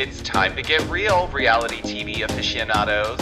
It's 0.00 0.22
time 0.22 0.56
to 0.56 0.62
get 0.62 0.80
real, 0.88 1.28
reality 1.28 1.82
TV 1.82 2.22
aficionados. 2.22 3.20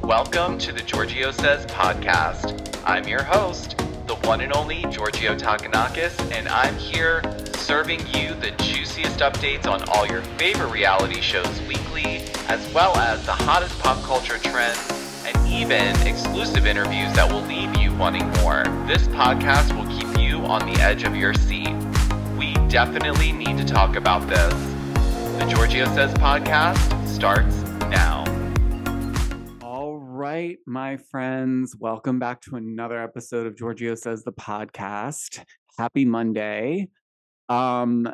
Welcome 0.00 0.56
to 0.60 0.72
the 0.72 0.80
Georgio 0.80 1.34
Says 1.34 1.66
podcast. 1.66 2.80
I'm 2.86 3.06
your 3.06 3.22
host, 3.22 3.76
the 4.06 4.14
one 4.24 4.40
and 4.40 4.50
only 4.54 4.84
Georgio 4.84 5.38
Takanakis, 5.38 6.18
and 6.32 6.48
I'm 6.48 6.76
here 6.76 7.20
serving 7.56 8.00
you 8.14 8.32
the 8.36 8.54
juiciest 8.56 9.18
updates 9.18 9.66
on 9.66 9.86
all 9.90 10.06
your 10.06 10.22
favorite 10.38 10.72
reality 10.72 11.20
shows 11.20 11.60
weekly, 11.68 12.22
as 12.48 12.72
well 12.72 12.96
as 12.96 13.26
the 13.26 13.32
hottest 13.32 13.78
pop 13.80 14.02
culture 14.02 14.38
trends 14.38 15.26
and 15.26 15.46
even 15.46 15.94
exclusive 16.08 16.66
interviews 16.66 17.12
that 17.12 17.30
will 17.30 17.42
leave 17.42 17.76
you 17.76 17.94
wanting 17.96 18.30
more. 18.40 18.64
This 18.86 19.06
podcast 19.08 19.76
will 19.76 19.94
keep 19.94 20.18
you 20.18 20.38
on 20.46 20.64
the 20.72 20.80
edge 20.80 21.02
of 21.02 21.14
your 21.14 21.34
seat. 21.34 21.76
We 22.38 22.54
definitely 22.68 23.30
need 23.30 23.58
to 23.58 23.64
talk 23.66 23.96
about 23.96 24.26
this. 24.26 24.73
The 25.34 25.46
Georgio 25.46 25.92
Says 25.92 26.14
podcast 26.14 27.08
starts 27.08 27.56
now. 27.90 28.24
All 29.62 29.96
right, 29.96 30.58
my 30.64 30.96
friends, 30.96 31.76
welcome 31.76 32.20
back 32.20 32.40
to 32.42 32.54
another 32.54 33.02
episode 33.02 33.48
of 33.48 33.56
Georgio 33.56 33.98
Says 33.98 34.22
the 34.22 34.32
podcast. 34.32 35.44
Happy 35.76 36.04
Monday. 36.04 36.88
Um 37.48 38.08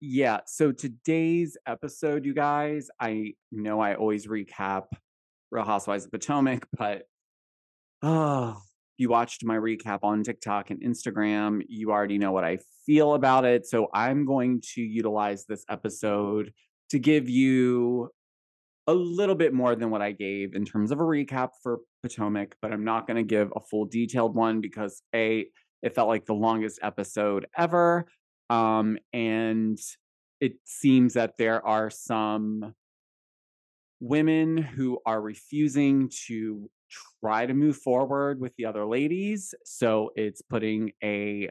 yeah, 0.00 0.40
so 0.46 0.72
today's 0.72 1.58
episode, 1.66 2.24
you 2.24 2.32
guys, 2.32 2.88
I 2.98 3.34
know 3.52 3.80
I 3.80 3.94
always 3.94 4.26
recap 4.26 4.84
Real 5.50 5.64
Housewives 5.64 6.06
of 6.06 6.10
Potomac, 6.10 6.66
but 6.76 7.02
oh, 8.02 8.60
you 8.98 9.08
watched 9.08 9.44
my 9.44 9.56
recap 9.56 10.00
on 10.02 10.22
TikTok 10.22 10.70
and 10.70 10.82
Instagram, 10.82 11.62
you 11.68 11.90
already 11.90 12.18
know 12.18 12.32
what 12.32 12.44
I 12.44 12.58
feel 12.86 13.14
about 13.14 13.44
it. 13.44 13.66
So 13.66 13.88
I'm 13.92 14.24
going 14.24 14.62
to 14.74 14.80
utilize 14.80 15.44
this 15.46 15.64
episode 15.68 16.52
to 16.90 16.98
give 16.98 17.28
you 17.28 18.10
a 18.86 18.94
little 18.94 19.34
bit 19.34 19.52
more 19.52 19.74
than 19.74 19.90
what 19.90 20.02
I 20.02 20.12
gave 20.12 20.54
in 20.54 20.64
terms 20.64 20.92
of 20.92 21.00
a 21.00 21.02
recap 21.02 21.50
for 21.62 21.80
Potomac, 22.02 22.56
but 22.62 22.72
I'm 22.72 22.84
not 22.84 23.06
going 23.06 23.16
to 23.16 23.24
give 23.24 23.52
a 23.56 23.60
full 23.60 23.84
detailed 23.84 24.34
one 24.34 24.60
because 24.60 25.02
A, 25.14 25.46
it 25.82 25.94
felt 25.94 26.08
like 26.08 26.24
the 26.24 26.34
longest 26.34 26.78
episode 26.82 27.46
ever. 27.56 28.06
Um, 28.48 28.98
and 29.12 29.78
it 30.40 30.54
seems 30.64 31.14
that 31.14 31.34
there 31.38 31.66
are 31.66 31.90
some 31.90 32.74
women 33.98 34.56
who 34.56 35.00
are 35.04 35.20
refusing 35.20 36.10
to 36.26 36.70
try 37.20 37.46
to 37.46 37.54
move 37.54 37.76
forward 37.76 38.40
with 38.40 38.54
the 38.56 38.66
other 38.66 38.86
ladies. 38.86 39.54
So 39.64 40.10
it's 40.16 40.42
putting 40.42 40.92
a 41.02 41.50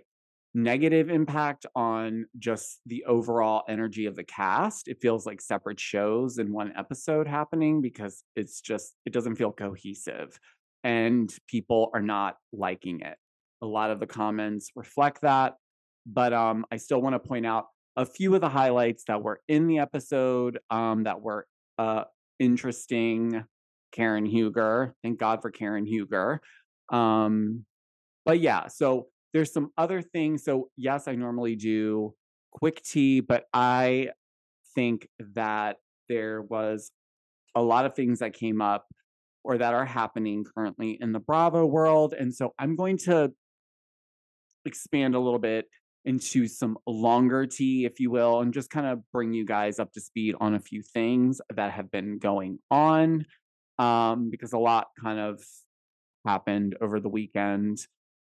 negative 0.54 1.10
impact 1.10 1.66
on 1.76 2.26
just 2.40 2.80
the 2.86 3.04
overall 3.06 3.64
energy 3.68 4.06
of 4.06 4.16
the 4.16 4.24
cast. 4.24 4.88
It 4.88 5.00
feels 5.02 5.26
like 5.26 5.42
separate 5.42 5.80
shows 5.80 6.38
in 6.38 6.54
one 6.54 6.74
episode 6.78 7.28
happening 7.28 7.82
because 7.82 8.24
it's 8.36 8.62
just, 8.62 8.96
it 9.06 9.12
doesn't 9.12 9.36
feel 9.36 9.52
cohesive 9.52 10.40
and 10.86 11.34
people 11.48 11.90
are 11.94 12.02
not 12.02 12.38
liking 12.54 13.02
it. 13.02 13.18
A 13.62 13.66
lot 13.66 13.92
of 13.92 14.00
the 14.00 14.08
comments 14.08 14.72
reflect 14.76 15.22
that. 15.22 15.56
But 16.06 16.34
um, 16.34 16.66
I 16.72 16.78
still 16.78 17.02
want 17.02 17.16
to 17.16 17.28
point 17.28 17.46
out 17.46 17.66
a 17.98 18.06
few 18.06 18.36
of 18.36 18.42
the 18.42 18.50
highlights 18.50 19.06
that 19.08 19.24
were 19.24 19.42
in 19.48 19.68
the 19.68 19.80
episode 19.80 20.60
um, 20.70 21.04
that 21.04 21.22
were 21.22 21.48
uh, 21.80 22.04
interesting. 22.40 23.44
Karen 23.96 24.26
Huger. 24.26 24.96
Thank 25.02 25.20
God 25.20 25.42
for 25.42 25.52
Karen 25.52 25.86
Huger. 25.86 26.42
Um, 26.90 27.66
but 28.26 28.40
yeah, 28.40 28.68
so 28.68 29.08
there's 29.34 29.54
some 29.54 29.72
other 29.78 30.02
things. 30.02 30.44
So, 30.44 30.70
yes, 30.78 31.08
I 31.08 31.16
normally 31.16 31.56
do 31.56 32.14
quick 32.52 32.82
tea, 32.84 33.20
but 33.22 33.46
I 33.54 34.10
think 34.74 35.08
that 35.36 35.78
there 36.10 36.42
was 36.42 36.92
a 37.56 37.62
lot 37.62 37.86
of 37.86 37.96
things 37.96 38.20
that 38.20 38.34
came 38.34 38.62
up 38.62 38.86
or 39.44 39.58
that 39.58 39.74
are 39.74 39.86
happening 39.86 40.44
currently 40.44 40.98
in 41.00 41.12
the 41.12 41.20
Bravo 41.20 41.66
world. 41.66 42.14
And 42.18 42.34
so 42.34 42.54
I'm 42.60 42.76
going 42.76 42.98
to 43.06 43.32
expand 44.66 45.16
a 45.16 45.20
little 45.20 45.40
bit 45.40 45.66
into 46.04 46.48
some 46.48 46.78
longer 46.86 47.46
tea, 47.46 47.86
if 47.86 48.00
you 48.00 48.12
will, 48.12 48.42
and 48.42 48.54
just 48.54 48.70
kind 48.70 48.86
of 48.86 49.00
bring 49.12 49.34
you 49.34 49.46
guys 49.46 49.80
up 49.80 49.92
to 49.94 50.02
speed 50.02 50.36
on 50.40 50.56
a 50.56 50.60
few 50.60 50.82
things 50.82 51.40
that 51.56 51.72
have 51.72 51.92
been 51.92 52.20
going 52.20 52.60
on 52.70 53.26
um, 53.80 54.30
because 54.30 54.54
a 54.54 54.58
lot 54.58 54.88
kind 55.02 55.20
of 55.20 55.42
happened 56.26 56.76
over 56.82 57.00
the 57.00 57.10
weekend. 57.10 57.80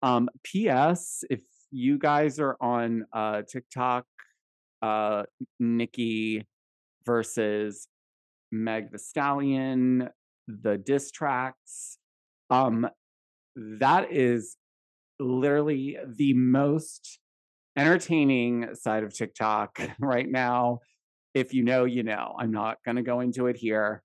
Um, 0.03 0.29
P.S. 0.45 1.25
If 1.31 1.41
you 1.71 1.99
guys 1.99 2.39
are 2.39 2.57
on 2.61 3.05
uh, 3.13 3.43
TikTok, 3.51 4.05
uh, 4.83 5.25
Nicki 5.59 6.47
versus 7.05 7.89
Meg 8.53 8.93
the 8.93 8.99
Stallion, 8.99 10.09
the 10.47 10.79
diss 10.79 11.11
tracks, 11.11 11.99
um, 12.51 12.89
that 13.57 14.13
is 14.13 14.57
literally 15.19 15.99
the 16.07 16.33
most 16.35 17.19
entertaining 17.77 18.75
side 18.75 19.03
of 19.03 19.15
TikTok 19.15 19.81
right 20.01 20.29
now. 20.29 20.79
If 21.35 21.55
you 21.55 21.63
know, 21.63 21.85
you 21.85 22.03
know. 22.03 22.35
I'm 22.39 22.51
not 22.51 22.79
going 22.85 22.97
to 22.97 23.03
go 23.03 23.21
into 23.21 23.47
it 23.47 23.57
here, 23.57 24.03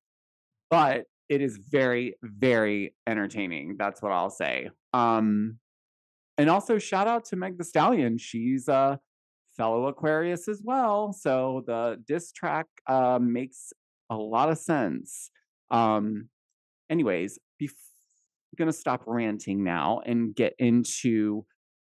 but 0.69 1.05
it 1.29 1.41
is 1.41 1.57
very, 1.57 2.15
very 2.21 2.93
entertaining. 3.07 3.75
That's 3.77 4.01
what 4.01 4.11
I'll 4.11 4.29
say. 4.29 4.69
Um, 4.93 5.57
and 6.37 6.49
also 6.49 6.77
shout 6.77 7.07
out 7.07 7.25
to 7.25 7.35
Meg 7.35 7.57
the 7.57 7.63
Stallion. 7.63 8.17
She's 8.17 8.67
a 8.67 8.99
fellow 9.55 9.87
Aquarius 9.87 10.47
as 10.47 10.61
well. 10.63 11.13
So 11.13 11.63
the 11.65 12.01
diss 12.07 12.31
track 12.31 12.67
uh, 12.87 13.19
makes 13.21 13.71
a 14.09 14.15
lot 14.15 14.49
of 14.49 14.57
sense. 14.57 15.29
Um, 15.71 16.29
anyways, 16.89 17.39
bef- 17.61 17.69
I'm 18.59 18.65
to 18.67 18.73
stop 18.73 19.03
ranting 19.05 19.63
now 19.63 20.01
and 20.05 20.35
get 20.35 20.53
into 20.59 21.45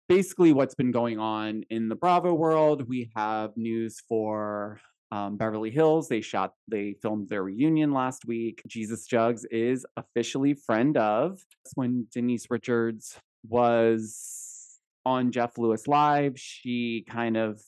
basically 0.09 0.53
what's 0.53 0.75
been 0.75 0.91
going 0.91 1.19
on 1.19 1.65
in 1.71 1.89
the 1.89 1.97
Bravo 1.97 2.35
world. 2.35 2.89
We 2.89 3.11
have 3.17 3.57
news 3.57 4.01
for 4.09 4.81
um, 5.15 5.37
Beverly 5.37 5.71
Hills. 5.71 6.09
They 6.09 6.21
shot, 6.21 6.55
they 6.67 6.97
filmed 7.01 7.29
their 7.29 7.45
reunion 7.45 7.93
last 7.93 8.27
week. 8.27 8.63
Jesus 8.67 9.07
Jugs 9.07 9.45
is 9.45 9.87
officially 9.97 10.55
friend 10.55 10.97
of. 10.97 11.39
That's 11.65 11.77
When 11.77 12.09
Denise 12.13 12.51
Richards 12.51 13.17
was 13.49 14.81
on 15.07 15.31
Jeff 15.31 15.57
Lewis 15.57 15.87
Live, 15.87 16.33
she 16.37 17.05
kind 17.09 17.37
of, 17.37 17.63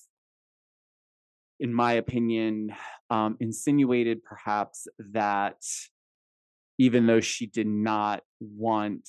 in 1.61 1.73
my 1.73 1.93
opinion, 1.93 2.75
um, 3.11 3.37
insinuated 3.39 4.25
perhaps 4.25 4.89
that 5.13 5.63
even 6.79 7.07
though 7.07 7.21
she 7.21 7.47
did 7.47 7.69
not 7.69 8.25
want 8.41 9.09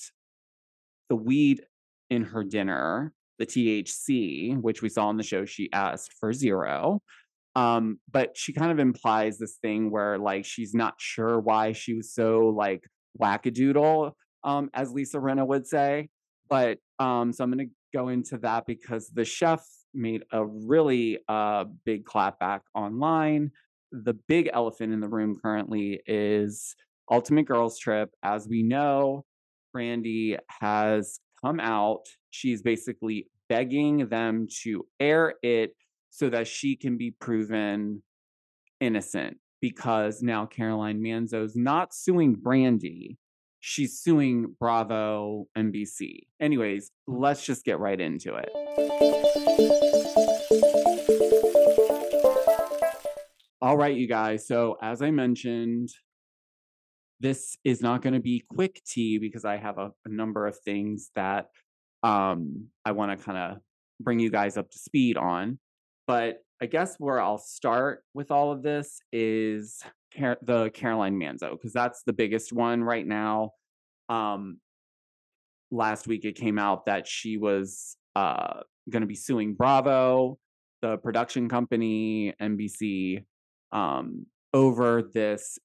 the 1.08 1.16
weed 1.16 1.62
in 2.08 2.22
her 2.22 2.44
dinner, 2.44 3.12
the 3.40 3.46
THC, 3.46 4.60
which 4.60 4.80
we 4.80 4.88
saw 4.88 5.08
on 5.08 5.16
the 5.16 5.24
show, 5.24 5.44
she 5.44 5.68
asked 5.72 6.14
for 6.20 6.32
zero. 6.32 7.02
Um, 7.56 7.98
but 8.10 8.36
she 8.36 8.52
kind 8.52 8.70
of 8.70 8.78
implies 8.78 9.38
this 9.38 9.56
thing 9.56 9.90
where 9.90 10.18
like 10.18 10.44
she's 10.44 10.74
not 10.74 10.94
sure 10.98 11.40
why 11.40 11.72
she 11.72 11.94
was 11.94 12.12
so 12.12 12.48
like 12.56 12.84
wackadoodle, 13.20 14.12
um, 14.44 14.70
as 14.74 14.92
Lisa 14.92 15.18
Rinna 15.18 15.46
would 15.46 15.66
say. 15.66 16.08
But 16.48 16.78
um, 16.98 17.32
so 17.32 17.44
I'm 17.44 17.50
gonna 17.50 17.64
go 17.92 18.08
into 18.08 18.38
that 18.38 18.66
because 18.66 19.08
the 19.08 19.24
chef 19.24 19.66
made 19.94 20.22
a 20.32 20.44
really 20.44 21.18
uh 21.28 21.64
big 21.84 22.04
clapback 22.04 22.60
online. 22.74 23.50
The 23.90 24.14
big 24.14 24.50
elephant 24.52 24.92
in 24.92 25.00
the 25.00 25.08
room 25.08 25.38
currently 25.42 26.00
is 26.06 26.76
Ultimate 27.10 27.46
Girls 27.46 27.78
Trip. 27.78 28.10
As 28.22 28.46
we 28.46 28.62
know, 28.62 29.24
Brandi 29.74 30.36
has 30.60 31.20
come 31.42 31.58
out. 31.60 32.02
She's 32.30 32.62
basically 32.62 33.28
begging 33.48 34.08
them 34.08 34.46
to 34.62 34.84
air 35.00 35.34
it 35.42 35.74
so 36.10 36.28
that 36.30 36.46
she 36.46 36.76
can 36.76 36.96
be 36.96 37.10
proven 37.10 38.02
innocent 38.80 39.38
because 39.60 40.22
now 40.22 40.46
Caroline 40.46 41.00
Manzo's 41.00 41.56
not 41.56 41.94
suing 41.94 42.36
Brandi. 42.36 43.16
She's 43.60 43.98
suing 43.98 44.54
Bravo 44.60 45.46
NBC. 45.56 46.26
Anyways, 46.40 46.90
let's 47.06 47.44
just 47.44 47.64
get 47.64 47.80
right 47.80 48.00
into 48.00 48.36
it. 48.36 48.48
All 53.60 53.76
right, 53.76 53.96
you 53.96 54.06
guys. 54.06 54.46
So, 54.46 54.76
as 54.80 55.02
I 55.02 55.10
mentioned, 55.10 55.90
this 57.20 57.56
is 57.64 57.82
not 57.82 58.02
going 58.02 58.14
to 58.14 58.20
be 58.20 58.44
quick 58.48 58.80
tea 58.86 59.18
because 59.18 59.44
I 59.44 59.56
have 59.56 59.78
a, 59.78 59.90
a 60.04 60.08
number 60.08 60.46
of 60.46 60.56
things 60.60 61.10
that 61.16 61.48
um, 62.04 62.68
I 62.84 62.92
want 62.92 63.18
to 63.18 63.24
kind 63.24 63.38
of 63.38 63.58
bring 64.00 64.20
you 64.20 64.30
guys 64.30 64.56
up 64.56 64.70
to 64.70 64.78
speed 64.78 65.16
on. 65.16 65.58
But 66.08 66.38
I 66.60 66.66
guess 66.66 66.96
where 66.98 67.20
I'll 67.20 67.38
start 67.38 68.02
with 68.14 68.30
all 68.30 68.50
of 68.50 68.62
this 68.62 68.98
is 69.12 69.80
Car- 70.18 70.38
the 70.42 70.70
Caroline 70.70 71.20
Manzo, 71.20 71.52
because 71.52 71.74
that's 71.74 72.02
the 72.04 72.14
biggest 72.14 72.50
one 72.50 72.82
right 72.82 73.06
now. 73.06 73.52
Um, 74.08 74.58
last 75.70 76.08
week 76.08 76.24
it 76.24 76.34
came 76.34 76.58
out 76.58 76.86
that 76.86 77.06
she 77.06 77.36
was 77.36 77.98
uh, 78.16 78.60
going 78.88 79.02
to 79.02 79.06
be 79.06 79.14
suing 79.14 79.52
Bravo, 79.52 80.38
the 80.80 80.96
production 80.96 81.46
company, 81.46 82.32
NBC, 82.40 83.24
um, 83.72 84.24
over 84.54 85.02
this 85.02 85.58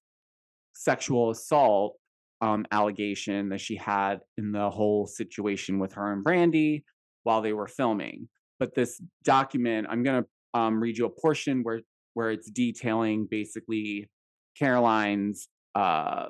sexual 0.74 1.30
assault 1.30 1.96
um, 2.42 2.66
allegation 2.70 3.48
that 3.48 3.62
she 3.62 3.76
had 3.76 4.20
in 4.36 4.52
the 4.52 4.68
whole 4.68 5.06
situation 5.06 5.78
with 5.78 5.94
her 5.94 6.12
and 6.12 6.22
Brandi 6.22 6.84
while 7.22 7.40
they 7.40 7.54
were 7.54 7.66
filming. 7.66 8.28
But 8.60 8.74
this 8.74 9.00
document, 9.24 9.86
I'm 9.88 10.02
going 10.02 10.22
to 10.22 10.28
um, 10.54 10.80
read 10.80 10.96
you 10.96 11.06
a 11.06 11.10
portion 11.10 11.62
where 11.62 11.80
where 12.14 12.30
it's 12.30 12.48
detailing 12.50 13.26
basically 13.30 14.08
Caroline's 14.56 15.48
uh, 15.74 16.26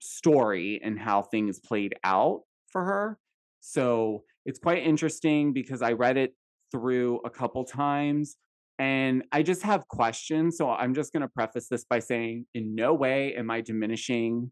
story 0.00 0.80
and 0.82 0.98
how 0.98 1.22
things 1.22 1.60
played 1.60 1.94
out 2.04 2.40
for 2.72 2.84
her. 2.84 3.18
So 3.60 4.24
it's 4.44 4.58
quite 4.58 4.82
interesting 4.82 5.52
because 5.52 5.82
I 5.82 5.92
read 5.92 6.16
it 6.16 6.34
through 6.72 7.20
a 7.24 7.30
couple 7.30 7.64
times 7.64 8.36
and 8.78 9.22
I 9.30 9.42
just 9.42 9.62
have 9.62 9.86
questions. 9.88 10.56
So 10.56 10.70
I'm 10.70 10.94
just 10.94 11.12
going 11.12 11.22
to 11.22 11.28
preface 11.28 11.68
this 11.68 11.84
by 11.84 11.98
saying, 11.98 12.46
in 12.54 12.74
no 12.74 12.94
way 12.94 13.34
am 13.36 13.50
I 13.50 13.60
diminishing 13.60 14.50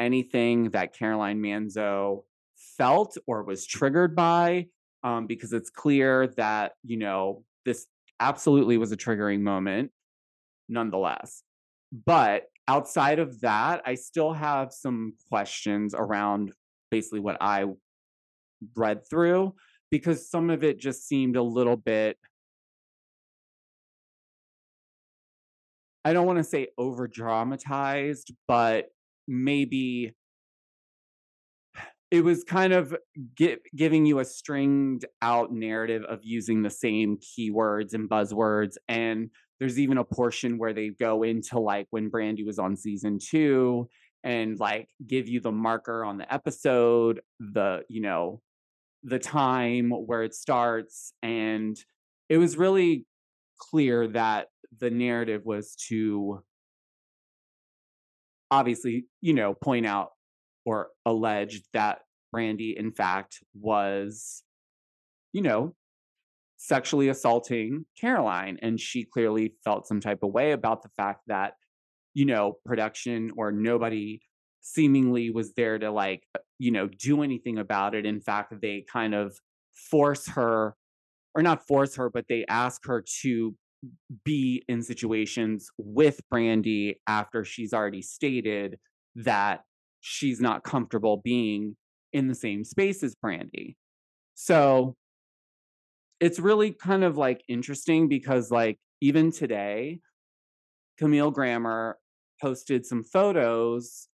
anything 0.00 0.70
that 0.70 0.92
Caroline 0.92 1.40
Manzo 1.40 2.24
felt 2.76 3.16
or 3.26 3.44
was 3.44 3.64
triggered 3.66 4.16
by, 4.16 4.66
um, 5.04 5.26
because 5.26 5.52
it's 5.52 5.70
clear 5.70 6.26
that, 6.36 6.72
you 6.82 6.98
know, 6.98 7.44
this 7.64 7.86
absolutely 8.20 8.78
was 8.78 8.92
a 8.92 8.96
triggering 8.96 9.40
moment 9.40 9.90
nonetheless. 10.68 11.42
But 11.92 12.44
outside 12.66 13.18
of 13.18 13.40
that, 13.40 13.82
I 13.86 13.94
still 13.94 14.32
have 14.32 14.72
some 14.72 15.14
questions 15.30 15.94
around 15.96 16.52
basically 16.90 17.20
what 17.20 17.38
I 17.40 17.66
read 18.76 19.08
through 19.08 19.54
because 19.90 20.30
some 20.30 20.50
of 20.50 20.64
it 20.64 20.78
just 20.78 21.06
seemed 21.06 21.36
a 21.36 21.42
little 21.42 21.76
bit 21.76 22.18
I 26.04 26.14
don't 26.14 26.26
want 26.26 26.38
to 26.38 26.44
say 26.44 26.68
over 26.78 27.06
dramatized, 27.06 28.32
but 28.46 28.86
maybe 29.26 30.14
it 32.10 32.24
was 32.24 32.42
kind 32.44 32.72
of 32.72 32.96
giving 33.76 34.06
you 34.06 34.18
a 34.18 34.24
stringed 34.24 35.04
out 35.20 35.52
narrative 35.52 36.04
of 36.04 36.20
using 36.22 36.62
the 36.62 36.70
same 36.70 37.18
keywords 37.18 37.94
and 37.94 38.08
buzzwords 38.08 38.76
and 38.88 39.30
there's 39.58 39.78
even 39.78 39.98
a 39.98 40.04
portion 40.04 40.56
where 40.56 40.72
they 40.72 40.88
go 40.88 41.22
into 41.22 41.58
like 41.58 41.86
when 41.90 42.10
brandi 42.10 42.46
was 42.46 42.58
on 42.58 42.76
season 42.76 43.18
2 43.18 43.88
and 44.24 44.58
like 44.58 44.88
give 45.06 45.28
you 45.28 45.40
the 45.40 45.52
marker 45.52 46.04
on 46.04 46.18
the 46.18 46.32
episode 46.32 47.20
the 47.40 47.82
you 47.88 48.00
know 48.00 48.40
the 49.04 49.18
time 49.18 49.90
where 49.90 50.22
it 50.22 50.34
starts 50.34 51.12
and 51.22 51.78
it 52.28 52.38
was 52.38 52.56
really 52.56 53.06
clear 53.58 54.08
that 54.08 54.48
the 54.80 54.90
narrative 54.90 55.42
was 55.44 55.76
to 55.88 56.42
obviously, 58.50 59.06
you 59.20 59.34
know, 59.34 59.54
point 59.54 59.86
out 59.86 60.10
or 60.68 60.88
alleged 61.06 61.64
that 61.72 62.00
Brandi, 62.34 62.76
in 62.76 62.92
fact, 62.92 63.38
was, 63.58 64.42
you 65.32 65.40
know, 65.40 65.74
sexually 66.58 67.08
assaulting 67.08 67.86
Caroline. 67.98 68.58
And 68.60 68.78
she 68.78 69.04
clearly 69.04 69.54
felt 69.64 69.86
some 69.86 69.98
type 69.98 70.18
of 70.22 70.30
way 70.30 70.52
about 70.52 70.82
the 70.82 70.90
fact 70.94 71.22
that, 71.28 71.54
you 72.12 72.26
know, 72.26 72.58
production 72.66 73.30
or 73.34 73.50
nobody 73.50 74.20
seemingly 74.60 75.30
was 75.30 75.54
there 75.54 75.78
to 75.78 75.90
like, 75.90 76.24
uh, 76.34 76.40
you 76.58 76.70
know, 76.70 76.86
do 76.86 77.22
anything 77.22 77.56
about 77.58 77.94
it. 77.94 78.04
In 78.04 78.20
fact, 78.20 78.52
they 78.60 78.84
kind 78.92 79.14
of 79.14 79.38
force 79.72 80.28
her, 80.28 80.74
or 81.34 81.42
not 81.42 81.66
force 81.66 81.96
her, 81.96 82.10
but 82.10 82.26
they 82.28 82.44
ask 82.46 82.84
her 82.84 83.02
to 83.22 83.54
be 84.22 84.62
in 84.68 84.82
situations 84.82 85.70
with 85.78 86.20
Brandi 86.30 86.96
after 87.06 87.42
she's 87.42 87.72
already 87.72 88.02
stated 88.02 88.76
that 89.14 89.62
she's 90.00 90.40
not 90.40 90.64
comfortable 90.64 91.20
being 91.22 91.76
in 92.12 92.28
the 92.28 92.34
same 92.34 92.64
space 92.64 93.02
as 93.02 93.14
Brandi. 93.24 93.76
So 94.34 94.96
it's 96.20 96.38
really 96.38 96.72
kind 96.72 97.04
of 97.04 97.16
like 97.16 97.42
interesting 97.48 98.08
because 98.08 98.50
like 98.50 98.78
even 99.00 99.30
today, 99.30 100.00
Camille 100.98 101.30
Grammer 101.30 101.98
posted 102.40 102.86
some 102.86 103.04
photos 103.04 104.08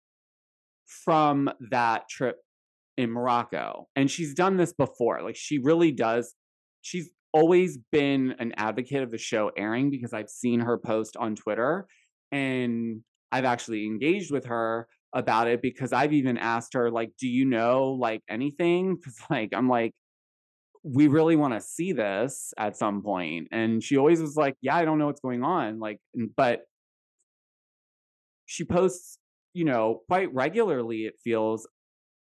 from 0.86 1.50
that 1.70 2.08
trip 2.08 2.36
in 2.96 3.10
Morocco. 3.10 3.88
And 3.96 4.10
she's 4.10 4.34
done 4.34 4.56
this 4.56 4.72
before. 4.72 5.22
Like 5.22 5.36
she 5.36 5.58
really 5.58 5.92
does. 5.92 6.34
She's 6.82 7.10
always 7.32 7.78
been 7.92 8.34
an 8.38 8.52
advocate 8.56 9.02
of 9.02 9.10
the 9.10 9.18
show 9.18 9.50
airing 9.56 9.90
because 9.90 10.12
I've 10.12 10.28
seen 10.28 10.60
her 10.60 10.78
post 10.78 11.16
on 11.16 11.36
Twitter 11.36 11.86
and 12.32 13.02
I've 13.30 13.44
actually 13.44 13.86
engaged 13.86 14.32
with 14.32 14.46
her 14.46 14.88
about 15.12 15.48
it 15.48 15.60
because 15.62 15.92
I've 15.92 16.12
even 16.12 16.38
asked 16.38 16.74
her 16.74 16.90
like 16.90 17.10
do 17.18 17.28
you 17.28 17.44
know 17.44 17.96
like 17.98 18.22
anything 18.28 18.96
cuz 19.02 19.18
like 19.30 19.50
I'm 19.54 19.68
like 19.68 19.92
we 20.82 21.08
really 21.08 21.36
want 21.36 21.52
to 21.52 21.60
see 21.60 21.92
this 21.92 22.54
at 22.56 22.76
some 22.76 23.02
point 23.02 23.48
and 23.52 23.82
she 23.82 23.96
always 23.96 24.20
was 24.20 24.36
like 24.36 24.54
yeah 24.62 24.76
I 24.76 24.84
don't 24.84 24.98
know 24.98 25.06
what's 25.06 25.20
going 25.20 25.42
on 25.42 25.78
like 25.78 25.98
but 26.36 26.60
she 28.46 28.64
posts 28.64 29.18
you 29.52 29.64
know 29.64 30.02
quite 30.08 30.32
regularly 30.32 31.06
it 31.06 31.14
feels 31.22 31.68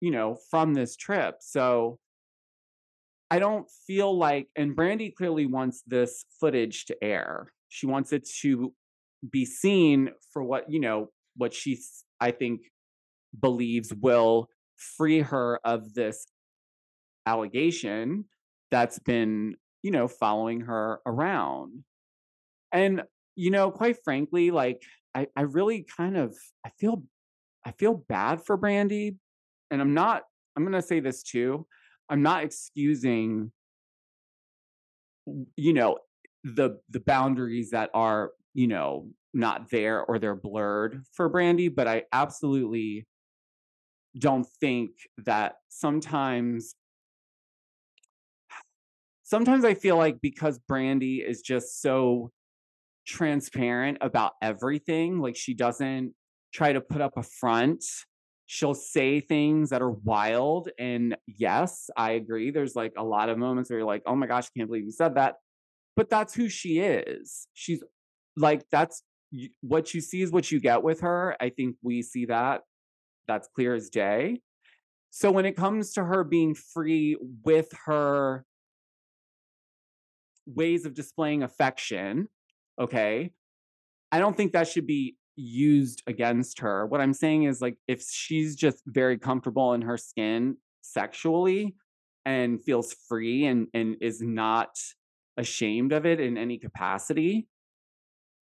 you 0.00 0.10
know 0.10 0.36
from 0.50 0.74
this 0.74 0.96
trip 0.96 1.36
so 1.40 1.98
I 3.30 3.38
don't 3.38 3.68
feel 3.86 4.16
like, 4.16 4.48
and 4.56 4.76
Brandi 4.76 5.12
clearly 5.14 5.46
wants 5.46 5.82
this 5.86 6.24
footage 6.40 6.84
to 6.86 6.96
air. 7.02 7.52
She 7.68 7.86
wants 7.86 8.12
it 8.12 8.28
to 8.42 8.72
be 9.28 9.44
seen 9.44 10.10
for 10.32 10.44
what, 10.44 10.64
you 10.68 10.80
know, 10.80 11.08
what 11.36 11.52
she, 11.52 11.78
I 12.20 12.30
think, 12.30 12.62
believes 13.38 13.92
will 13.92 14.48
free 14.76 15.20
her 15.20 15.60
of 15.64 15.94
this 15.94 16.26
allegation 17.26 18.24
that's 18.70 18.98
been, 18.98 19.56
you 19.82 19.90
know, 19.90 20.08
following 20.08 20.60
her 20.62 21.00
around. 21.06 21.84
And, 22.72 23.02
you 23.34 23.50
know, 23.50 23.70
quite 23.70 23.96
frankly, 24.04 24.50
like, 24.50 24.82
I, 25.14 25.26
I 25.36 25.42
really 25.42 25.86
kind 25.96 26.16
of, 26.16 26.34
I 26.64 26.70
feel, 26.78 27.02
I 27.64 27.72
feel 27.72 27.94
bad 28.08 28.44
for 28.44 28.56
Brandi. 28.56 29.16
And 29.70 29.80
I'm 29.80 29.94
not, 29.94 30.22
I'm 30.56 30.70
to 30.70 30.82
say 30.82 31.00
this 31.00 31.22
too. 31.22 31.66
I'm 32.08 32.22
not 32.22 32.44
excusing 32.44 33.50
you 35.56 35.72
know 35.72 35.98
the 36.44 36.78
the 36.90 37.00
boundaries 37.00 37.70
that 37.70 37.90
are 37.94 38.30
you 38.54 38.68
know 38.68 39.08
not 39.36 39.70
there 39.70 40.02
or 40.02 40.18
they're 40.18 40.34
blurred 40.34 41.02
for 41.12 41.30
Brandi, 41.30 41.72
but 41.74 41.86
I 41.86 42.04
absolutely 42.12 43.06
don't 44.18 44.46
think 44.60 44.90
that 45.24 45.56
sometimes 45.68 46.74
sometimes 49.24 49.64
I 49.64 49.74
feel 49.74 49.96
like 49.96 50.20
because 50.20 50.58
Brandi 50.70 51.26
is 51.26 51.42
just 51.42 51.82
so 51.82 52.30
transparent 53.06 53.98
about 54.00 54.32
everything, 54.42 55.20
like 55.20 55.36
she 55.36 55.54
doesn't 55.54 56.14
try 56.52 56.72
to 56.72 56.80
put 56.80 57.00
up 57.00 57.12
a 57.16 57.22
front 57.22 57.84
she'll 58.46 58.74
say 58.74 59.20
things 59.20 59.70
that 59.70 59.82
are 59.82 59.90
wild. 59.90 60.70
And 60.78 61.16
yes, 61.26 61.90
I 61.96 62.12
agree. 62.12 62.52
There's 62.52 62.76
like 62.76 62.92
a 62.96 63.04
lot 63.04 63.28
of 63.28 63.38
moments 63.38 63.68
where 63.68 63.80
you're 63.80 63.86
like, 63.86 64.02
oh 64.06 64.14
my 64.14 64.26
gosh, 64.26 64.44
I 64.44 64.58
can't 64.58 64.68
believe 64.68 64.84
you 64.84 64.92
said 64.92 65.16
that. 65.16 65.34
But 65.96 66.08
that's 66.10 66.34
who 66.34 66.48
she 66.48 66.78
is. 66.78 67.48
She's 67.54 67.82
like, 68.36 68.62
that's 68.70 69.02
what 69.60 69.94
you 69.94 70.00
see 70.00 70.22
is 70.22 70.30
what 70.30 70.50
you 70.50 70.60
get 70.60 70.82
with 70.82 71.00
her. 71.00 71.36
I 71.40 71.50
think 71.50 71.76
we 71.82 72.02
see 72.02 72.26
that. 72.26 72.62
That's 73.28 73.48
clear 73.54 73.74
as 73.74 73.90
day. 73.90 74.40
So 75.10 75.30
when 75.30 75.46
it 75.46 75.56
comes 75.56 75.92
to 75.94 76.04
her 76.04 76.24
being 76.24 76.54
free 76.54 77.16
with 77.44 77.68
her 77.86 78.44
ways 80.46 80.84
of 80.84 80.94
displaying 80.94 81.42
affection, 81.42 82.28
okay, 82.78 83.32
I 84.12 84.18
don't 84.18 84.36
think 84.36 84.52
that 84.52 84.68
should 84.68 84.86
be 84.86 85.16
used 85.36 86.02
against 86.06 86.60
her. 86.60 86.86
What 86.86 87.00
I'm 87.00 87.12
saying 87.12 87.44
is 87.44 87.60
like 87.60 87.76
if 87.88 88.02
she's 88.02 88.56
just 88.56 88.82
very 88.86 89.18
comfortable 89.18 89.74
in 89.74 89.82
her 89.82 89.96
skin 89.96 90.56
sexually 90.82 91.74
and 92.24 92.62
feels 92.62 92.94
free 93.08 93.44
and 93.46 93.68
and 93.74 93.96
is 94.00 94.22
not 94.22 94.78
ashamed 95.36 95.92
of 95.92 96.06
it 96.06 96.20
in 96.20 96.38
any 96.38 96.58
capacity, 96.58 97.48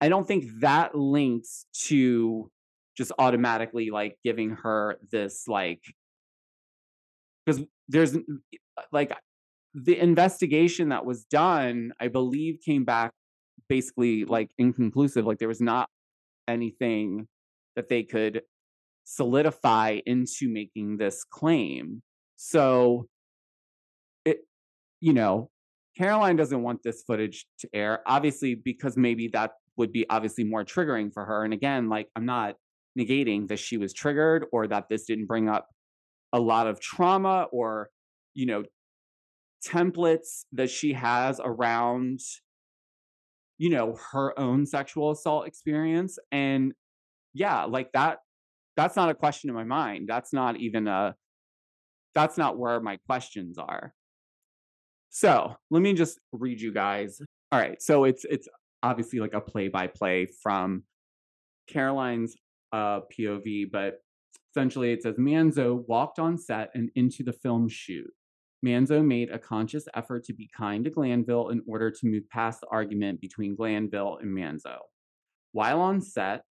I 0.01 0.09
don't 0.09 0.27
think 0.27 0.45
that 0.61 0.95
links 0.95 1.67
to 1.87 2.51
just 2.97 3.13
automatically 3.19 3.91
like 3.91 4.17
giving 4.25 4.51
her 4.51 4.99
this 5.11 5.45
like 5.47 5.83
because 7.45 7.65
there's 7.89 8.17
uh, 8.17 8.83
like 8.93 9.17
the 9.75 9.99
investigation 9.99 10.91
that 10.91 11.05
was 11.05 11.25
done, 11.25 11.93
I 12.01 12.09
believe 12.09 12.59
came 12.65 12.85
back 12.85 13.13
basically 13.69 14.25
like 14.25 14.51
inconclusive. 14.59 15.25
Like 15.25 15.39
there 15.39 15.49
was 15.49 15.61
not 15.61 15.89
anything 16.47 17.27
that 17.77 17.89
they 17.89 18.03
could 18.03 18.43
solidify 19.05 20.01
into 20.05 20.49
making 20.49 20.99
this 20.99 21.25
claim. 21.25 22.03
So 22.37 23.07
it 24.25 24.39
you 25.01 25.13
know, 25.13 25.51
Caroline 25.97 26.37
doesn't 26.37 26.63
want 26.63 26.83
this 26.83 27.03
footage 27.07 27.47
to 27.61 27.69
air 27.73 28.01
obviously 28.07 28.55
because 28.55 28.97
maybe 28.97 29.29
that 29.29 29.53
would 29.79 29.93
be 29.93 30.05
obviously 30.11 30.45
more 30.45 30.65
triggering 30.65 31.13
for 31.13 31.25
her. 31.25 31.45
And 31.45 31.55
again, 31.55 31.89
like 31.89 32.09
I'm 32.17 32.27
not 32.27 32.57
negating 32.99 33.49
that 33.49 33.59
she 33.59 33.77
was 33.77 33.93
triggered 33.93 34.45
or 34.53 34.67
that 34.67 34.89
this 34.91 35.05
didn't 35.05 35.27
bring 35.27 35.49
up 35.49 35.69
a 36.33 36.41
lot 36.41 36.67
of 36.67 36.81
trauma 36.81 37.47
or, 37.53 37.89
you 38.35 38.47
know, 38.47 38.65
templates 39.67 40.45
that 40.53 40.71
she 40.71 40.93
has 40.93 41.41
around 41.43 42.21
you 43.59 43.71
know 43.71 43.97
her 44.13 44.39
own 44.39 44.65
sexual 44.65 45.11
assault 45.11 45.47
experience 45.47 46.19
and 46.31 46.73
yeah 47.35 47.65
like 47.65 47.91
that 47.93 48.19
that's 48.77 48.95
not 48.95 49.11
a 49.11 49.15
question 49.15 49.51
in 49.51 49.57
my 49.57 49.65
mind 49.65 50.09
that's 50.09 50.33
not 50.33 50.57
even 50.59 50.87
a 50.87 51.15
that's 52.15 52.39
not 52.39 52.57
where 52.57 52.81
my 52.81 52.99
questions 53.09 53.59
are 53.59 53.93
so 55.11 55.55
let 55.71 55.83
me 55.83 55.93
just 55.93 56.19
read 56.33 56.61
you 56.61 56.73
guys 56.73 57.21
all 57.51 57.59
right 57.59 57.83
so 57.83 58.05
it's 58.05 58.25
it's 58.31 58.49
obviously 58.83 59.19
like 59.19 59.35
a 59.35 59.41
play 59.41 59.69
by 59.69 59.87
play 59.87 60.27
from 60.43 60.83
caroline's 61.69 62.37
uh 62.73 63.01
pov 63.13 63.71
but 63.71 63.99
essentially 64.53 64.93
it 64.93 65.03
says 65.03 65.17
manzo 65.17 65.87
walked 65.87 66.19
on 66.19 66.37
set 66.39 66.71
and 66.75 66.91
into 66.95 67.23
the 67.23 67.33
film 67.33 67.69
shoot 67.69 68.11
Manzo 68.65 69.05
made 69.05 69.31
a 69.31 69.39
conscious 69.39 69.87
effort 69.95 70.25
to 70.25 70.33
be 70.33 70.51
kind 70.57 70.85
to 70.85 70.91
Glanville 70.91 71.51
in 71.51 71.63
order 71.67 71.91
to 71.91 72.07
move 72.07 72.29
past 72.29 72.61
the 72.61 72.67
argument 72.69 73.21
between 73.21 73.55
Glanville 73.55 74.19
and 74.21 74.37
Manzo. 74.37 74.79
While 75.53 75.81
on 75.81 76.01
set, 76.01 76.43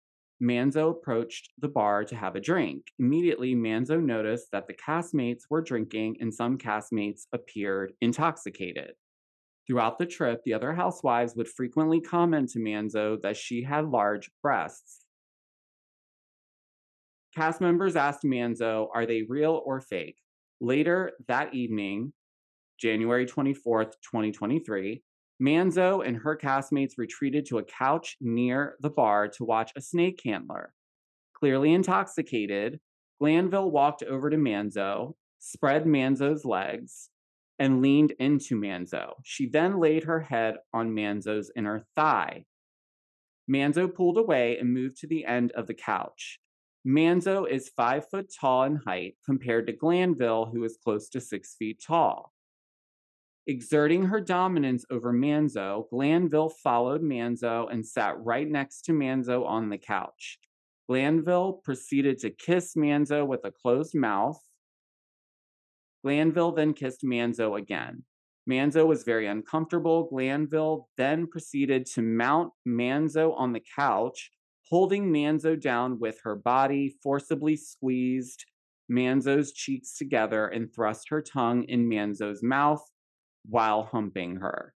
Manzo 0.42 0.92
approached 0.92 1.52
the 1.58 1.68
bar 1.68 2.06
to 2.06 2.16
have 2.16 2.36
a 2.36 2.40
drink. 2.40 2.84
Immediately, 3.00 3.56
Manzo 3.56 4.02
noticed 4.02 4.48
that 4.52 4.68
the 4.68 4.74
castmates 4.74 5.42
were 5.50 5.62
drinking 5.62 6.18
and 6.20 6.34
some 6.34 6.58
castmates 6.58 7.24
appeared 7.34 7.94
intoxicated. 8.02 8.92
Throughout 9.68 9.98
the 9.98 10.06
trip, 10.06 10.42
the 10.46 10.54
other 10.54 10.74
housewives 10.74 11.36
would 11.36 11.50
frequently 11.50 12.00
comment 12.00 12.50
to 12.52 12.60
Manzo 12.60 13.22
that 13.22 13.36
she 13.36 13.64
had 13.64 13.90
large 13.90 14.32
breasts. 14.42 15.06
Cast 17.36 17.60
members 17.60 17.96
asked 17.96 18.24
Manzo, 18.24 18.88
Are 18.94 19.06
they 19.06 19.24
real 19.24 19.62
or 19.66 19.82
fake? 19.82 20.18
Later 20.62 21.12
that 21.28 21.54
evening, 21.54 22.14
January 22.80 23.26
24th, 23.26 23.94
2023, 24.02 25.04
Manzo 25.42 26.06
and 26.06 26.18
her 26.18 26.36
castmates 26.36 26.94
retreated 26.98 27.46
to 27.48 27.60
a 27.60 27.64
couch 27.64 28.16
near 28.22 28.76
the 28.80 28.90
bar 28.90 29.28
to 29.28 29.46
watch 29.46 29.72
a 29.76 29.82
snake 29.82 30.20
handler. 30.24 30.74
Clearly 31.34 31.74
intoxicated, 31.74 32.80
Glanville 33.20 33.70
walked 33.70 34.02
over 34.02 34.30
to 34.30 34.38
Manzo, 34.38 35.14
spread 35.40 35.86
Manzo's 35.86 36.46
legs, 36.46 37.10
and 37.60 37.82
leaned 37.82 38.12
into 38.20 38.56
Manzo. 38.56 39.14
She 39.24 39.48
then 39.48 39.80
laid 39.80 40.04
her 40.04 40.20
head 40.20 40.58
on 40.74 40.92
Manzo's 40.92 41.52
inner 41.56 41.86
thigh. 41.96 42.46
Manzo 43.50 43.94
pulled 43.94 44.18
away 44.18 44.58
and 44.58 44.74
moved 44.74 44.98
to 44.98 45.08
the 45.08 45.26
end 45.26 45.52
of 45.54 45.68
the 45.68 45.74
couch. 45.74 46.40
Manzo 46.86 47.50
is 47.50 47.70
five 47.70 48.10
foot 48.10 48.32
tall 48.40 48.64
in 48.64 48.78
height 48.78 49.16
compared 49.26 49.68
to 49.68 49.74
Glanville, 49.74 50.46
who 50.46 50.64
is 50.64 50.78
close 50.82 51.10
to 51.10 51.22
six 51.22 51.56
feet 51.56 51.82
tall. 51.86 52.34
Exerting 53.46 54.04
her 54.06 54.20
dominance 54.20 54.86
over 54.90 55.14
Manzo, 55.14 55.90
Glanville 55.90 56.50
followed 56.50 57.02
Manzo 57.02 57.72
and 57.72 57.86
sat 57.86 58.16
right 58.20 58.48
next 58.48 58.82
to 58.84 58.92
Manzo 58.92 59.46
on 59.46 59.70
the 59.70 59.78
couch. 59.78 60.38
Glanville 60.90 61.54
proceeded 61.64 62.20
to 62.20 62.30
kiss 62.30 62.76
Manzo 62.76 63.26
with 63.26 63.46
a 63.46 63.52
closed 63.52 63.96
mouth. 63.96 64.42
Glanville 66.04 66.52
then 66.52 66.74
kissed 66.74 67.04
Manzo 67.04 67.58
again. 67.58 68.04
Manzo 68.50 68.86
was 68.86 69.04
very 69.04 69.28
uncomfortable. 69.28 70.08
Glanville 70.10 70.88
then 70.98 71.28
proceeded 71.28 71.86
to 71.88 72.02
mount 72.02 72.54
Manzo 72.66 73.38
on 73.38 73.54
the 73.54 73.64
couch 73.76 74.32
holding 74.70 75.12
Manzo 75.12 75.60
down 75.60 76.00
with 76.00 76.20
her 76.24 76.36
body, 76.36 76.98
forcibly 77.02 77.56
squeezed 77.56 78.46
Manzo's 78.92 79.52
cheeks 79.52 79.98
together 79.98 80.48
and 80.48 80.74
thrust 80.74 81.10
her 81.10 81.22
tongue 81.22 81.64
in 81.64 81.90
Manzo's 81.90 82.44
mouth 82.44 82.82
while 83.46 83.84
humping 83.84 84.38
her. 84.38 84.74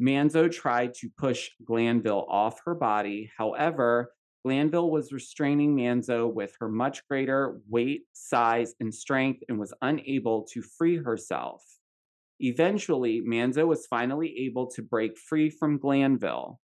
Manzo 0.00 0.50
tried 0.50 0.94
to 0.94 1.08
push 1.16 1.50
Glanville 1.64 2.26
off 2.28 2.60
her 2.64 2.74
body. 2.74 3.30
However, 3.36 4.12
Glanville 4.46 4.92
was 4.92 5.10
restraining 5.10 5.74
Manzo 5.74 6.32
with 6.32 6.54
her 6.60 6.68
much 6.68 7.04
greater 7.08 7.58
weight, 7.68 8.02
size, 8.12 8.76
and 8.78 8.94
strength 8.94 9.42
and 9.48 9.58
was 9.58 9.74
unable 9.82 10.44
to 10.52 10.62
free 10.62 10.98
herself. 10.98 11.64
Eventually, 12.38 13.20
Manzo 13.26 13.66
was 13.66 13.88
finally 13.88 14.32
able 14.46 14.70
to 14.70 14.82
break 14.82 15.18
free 15.18 15.50
from 15.50 15.78
Glanville. 15.78 16.60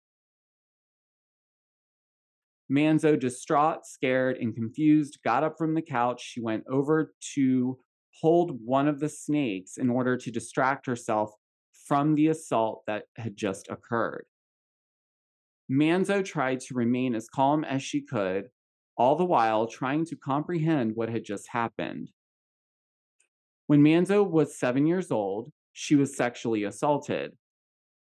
Manzo, 2.70 3.18
distraught, 3.18 3.84
scared, 3.84 4.36
and 4.36 4.54
confused, 4.54 5.18
got 5.24 5.42
up 5.42 5.58
from 5.58 5.74
the 5.74 5.82
couch. 5.82 6.22
She 6.22 6.40
went 6.40 6.62
over 6.70 7.12
to 7.34 7.80
hold 8.20 8.60
one 8.64 8.86
of 8.86 9.00
the 9.00 9.08
snakes 9.08 9.76
in 9.76 9.90
order 9.90 10.16
to 10.18 10.30
distract 10.30 10.86
herself 10.86 11.32
from 11.88 12.14
the 12.14 12.28
assault 12.28 12.84
that 12.86 13.06
had 13.16 13.36
just 13.36 13.68
occurred. 13.68 14.26
Manzo 15.70 16.24
tried 16.24 16.60
to 16.60 16.74
remain 16.74 17.14
as 17.14 17.28
calm 17.28 17.64
as 17.64 17.82
she 17.82 18.02
could, 18.02 18.48
all 18.96 19.16
the 19.16 19.24
while 19.24 19.66
trying 19.66 20.04
to 20.06 20.16
comprehend 20.16 20.92
what 20.94 21.08
had 21.08 21.24
just 21.24 21.48
happened. 21.48 22.10
When 23.66 23.82
Manzo 23.82 24.28
was 24.28 24.58
seven 24.58 24.86
years 24.86 25.10
old, 25.10 25.50
she 25.72 25.96
was 25.96 26.16
sexually 26.16 26.64
assaulted. 26.64 27.32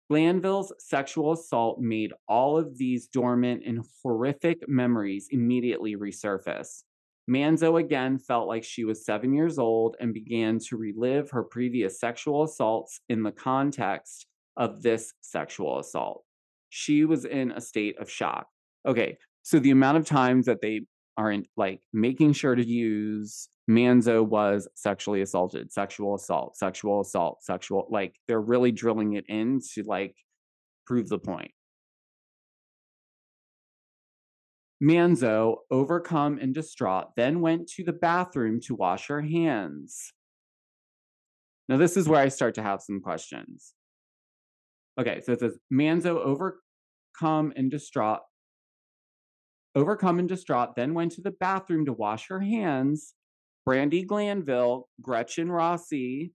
Glanville's 0.09 0.73
sexual 0.79 1.31
assault 1.31 1.79
made 1.79 2.11
all 2.27 2.57
of 2.57 2.77
these 2.77 3.07
dormant 3.07 3.63
and 3.65 3.79
horrific 4.03 4.67
memories 4.67 5.27
immediately 5.31 5.95
resurface. 5.95 6.83
Manzo 7.29 7.79
again 7.79 8.17
felt 8.17 8.47
like 8.47 8.65
she 8.65 8.83
was 8.83 9.05
seven 9.05 9.33
years 9.33 9.57
old 9.57 9.95
and 10.01 10.13
began 10.13 10.59
to 10.67 10.75
relive 10.75 11.29
her 11.31 11.43
previous 11.43 11.99
sexual 11.99 12.43
assaults 12.43 12.99
in 13.07 13.23
the 13.23 13.31
context 13.31 14.25
of 14.57 14.81
this 14.81 15.13
sexual 15.21 15.79
assault. 15.79 16.25
She 16.71 17.03
was 17.03 17.25
in 17.25 17.51
a 17.51 17.59
state 17.59 17.99
of 17.99 18.09
shock. 18.09 18.47
Okay, 18.87 19.17
so 19.43 19.59
the 19.59 19.71
amount 19.71 19.97
of 19.97 20.05
times 20.05 20.45
that 20.45 20.61
they 20.61 20.81
aren't 21.17 21.47
like 21.57 21.81
making 21.91 22.31
sure 22.31 22.55
to 22.55 22.65
use 22.65 23.49
Manzo 23.69 24.25
was 24.25 24.69
sexually 24.73 25.21
assaulted, 25.21 25.71
sexual 25.73 26.15
assault, 26.15 26.55
sexual 26.55 27.01
assault, 27.01 27.43
sexual 27.43 27.87
like 27.91 28.15
they're 28.27 28.41
really 28.41 28.71
drilling 28.71 29.13
it 29.13 29.25
in 29.27 29.59
to 29.73 29.83
like 29.83 30.15
prove 30.87 31.09
the 31.09 31.19
point. 31.19 31.51
Manzo, 34.81 35.57
overcome 35.69 36.39
and 36.41 36.55
distraught, 36.55 37.09
then 37.17 37.41
went 37.41 37.67
to 37.71 37.83
the 37.83 37.93
bathroom 37.93 38.61
to 38.61 38.75
wash 38.75 39.07
her 39.07 39.21
hands. 39.21 40.13
Now, 41.67 41.77
this 41.77 41.97
is 41.97 42.07
where 42.07 42.21
I 42.21 42.29
start 42.29 42.55
to 42.55 42.63
have 42.63 42.81
some 42.81 43.01
questions. 43.01 43.73
Okay, 44.99 45.21
so 45.21 45.33
it 45.33 45.39
says 45.39 45.57
Manzo, 45.73 46.17
overcome 46.17 47.53
and 47.55 47.71
distraught, 47.71 48.19
overcome 49.75 50.19
and 50.19 50.27
distraught, 50.27 50.75
then 50.75 50.93
went 50.93 51.13
to 51.13 51.21
the 51.21 51.31
bathroom 51.31 51.85
to 51.85 51.93
wash 51.93 52.27
her 52.27 52.41
hands 52.41 53.13
Brandi 53.67 54.05
Glanville, 54.05 54.89
Gretchen 55.01 55.51
Rossi, 55.51 56.33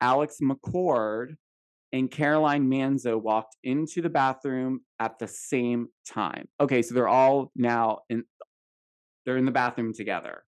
Alex 0.00 0.38
McCord, 0.42 1.36
and 1.92 2.10
Caroline 2.10 2.68
Manzo 2.68 3.20
walked 3.20 3.56
into 3.62 4.02
the 4.02 4.10
bathroom 4.10 4.80
at 4.98 5.18
the 5.18 5.28
same 5.28 5.88
time. 6.06 6.48
Okay, 6.60 6.82
so 6.82 6.94
they're 6.94 7.08
all 7.08 7.52
now 7.54 8.00
in 8.10 8.24
they're 9.24 9.36
in 9.36 9.44
the 9.44 9.52
bathroom 9.52 9.92
together. 9.92 10.44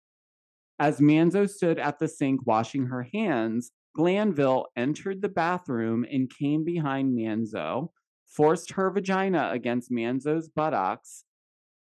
As 0.78 0.99
Manzo 1.00 1.49
stood 1.49 1.78
at 1.78 1.99
the 1.99 2.09
sink 2.09 2.47
washing 2.47 2.87
her 2.87 3.07
hands, 3.12 3.73
Glanville 3.95 4.67
entered 4.77 5.21
the 5.21 5.29
bathroom 5.29 6.07
and 6.11 6.31
came 6.31 6.65
behind 6.65 7.17
Manzo, 7.17 7.91
forced 8.27 8.73
her 8.73 8.91
vagina 8.91 9.51
against 9.53 9.91
Manzo's 9.91 10.49
buttocks, 10.49 11.25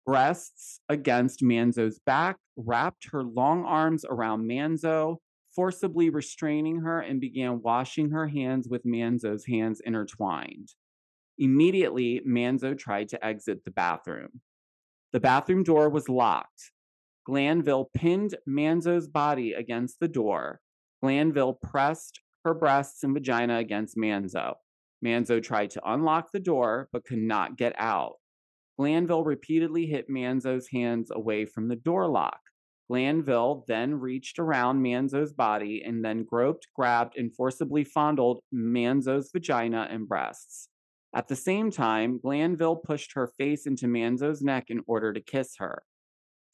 breasts 0.05 0.81
against 0.89 1.41
Manzo's 1.41 1.99
back, 2.05 2.37
wrapped 2.57 3.09
her 3.11 3.23
long 3.23 3.63
arms 3.63 4.03
around 4.03 4.49
Manzo, 4.49 5.17
forcibly 5.55 6.09
restraining 6.09 6.81
her, 6.81 6.99
and 6.99 7.21
began 7.21 7.61
washing 7.61 8.11
her 8.11 8.27
hands 8.27 8.67
with 8.67 8.85
Manzo's 8.85 9.45
hands 9.45 9.81
intertwined. 9.85 10.69
Immediately, 11.37 12.21
Manzo 12.27 12.77
tried 12.77 13.09
to 13.09 13.25
exit 13.25 13.63
the 13.63 13.71
bathroom. 13.71 14.41
The 15.13 15.19
bathroom 15.19 15.63
door 15.63 15.89
was 15.89 16.09
locked. 16.09 16.71
Glanville 17.25 17.89
pinned 17.93 18.35
Manzo's 18.47 19.07
body 19.07 19.53
against 19.53 19.99
the 19.99 20.07
door. 20.07 20.59
Glanville 21.01 21.53
pressed 21.53 22.21
her 22.45 22.53
breasts 22.53 23.03
and 23.03 23.13
vagina 23.13 23.57
against 23.57 23.97
Manzo. 23.97 24.55
Manzo 25.03 25.41
tried 25.41 25.71
to 25.71 25.91
unlock 25.91 26.31
the 26.31 26.39
door 26.39 26.89
but 26.91 27.05
could 27.05 27.19
not 27.19 27.57
get 27.57 27.73
out. 27.77 28.15
Glanville 28.77 29.23
repeatedly 29.23 29.85
hit 29.85 30.09
Manzo's 30.09 30.67
hands 30.69 31.11
away 31.11 31.45
from 31.45 31.67
the 31.67 31.75
door 31.75 32.07
lock. 32.07 32.39
Glanville 32.89 33.63
then 33.67 33.95
reached 33.95 34.37
around 34.37 34.83
Manzo's 34.83 35.31
body 35.33 35.81
and 35.85 36.03
then 36.03 36.25
groped, 36.25 36.67
grabbed, 36.75 37.17
and 37.17 37.33
forcibly 37.33 37.83
fondled 37.83 38.41
Manzo's 38.53 39.29
vagina 39.31 39.87
and 39.89 40.07
breasts. 40.07 40.67
At 41.15 41.27
the 41.27 41.35
same 41.35 41.71
time, 41.71 42.19
Glanville 42.19 42.77
pushed 42.77 43.13
her 43.13 43.31
face 43.37 43.65
into 43.65 43.87
Manzo's 43.87 44.41
neck 44.41 44.65
in 44.67 44.81
order 44.87 45.13
to 45.13 45.21
kiss 45.21 45.55
her. 45.57 45.83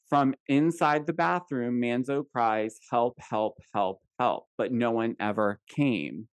From 0.08 0.34
inside 0.46 1.06
the 1.06 1.12
bathroom, 1.12 1.80
Manzo 1.80 2.24
cries, 2.32 2.78
Help, 2.90 3.18
help, 3.20 3.58
help, 3.74 4.00
help, 4.18 4.46
but 4.56 4.72
no 4.72 4.90
one 4.90 5.16
ever 5.20 5.60
came. 5.68 6.28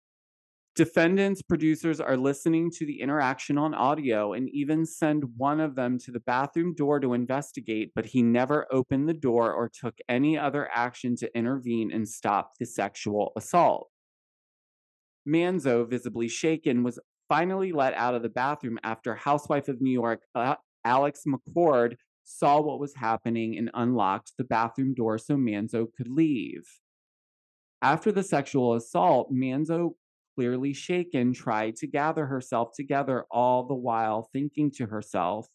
Defendants' 0.76 1.44
producers 1.44 2.00
are 2.00 2.18
listening 2.18 2.72
to 2.72 2.86
the 2.86 3.00
interaction 3.00 3.60
on 3.60 3.76
audio 3.76 4.34
and 4.34 4.50
even 4.50 4.88
send 4.88 5.24
one 5.38 5.60
of 5.60 5.76
them 5.76 6.00
to 6.00 6.12
the 6.12 6.20
bathroom 6.20 6.74
door 6.74 7.00
to 7.00 7.14
investigate, 7.14 7.92
but 7.94 8.08
he 8.08 8.24
never 8.24 8.68
opened 8.72 9.08
the 9.08 9.14
door 9.14 9.54
or 9.54 9.70
took 9.70 9.96
any 10.10 10.36
other 10.38 10.68
action 10.74 11.16
to 11.18 11.38
intervene 11.38 11.92
and 11.92 12.08
stop 12.08 12.54
the 12.60 12.66
sexual 12.66 13.34
assault. 13.36 13.90
Manzo, 15.28 15.88
visibly 15.88 16.28
shaken, 16.28 16.82
was 16.82 17.00
finally 17.30 17.72
let 17.72 17.94
out 17.94 18.16
of 18.16 18.24
the 18.24 18.30
bathroom 18.30 18.80
after 18.84 19.16
Housewife 19.16 19.68
of 19.68 19.80
New 19.80 19.92
York 19.92 20.22
uh, 20.34 20.56
Alex 20.84 21.22
McCord 21.28 21.96
saw 22.24 22.62
what 22.62 22.80
was 22.80 22.96
happening 22.96 23.58
and 23.58 23.70
unlocked 23.74 24.34
the 24.38 24.44
bathroom 24.44 24.94
door 24.94 25.18
so 25.18 25.36
Manzo 25.36 25.88
could 25.96 26.08
leave. 26.08 26.64
After 27.82 28.12
the 28.12 28.24
sexual 28.24 28.76
assault, 28.76 29.34
Manzo, 29.34 29.96
clearly 30.36 30.74
shaken, 30.74 31.34
tried 31.34 31.76
to 31.78 31.88
gather 31.88 32.26
herself 32.26 32.70
together, 32.76 33.26
all 33.30 33.68
the 33.68 33.76
while 33.76 34.30
thinking 34.32 34.72
to 34.78 34.86
herself, 34.86 35.48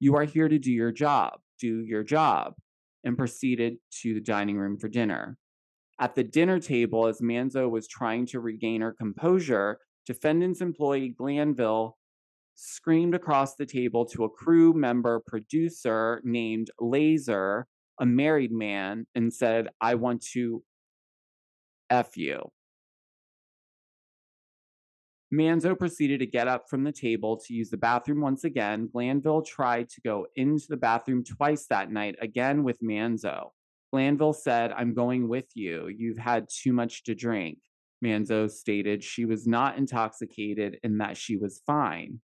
You 0.00 0.16
are 0.16 0.24
here 0.24 0.48
to 0.48 0.58
do 0.58 0.72
your 0.72 0.92
job, 0.92 1.40
do 1.60 1.80
your 1.80 2.02
job, 2.02 2.54
and 3.04 3.16
proceeded 3.16 3.76
to 4.02 4.14
the 4.14 4.20
dining 4.20 4.58
room 4.58 4.78
for 4.78 4.88
dinner. 4.88 5.38
At 5.98 6.14
the 6.14 6.24
dinner 6.24 6.60
table, 6.60 7.06
as 7.06 7.20
Manzo 7.20 7.70
was 7.70 7.88
trying 7.88 8.26
to 8.26 8.40
regain 8.40 8.82
her 8.82 8.92
composure, 8.92 9.78
defendant's 10.04 10.60
employee 10.60 11.14
Glanville 11.16 11.96
screamed 12.56 13.14
across 13.14 13.54
the 13.54 13.66
table 13.66 14.04
to 14.06 14.24
a 14.24 14.30
crew 14.30 14.72
member 14.72 15.22
producer 15.26 16.20
named 16.24 16.70
Laser, 16.80 17.66
a 18.00 18.06
married 18.06 18.52
man, 18.52 19.06
and 19.14 19.32
said, 19.32 19.68
I 19.80 19.94
want 19.94 20.22
to 20.32 20.62
F 21.88 22.16
you. 22.16 22.50
Manzo 25.32 25.76
proceeded 25.78 26.20
to 26.20 26.26
get 26.26 26.48
up 26.48 26.68
from 26.68 26.84
the 26.84 26.92
table 26.92 27.36
to 27.36 27.52
use 27.52 27.68
the 27.68 27.76
bathroom 27.76 28.20
once 28.20 28.44
again. 28.44 28.88
Glanville 28.92 29.42
tried 29.42 29.88
to 29.90 30.00
go 30.00 30.26
into 30.36 30.66
the 30.68 30.76
bathroom 30.76 31.24
twice 31.24 31.66
that 31.66 31.90
night, 31.90 32.16
again 32.22 32.62
with 32.62 32.80
Manzo. 32.80 33.50
Glanville 33.92 34.32
said, 34.32 34.72
I'm 34.72 34.94
going 34.94 35.28
with 35.28 35.46
you. 35.54 35.88
You've 35.88 36.18
had 36.18 36.46
too 36.48 36.72
much 36.72 37.04
to 37.04 37.14
drink. 37.14 37.58
Manzo 38.04 38.50
stated 38.50 39.02
she 39.02 39.24
was 39.24 39.46
not 39.46 39.78
intoxicated 39.78 40.78
and 40.84 41.00
that 41.00 41.16
she 41.16 41.36
was 41.36 41.62
fine. 41.66 42.20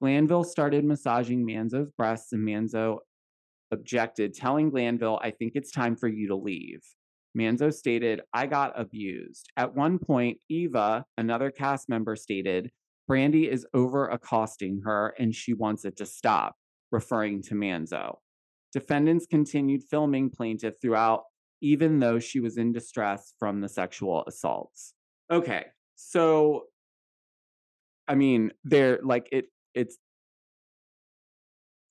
Glanville 0.00 0.44
started 0.44 0.84
massaging 0.84 1.46
Manzo's 1.46 1.90
breasts, 1.96 2.32
and 2.32 2.46
Manzo 2.46 2.98
objected, 3.70 4.34
telling 4.34 4.70
Glanville, 4.70 5.18
I 5.22 5.30
think 5.30 5.52
it's 5.54 5.70
time 5.70 5.96
for 5.96 6.08
you 6.08 6.28
to 6.28 6.36
leave. 6.36 6.80
Manzo 7.36 7.72
stated, 7.72 8.20
I 8.32 8.46
got 8.46 8.78
abused. 8.78 9.50
At 9.56 9.74
one 9.74 9.98
point, 9.98 10.38
Eva, 10.48 11.04
another 11.18 11.50
cast 11.50 11.88
member, 11.88 12.14
stated, 12.14 12.70
Brandi 13.10 13.48
is 13.48 13.66
over 13.74 14.08
accosting 14.08 14.82
her 14.84 15.14
and 15.18 15.34
she 15.34 15.52
wants 15.52 15.84
it 15.84 15.96
to 15.96 16.06
stop, 16.06 16.54
referring 16.92 17.42
to 17.42 17.54
Manzo. 17.54 18.16
Defendants 18.72 19.26
continued 19.26 19.82
filming 19.90 20.30
plaintiff 20.30 20.74
throughout, 20.80 21.24
even 21.60 21.98
though 21.98 22.18
she 22.18 22.40
was 22.40 22.56
in 22.56 22.72
distress 22.72 23.34
from 23.38 23.60
the 23.60 23.68
sexual 23.68 24.24
assaults. 24.26 24.94
Okay, 25.30 25.66
so 25.96 26.64
I 28.06 28.14
mean, 28.14 28.52
they're 28.64 29.00
like 29.02 29.28
it. 29.32 29.46
It's 29.74 29.98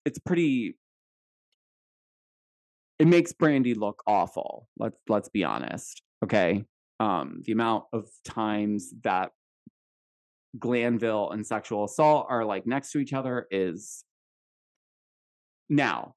it's 0.06 0.20
pretty 0.20 0.78
it 3.00 3.08
makes 3.08 3.34
brandi 3.34 3.76
look 3.76 4.04
awful. 4.08 4.68
Let's 4.78 4.98
let's 5.08 5.30
be 5.30 5.44
honest. 5.44 6.02
Okay. 6.24 6.64
Um, 7.00 7.42
the 7.44 7.52
amount 7.52 7.86
of 7.92 8.08
times 8.24 8.94
that 9.04 9.32
Glanville 10.58 11.32
and 11.32 11.46
sexual 11.46 11.84
assault 11.86 12.28
are 12.30 12.46
like 12.46 12.66
next 12.68 12.92
to 12.92 13.00
each 13.00 13.14
other 13.14 13.48
is 13.52 14.04
now. 15.70 16.16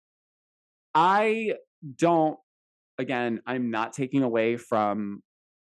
I 0.95 1.55
don't 1.97 2.39
again, 2.99 3.41
I'm 3.47 3.71
not 3.71 3.93
taking 3.93 4.23
away 4.23 4.57
from 4.57 5.23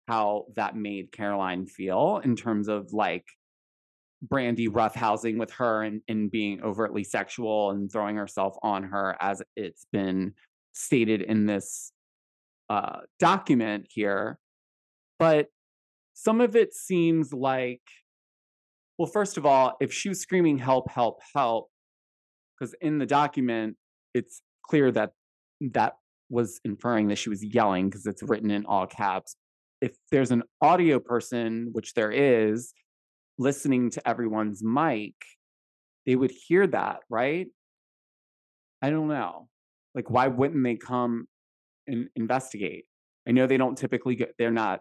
how 0.08 0.46
that 0.56 0.76
made 0.76 1.12
Caroline 1.12 1.66
feel 1.66 2.20
in 2.24 2.34
terms 2.34 2.68
of 2.68 2.92
like 2.92 3.26
Brandi 4.26 4.68
roughhousing 4.68 5.38
with 5.38 5.50
her 5.52 5.82
and, 5.82 6.02
and 6.08 6.30
being 6.30 6.62
overtly 6.62 7.04
sexual 7.04 7.70
and 7.70 7.90
throwing 7.90 8.16
herself 8.16 8.56
on 8.62 8.82
her 8.84 9.16
as 9.20 9.42
it's 9.56 9.86
been 9.92 10.34
stated 10.72 11.22
in 11.22 11.46
this 11.46 11.92
uh, 12.68 13.00
document 13.18 13.86
here. 13.88 14.38
But 15.18 15.48
some 16.14 16.40
of 16.40 16.54
it 16.54 16.74
seems 16.74 17.32
like, 17.32 17.82
well, 18.98 19.06
first 19.06 19.38
of 19.38 19.46
all, 19.46 19.76
if 19.80 19.92
she 19.92 20.08
was 20.10 20.20
screaming, 20.20 20.58
help, 20.58 20.90
help, 20.90 21.20
help, 21.34 21.68
because 22.58 22.74
in 22.80 22.98
the 22.98 23.06
document, 23.06 23.76
it's 24.14 24.42
clear 24.66 24.92
that 24.92 25.12
that 25.60 25.94
was 26.28 26.60
inferring 26.64 27.08
that 27.08 27.16
she 27.16 27.30
was 27.30 27.44
yelling 27.44 27.88
because 27.88 28.06
it's 28.06 28.22
written 28.22 28.50
in 28.50 28.66
all 28.66 28.86
caps. 28.86 29.36
If 29.80 29.96
there's 30.10 30.30
an 30.30 30.42
audio 30.60 31.00
person, 31.00 31.70
which 31.72 31.94
there 31.94 32.12
is, 32.12 32.74
listening 33.40 33.90
to 33.90 34.06
everyone's 34.08 34.62
mic, 34.62 35.14
they 36.06 36.14
would 36.14 36.30
hear 36.30 36.66
that, 36.66 36.98
right? 37.08 37.46
I 38.82 38.90
don't 38.90 39.08
know. 39.08 39.48
Like, 39.94 40.10
why 40.10 40.28
wouldn't 40.28 40.62
they 40.62 40.76
come 40.76 41.26
and 41.86 42.08
investigate? 42.14 42.84
I 43.26 43.32
know 43.32 43.46
they 43.46 43.56
don't 43.56 43.76
typically 43.76 44.14
get, 44.14 44.34
they're 44.38 44.50
not, 44.50 44.80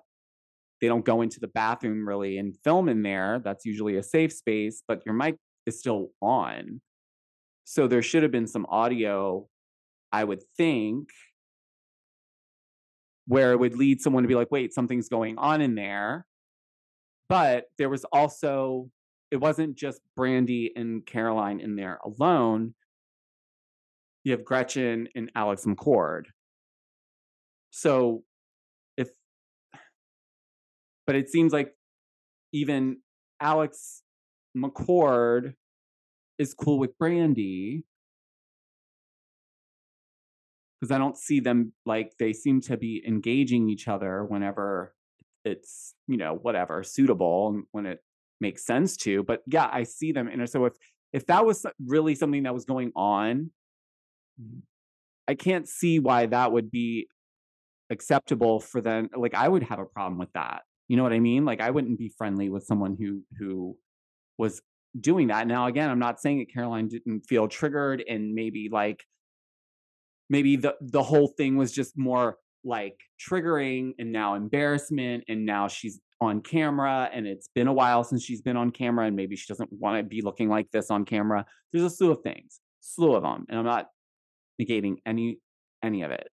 they 0.82 0.88
don't 0.88 1.06
go 1.06 1.22
into 1.22 1.40
the 1.40 1.48
bathroom 1.48 2.08
really 2.08 2.38
and 2.38 2.56
film 2.64 2.90
in 2.90 3.02
there. 3.02 3.42
That's 3.44 3.66
usually 3.66 3.96
a 3.96 4.04
safe 4.04 4.34
space, 4.34 4.84
but 4.88 5.02
your 5.06 5.16
mic 5.16 5.38
is 5.66 5.80
still 5.80 6.10
on. 6.22 6.82
So 7.64 7.88
there 7.88 8.02
should 8.02 8.24
have 8.24 8.32
been 8.32 8.48
some 8.48 8.66
audio, 8.70 9.48
I 10.12 10.24
would 10.24 10.42
think, 10.58 11.10
where 13.26 13.54
it 13.54 13.60
would 13.60 13.78
lead 13.78 14.02
someone 14.02 14.24
to 14.24 14.30
be 14.30 14.36
like, 14.36 14.52
wait, 14.52 14.74
something's 14.74 15.08
going 15.08 15.38
on 15.38 15.62
in 15.62 15.76
there. 15.76 16.26
But 17.30 17.66
there 17.78 17.90
was 17.90 18.06
also, 18.06 18.90
it 19.32 19.38
wasn't 19.38 19.78
just 19.78 20.02
Brandi 20.18 20.70
and 20.76 21.06
Caroline 21.06 21.60
in 21.60 21.76
there 21.76 22.00
alone 22.04 22.74
you 24.24 24.32
have 24.32 24.46
Gretchen 24.46 25.08
and 25.16 25.32
Alex 25.36 25.66
McCord. 25.66 26.26
So 27.72 28.24
if 28.98 29.10
but 31.06 31.16
it 31.16 31.30
seems 31.30 31.54
like 31.54 31.74
even 32.54 32.98
Alex 33.42 34.04
McCord 34.58 35.54
is 36.38 36.54
cool 36.54 36.80
with 36.80 36.98
Brandi 36.98 37.84
because 40.80 40.92
I 40.92 40.98
don't 40.98 41.18
see 41.18 41.40
them 41.40 41.74
like 41.86 42.14
they 42.20 42.34
seem 42.34 42.62
to 42.62 42.78
be 42.78 43.04
engaging 43.08 43.70
each 43.70 43.88
other 43.88 44.24
whenever 44.24 44.94
it's 45.46 45.94
you 46.08 46.18
know 46.18 46.38
whatever 46.42 46.84
suitable 46.84 47.62
when 47.72 47.86
it 47.86 48.00
makes 48.42 48.66
sense 48.66 48.98
to. 48.98 49.24
But 49.24 49.42
yeah, 49.48 49.70
I 49.72 49.84
see 49.84 50.12
them, 50.12 50.28
and 50.28 50.50
so 50.50 50.66
if 50.66 50.74
if 51.12 51.26
that 51.28 51.46
was 51.46 51.66
really 51.86 52.16
something 52.16 52.44
that 52.44 52.54
was 52.54 52.66
going 52.66 52.92
on 52.96 53.52
mm-hmm. 54.40 54.60
I 55.30 55.36
can't 55.36 55.70
see 55.70 56.00
why 56.00 56.26
that 56.26 56.52
would 56.52 56.72
be 56.72 57.08
acceptable 57.92 58.60
for 58.60 58.82
them. 58.82 59.10
Like 59.16 59.36
I 59.36 59.48
would 59.48 59.62
have 59.62 59.78
a 59.78 59.86
problem 59.86 60.18
with 60.18 60.34
that. 60.34 60.64
You 60.88 60.98
know 60.98 61.04
what 61.04 61.14
I 61.14 61.20
mean? 61.20 61.46
Like 61.46 61.62
I 61.62 61.70
wouldn't 61.70 62.00
be 62.00 62.12
friendly 62.18 62.50
with 62.50 62.64
someone 62.64 62.98
who 63.00 63.22
who 63.38 63.78
was 64.40 64.60
doing 65.00 65.28
that. 65.28 65.46
Now 65.46 65.68
again, 65.68 65.92
I'm 65.92 66.00
not 66.00 66.20
saying 66.20 66.40
that 66.40 66.52
Caroline 66.52 66.88
didn't 66.88 67.28
feel 67.28 67.48
triggered 67.48 68.04
and 68.10 68.34
maybe 68.34 68.70
like 68.72 69.04
maybe 70.32 70.56
the 70.56 70.76
the 70.82 71.04
whole 71.04 71.28
thing 71.28 71.58
was 71.58 71.72
just 71.72 71.96
more 71.96 72.38
like 72.64 72.98
triggering 73.20 73.94
and 74.00 74.12
now 74.12 74.36
embarrassment 74.36 75.24
and 75.28 75.46
now 75.46 75.68
she's 75.68 76.00
on 76.22 76.42
camera 76.42 77.10
and 77.14 77.26
it's 77.26 77.50
been 77.56 77.68
a 77.68 77.74
while 77.74 78.04
since 78.04 78.24
she's 78.24 78.42
been 78.42 78.58
on 78.58 78.72
camera 78.72 79.06
and 79.06 79.16
maybe 79.16 79.36
she 79.36 79.46
doesn't 79.48 79.70
want 79.72 79.98
to 79.98 80.04
be 80.04 80.22
looking 80.22 80.50
like 80.50 80.70
this 80.72 80.92
on 80.92 81.06
camera. 81.06 81.46
There's 81.72 81.86
a 81.86 81.90
slew 81.90 82.12
of 82.12 82.22
things, 82.22 82.60
slew 82.82 83.14
of 83.16 83.24
them. 83.24 83.46
And 83.50 83.60
I'm 83.60 83.66
not 83.66 83.88
negating 84.62 84.98
any 85.06 85.40
any 85.84 86.02
of 86.04 86.12
it. 86.12 86.28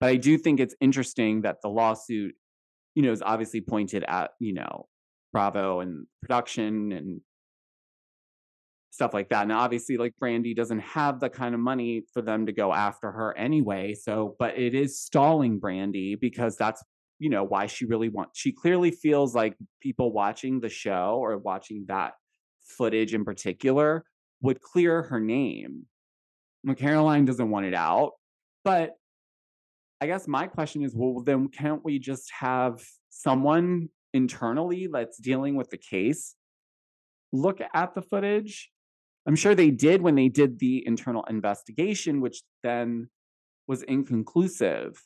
But 0.00 0.10
I 0.10 0.16
do 0.16 0.38
think 0.38 0.60
it's 0.60 0.74
interesting 0.80 1.42
that 1.42 1.56
the 1.62 1.68
lawsuit, 1.68 2.34
you 2.94 3.02
know, 3.02 3.12
is 3.12 3.22
obviously 3.22 3.60
pointed 3.60 4.04
at, 4.06 4.30
you 4.40 4.54
know, 4.54 4.86
Bravo 5.32 5.80
and 5.80 6.06
production 6.22 6.92
and 6.92 7.20
stuff 8.90 9.14
like 9.14 9.28
that. 9.28 9.46
Now, 9.46 9.60
obviously, 9.60 9.96
like 9.96 10.14
Brandi 10.20 10.56
doesn't 10.56 10.80
have 10.80 11.20
the 11.20 11.28
kind 11.28 11.54
of 11.54 11.60
money 11.60 12.02
for 12.12 12.22
them 12.22 12.46
to 12.46 12.52
go 12.52 12.72
after 12.72 13.10
her 13.10 13.36
anyway. 13.36 13.94
So, 13.94 14.36
but 14.38 14.58
it 14.58 14.74
is 14.74 15.00
stalling 15.00 15.60
Brandi 15.60 16.18
because 16.18 16.56
that's, 16.56 16.82
you 17.18 17.30
know, 17.30 17.44
why 17.44 17.66
she 17.66 17.84
really 17.84 18.08
wants, 18.08 18.38
she 18.38 18.52
clearly 18.52 18.90
feels 18.90 19.34
like 19.34 19.56
people 19.80 20.12
watching 20.12 20.60
the 20.60 20.68
show 20.68 21.18
or 21.20 21.36
watching 21.38 21.84
that 21.88 22.14
footage 22.62 23.14
in 23.14 23.24
particular 23.24 24.04
would 24.40 24.60
clear 24.60 25.02
her 25.02 25.20
name. 25.20 25.86
Well, 26.64 26.74
Caroline 26.74 27.24
doesn't 27.24 27.50
want 27.50 27.66
it 27.66 27.74
out. 27.74 28.12
But 28.64 28.92
I 30.00 30.06
guess 30.06 30.28
my 30.28 30.46
question 30.46 30.82
is 30.82 30.94
well, 30.94 31.22
then 31.22 31.48
can't 31.48 31.84
we 31.84 31.98
just 31.98 32.30
have 32.38 32.82
someone 33.10 33.88
internally 34.14 34.88
that's 34.92 35.18
dealing 35.18 35.54
with 35.54 35.70
the 35.70 35.78
case 35.78 36.34
look 37.32 37.60
at 37.74 37.94
the 37.94 38.02
footage? 38.02 38.70
I'm 39.28 39.36
sure 39.36 39.54
they 39.54 39.70
did 39.70 40.00
when 40.00 40.14
they 40.14 40.30
did 40.30 40.58
the 40.58 40.82
internal 40.86 41.22
investigation, 41.28 42.22
which 42.22 42.42
then 42.62 43.10
was 43.66 43.82
inconclusive. 43.82 45.04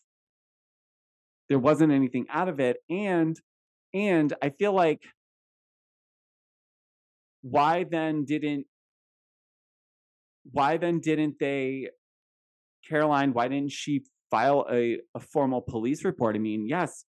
There 1.48 1.58
wasn't 1.58 1.92
anything 1.92 2.26
out 2.30 2.48
of 2.48 2.60
it. 2.60 2.76
And 2.88 3.36
and 3.92 4.32
I 4.40 4.50
feel 4.50 4.72
like 4.72 5.02
why 7.42 7.84
then 7.84 8.24
didn't 8.24 8.66
why 10.52 10.76
then 10.76 11.00
didn't 11.00 11.40
they 11.40 11.88
caroline 12.88 13.32
why 13.32 13.48
didn't 13.48 13.72
she 13.72 14.04
file 14.30 14.66
a, 14.70 14.98
a 15.14 15.20
formal 15.20 15.60
police 15.60 16.04
report 16.04 16.36
i 16.36 16.38
mean 16.38 16.66
yes 16.68 17.04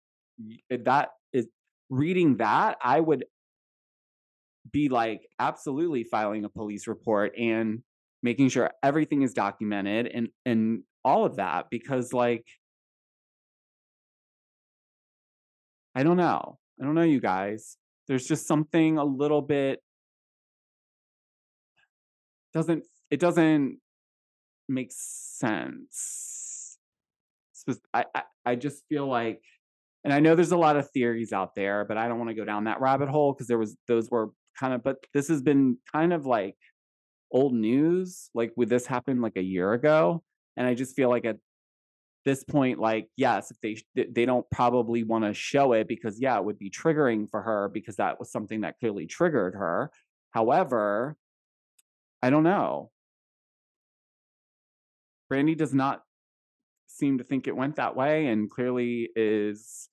that 0.70 1.10
is 1.32 1.46
reading 1.88 2.36
that 2.38 2.76
i 2.82 2.98
would 2.98 3.24
be 4.70 4.88
like 4.88 5.26
absolutely 5.38 6.04
filing 6.04 6.44
a 6.44 6.48
police 6.48 6.86
report 6.86 7.32
and 7.38 7.82
making 8.22 8.48
sure 8.48 8.70
everything 8.82 9.22
is 9.22 9.34
documented 9.34 10.06
and 10.06 10.28
and 10.46 10.82
all 11.04 11.24
of 11.24 11.36
that 11.36 11.66
because 11.70 12.12
like 12.12 12.46
i 15.94 16.02
don't 16.02 16.16
know 16.16 16.58
i 16.80 16.84
don't 16.84 16.94
know 16.94 17.02
you 17.02 17.20
guys 17.20 17.76
there's 18.06 18.26
just 18.26 18.46
something 18.46 18.98
a 18.98 19.04
little 19.04 19.42
bit 19.42 19.80
doesn't 22.52 22.84
it 23.10 23.18
doesn't 23.20 23.78
make 24.68 24.90
sense. 24.90 26.78
I, 27.94 28.04
I, 28.14 28.22
I 28.44 28.54
just 28.56 28.82
feel 28.88 29.06
like, 29.06 29.42
and 30.04 30.12
I 30.12 30.20
know 30.20 30.34
there's 30.34 30.52
a 30.52 30.56
lot 30.56 30.76
of 30.76 30.90
theories 30.90 31.32
out 31.32 31.54
there, 31.54 31.84
but 31.84 31.96
I 31.96 32.08
don't 32.08 32.18
want 32.18 32.30
to 32.30 32.34
go 32.34 32.44
down 32.44 32.64
that 32.64 32.80
rabbit 32.80 33.08
hole 33.08 33.32
because 33.32 33.46
there 33.46 33.58
was 33.58 33.76
those 33.86 34.10
were 34.10 34.30
kind 34.58 34.74
of, 34.74 34.82
but 34.82 34.98
this 35.14 35.28
has 35.28 35.42
been 35.42 35.78
kind 35.92 36.12
of 36.12 36.26
like 36.26 36.56
old 37.30 37.54
news. 37.54 38.30
Like, 38.34 38.52
would 38.56 38.68
this 38.68 38.86
happen 38.86 39.20
like 39.20 39.36
a 39.36 39.42
year 39.42 39.72
ago? 39.72 40.22
And 40.56 40.66
I 40.66 40.74
just 40.74 40.94
feel 40.94 41.08
like 41.08 41.24
at 41.24 41.38
this 42.24 42.44
point, 42.44 42.78
like, 42.78 43.08
yes, 43.16 43.50
if 43.50 43.60
they 43.60 44.04
they 44.10 44.26
don't 44.26 44.48
probably 44.50 45.02
want 45.02 45.24
to 45.24 45.34
show 45.34 45.72
it 45.72 45.88
because 45.88 46.20
yeah, 46.20 46.38
it 46.38 46.44
would 46.44 46.58
be 46.58 46.70
triggering 46.70 47.28
for 47.28 47.42
her 47.42 47.68
because 47.72 47.96
that 47.96 48.18
was 48.18 48.30
something 48.30 48.60
that 48.60 48.78
clearly 48.78 49.06
triggered 49.06 49.54
her. 49.54 49.90
However, 50.30 51.16
I 52.22 52.30
don't 52.30 52.44
know. 52.44 52.90
Brandi 55.30 55.56
does 55.56 55.74
not 55.74 56.02
seem 56.86 57.18
to 57.18 57.24
think 57.24 57.46
it 57.48 57.56
went 57.56 57.76
that 57.76 57.96
way 57.96 58.26
and 58.26 58.50
clearly 58.50 59.08
is 59.16 59.88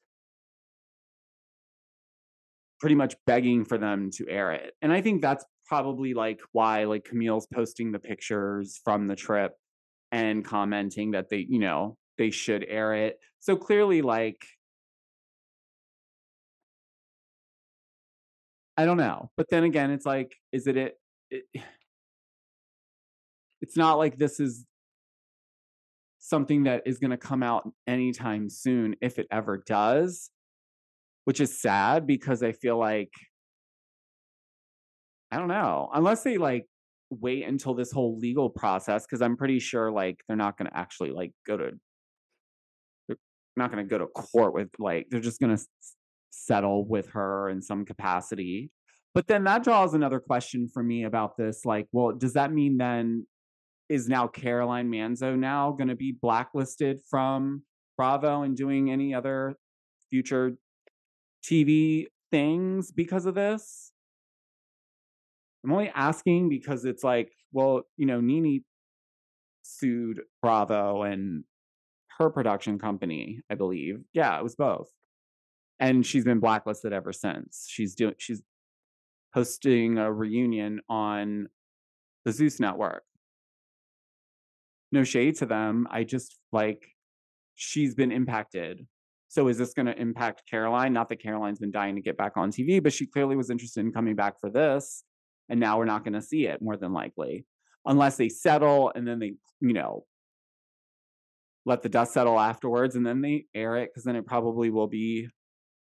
pretty 2.80 2.96
much 2.96 3.16
begging 3.26 3.66
for 3.66 3.78
them 3.78 4.10
to 4.12 4.28
air 4.30 4.52
it. 4.52 4.74
And 4.82 4.92
I 4.92 5.02
think 5.02 5.22
that's 5.22 5.46
probably 5.66 6.14
like 6.14 6.40
why 6.52 6.86
like 6.86 7.04
Camille's 7.06 7.48
posting 7.54 7.92
the 7.92 8.00
pictures 8.00 8.80
from 8.84 9.08
the 9.08 9.16
trip 9.16 9.54
and 10.12 10.44
commenting 10.44 11.12
that 11.12 11.30
they, 11.30 11.46
you 11.50 11.60
know, 11.60 11.98
they 12.18 12.32
should 12.32 12.66
air 12.68 12.94
it. 12.94 13.18
So 13.40 13.56
clearly 13.56 14.02
like 14.02 14.46
I 18.78 18.86
don't 18.86 18.98
know. 18.98 19.30
But 19.36 19.48
then 19.50 19.66
again, 19.66 19.92
it's 19.92 20.06
like 20.06 20.34
is 20.54 20.66
it 20.66 20.78
it, 20.78 20.98
it 21.30 21.44
it's 23.62 23.76
not 23.76 23.98
like 23.98 24.18
this 24.18 24.40
is 24.40 24.66
something 26.20 26.64
that 26.64 26.84
is 26.86 26.98
going 26.98 27.12
to 27.12 27.18
come 27.18 27.44
out 27.44 27.70
anytime 27.88 28.50
soon 28.50 28.96
if 29.02 29.20
it 29.20 29.28
ever 29.32 29.62
does 29.66 30.30
which 31.30 31.40
is 31.40 31.62
sad 31.62 32.08
because 32.08 32.42
i 32.42 32.52
feel 32.52 32.76
like 32.76 33.12
i 35.32 35.38
don't 35.38 35.48
know 35.48 35.88
unless 35.94 36.24
they 36.24 36.40
like 36.40 36.66
wait 37.12 37.48
until 37.48 37.76
this 37.76 37.92
whole 37.92 38.18
legal 38.18 38.50
process 38.50 39.06
because 39.06 39.22
i'm 39.22 39.38
pretty 39.38 39.60
sure 39.60 39.92
like 39.92 40.18
they're 40.28 40.36
not 40.36 40.58
going 40.58 40.68
to 40.68 40.76
actually 40.76 41.12
like 41.12 41.32
go 41.46 41.56
to 41.56 41.70
they're 43.08 43.18
not 43.56 43.72
going 43.72 43.84
to 43.84 43.88
go 43.88 44.00
to 44.00 44.08
court 44.08 44.56
with 44.56 44.70
like 44.80 45.06
they're 45.12 45.20
just 45.20 45.40
going 45.40 45.56
to 45.56 45.64
settle 46.32 46.84
with 46.84 47.10
her 47.10 47.50
in 47.50 47.62
some 47.62 47.86
capacity. 47.86 48.72
But 49.14 49.28
then 49.28 49.44
that 49.44 49.64
draws 49.64 49.94
another 49.94 50.20
question 50.20 50.68
for 50.74 50.82
me 50.82 51.04
about 51.04 51.38
this 51.38 51.64
like 51.64 51.88
well 51.92 52.12
does 52.12 52.34
that 52.34 52.52
mean 52.52 52.78
then 52.78 53.28
is 53.88 54.08
now 54.08 54.28
Caroline 54.28 54.90
Manzo 54.90 55.38
now 55.38 55.72
going 55.74 55.90
to 55.90 55.96
be 55.96 56.12
blacklisted 56.12 57.02
from 57.08 57.62
Bravo 57.98 58.42
and 58.42 58.56
doing 58.56 58.92
any 58.92 59.14
other 59.14 59.56
future 60.10 60.58
TV 61.44 62.06
things 62.32 62.92
because 62.92 63.26
of 63.26 63.36
this? 63.36 63.92
I'm 65.64 65.72
only 65.72 65.92
asking 65.94 66.50
because 66.50 66.86
it's 66.86 67.04
like, 67.04 67.32
well, 67.52 67.84
you 67.98 68.06
know, 68.06 68.22
NeNe 68.22 68.64
sued 69.64 70.22
Bravo 70.42 71.04
and 71.04 71.44
her 72.18 72.30
production 72.30 72.80
company, 72.80 73.42
I 73.50 73.56
believe. 73.56 74.02
Yeah, 74.14 74.38
it 74.38 74.44
was 74.44 74.56
both. 74.56 74.90
And 75.80 76.06
she's 76.06 76.26
been 76.26 76.40
blacklisted 76.40 76.94
ever 76.94 77.14
since. 77.14 77.66
She's 77.70 77.96
doing 77.96 78.16
she's 78.18 78.42
hosting 79.34 79.98
a 79.98 80.12
reunion 80.12 80.82
on 80.90 81.48
the 82.26 82.32
Zeus 82.32 82.60
network 82.60 83.04
no 84.92 85.04
shade 85.04 85.36
to 85.38 85.46
them. 85.46 85.88
I 85.90 86.04
just 86.04 86.38
like 86.52 86.96
she's 87.56 87.96
been 87.96 88.12
impacted. 88.12 88.88
So 89.30 89.48
is 89.48 89.60
this 89.60 89.74
going 89.74 89.86
to 89.86 90.00
impact 90.00 90.44
Caroline? 90.50 90.92
Not 90.92 91.08
that 91.10 91.22
Caroline's 91.22 91.60
been 91.60 91.72
dying 91.72 91.96
to 91.96 92.02
get 92.02 92.18
back 92.18 92.34
on 92.36 92.52
TV, 92.52 92.82
but 92.82 92.92
she 92.92 93.06
clearly 93.06 93.36
was 93.36 93.52
interested 93.52 93.82
in 93.82 93.92
coming 93.92 94.16
back 94.16 94.40
for 94.40 94.50
this. 94.50 95.04
And 95.50 95.60
now 95.60 95.78
we're 95.78 95.86
not 95.86 96.04
going 96.04 96.14
to 96.14 96.22
see 96.22 96.48
it 96.48 96.62
more 96.62 96.78
than 96.78 96.94
likely, 96.94 97.46
unless 97.86 98.18
they 98.18 98.28
settle 98.28 98.92
and 98.94 99.08
then 99.08 99.20
they, 99.20 99.34
you 99.62 99.74
know, 99.74 100.06
let 101.66 101.84
the 101.84 101.90
dust 101.90 102.12
settle 102.14 102.40
afterwards 102.40 102.96
and 102.96 103.06
then 103.06 103.22
they 103.22 103.46
air 103.54 103.78
it 103.78 103.90
because 103.92 104.04
then 104.04 104.16
it 104.16 104.26
probably 104.26 104.72
will 104.72 104.88
be, 104.88 105.28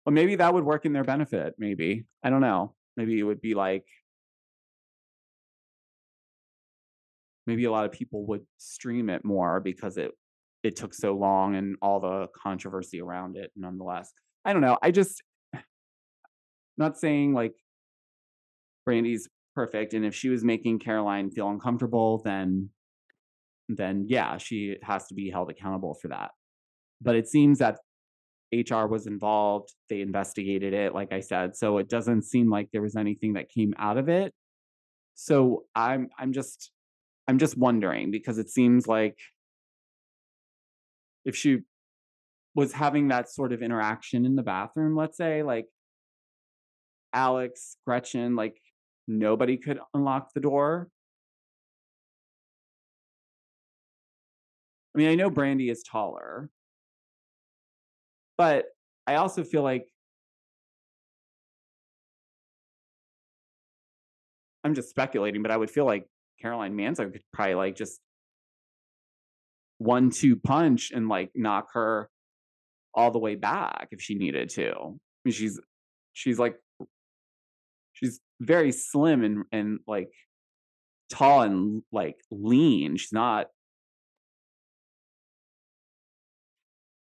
well, 0.05 0.13
maybe 0.13 0.35
that 0.35 0.53
would 0.53 0.65
work 0.65 0.85
in 0.85 0.91
their 0.91 1.05
benefit. 1.05 1.53
Maybe. 1.57 2.05
I 2.21 2.29
don't 2.29 2.41
know. 2.41 2.75
Maybe 2.97 3.17
it 3.17 3.23
would 3.23 3.41
be 3.41 3.53
like 3.53 3.85
maybe 7.45 7.63
a 7.63 7.71
lot 7.71 7.85
of 7.85 7.93
people 7.93 8.25
would 8.25 8.45
stream 8.57 9.09
it 9.09 9.23
more 9.23 9.61
because 9.61 9.97
it 9.97 10.11
it 10.63 10.75
took 10.75 10.93
so 10.93 11.13
long 11.13 11.55
and 11.55 11.75
all 11.81 11.99
the 11.99 12.27
controversy 12.41 13.01
around 13.01 13.37
it 13.37 13.51
nonetheless. 13.55 14.11
I 14.45 14.53
don't 14.53 14.61
know 14.61 14.77
i 14.81 14.91
just 14.91 15.21
not 16.77 16.97
saying 16.97 17.33
like 17.33 17.53
brandi's 18.85 19.27
perfect 19.55 19.93
and 19.93 20.05
if 20.05 20.15
she 20.15 20.29
was 20.29 20.43
making 20.43 20.79
caroline 20.79 21.31
feel 21.31 21.49
uncomfortable 21.49 22.21
then 22.23 22.69
then 23.67 24.05
yeah 24.07 24.37
she 24.37 24.77
has 24.83 25.07
to 25.07 25.13
be 25.13 25.29
held 25.29 25.49
accountable 25.49 25.93
for 26.01 26.07
that. 26.07 26.31
But 27.01 27.15
it 27.15 27.27
seems 27.27 27.59
that 27.59 27.79
hr 28.53 28.85
was 28.85 29.07
involved 29.07 29.73
they 29.89 29.99
investigated 29.99 30.73
it 30.73 30.93
like 30.93 31.11
i 31.11 31.19
said 31.19 31.53
so 31.53 31.79
it 31.79 31.89
doesn't 31.89 32.21
seem 32.21 32.49
like 32.49 32.69
there 32.71 32.81
was 32.81 32.95
anything 32.95 33.33
that 33.33 33.49
came 33.49 33.73
out 33.77 33.97
of 33.97 34.07
it. 34.07 34.33
So 35.15 35.65
i'm 35.75 36.07
i'm 36.17 36.31
just 36.31 36.71
I'm 37.27 37.39
just 37.39 37.57
wondering 37.57 38.09
because 38.09 38.37
it 38.37 38.49
seems 38.49 38.87
like 38.87 39.17
if 41.27 41.35
she 41.35 41.59
was 42.55 42.71
having 42.71 43.09
that 43.09 43.29
sort 43.29 43.51
of 43.51 43.61
interaction 43.61 44.25
in 44.25 44.35
the 44.35 44.41
bathroom, 44.41 44.95
let's 44.95 45.17
say, 45.17 45.43
like 45.43 45.67
Alex, 47.13 47.75
Gretchen, 47.85 48.35
like 48.35 48.57
nobody 49.07 49.57
could 49.57 49.79
unlock 49.93 50.33
the 50.33 50.39
door. 50.39 50.87
I 54.95 54.97
mean, 54.97 55.09
I 55.09 55.15
know 55.15 55.29
Brandi 55.29 55.69
is 55.69 55.83
taller, 55.83 56.49
but 58.37 58.65
I 59.05 59.15
also 59.15 59.43
feel 59.43 59.63
like 59.63 59.85
I'm 64.63 64.73
just 64.73 64.89
speculating, 64.89 65.41
but 65.41 65.51
I 65.51 65.57
would 65.57 65.69
feel 65.69 65.85
like 65.85 66.07
Caroline 66.41 66.75
Manzo 66.75 67.11
could 67.11 67.21
probably 67.33 67.55
like 67.55 67.75
just 67.75 67.99
one 69.77 70.09
two 70.09 70.35
punch 70.35 70.91
and 70.91 71.07
like 71.07 71.31
knock 71.35 71.67
her 71.73 72.09
all 72.93 73.11
the 73.11 73.19
way 73.19 73.35
back 73.35 73.89
if 73.91 74.01
she 74.01 74.15
needed 74.15 74.49
to. 74.49 74.71
I 74.71 74.89
mean, 75.25 75.33
she's 75.33 75.59
she's 76.13 76.39
like 76.39 76.55
she's 77.93 78.19
very 78.39 78.71
slim 78.71 79.23
and 79.23 79.43
and 79.51 79.79
like 79.87 80.11
tall 81.11 81.41
and 81.41 81.83
like 81.91 82.17
lean. 82.31 82.97
She's 82.97 83.13
not 83.13 83.47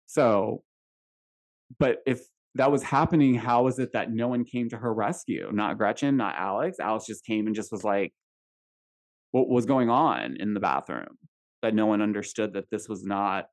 so 0.07 0.63
but 1.79 1.99
if 2.07 2.21
that 2.55 2.71
was 2.71 2.83
happening, 2.83 3.35
how 3.35 3.65
was 3.65 3.79
it 3.79 3.93
that 3.93 4.13
no 4.13 4.29
one 4.29 4.45
came 4.45 4.69
to 4.69 4.77
her 4.77 4.93
rescue? 4.93 5.51
Not 5.53 5.77
Gretchen, 5.77 6.17
not 6.17 6.37
Alex. 6.37 6.79
Alex 6.79 7.07
just 7.07 7.25
came 7.25 7.47
and 7.47 7.57
just 7.57 7.73
was 7.73 7.83
like, 7.83 8.13
what 9.33 9.49
was 9.49 9.67
going 9.67 9.91
on 9.91 10.37
in 10.39 10.55
the 10.55 10.61
bathroom? 10.61 11.19
That 11.65 11.75
no 11.75 11.87
one 11.87 12.03
understood 12.03 12.53
that 12.53 12.69
this 12.71 12.91
was 12.91 13.05
not 13.05 13.47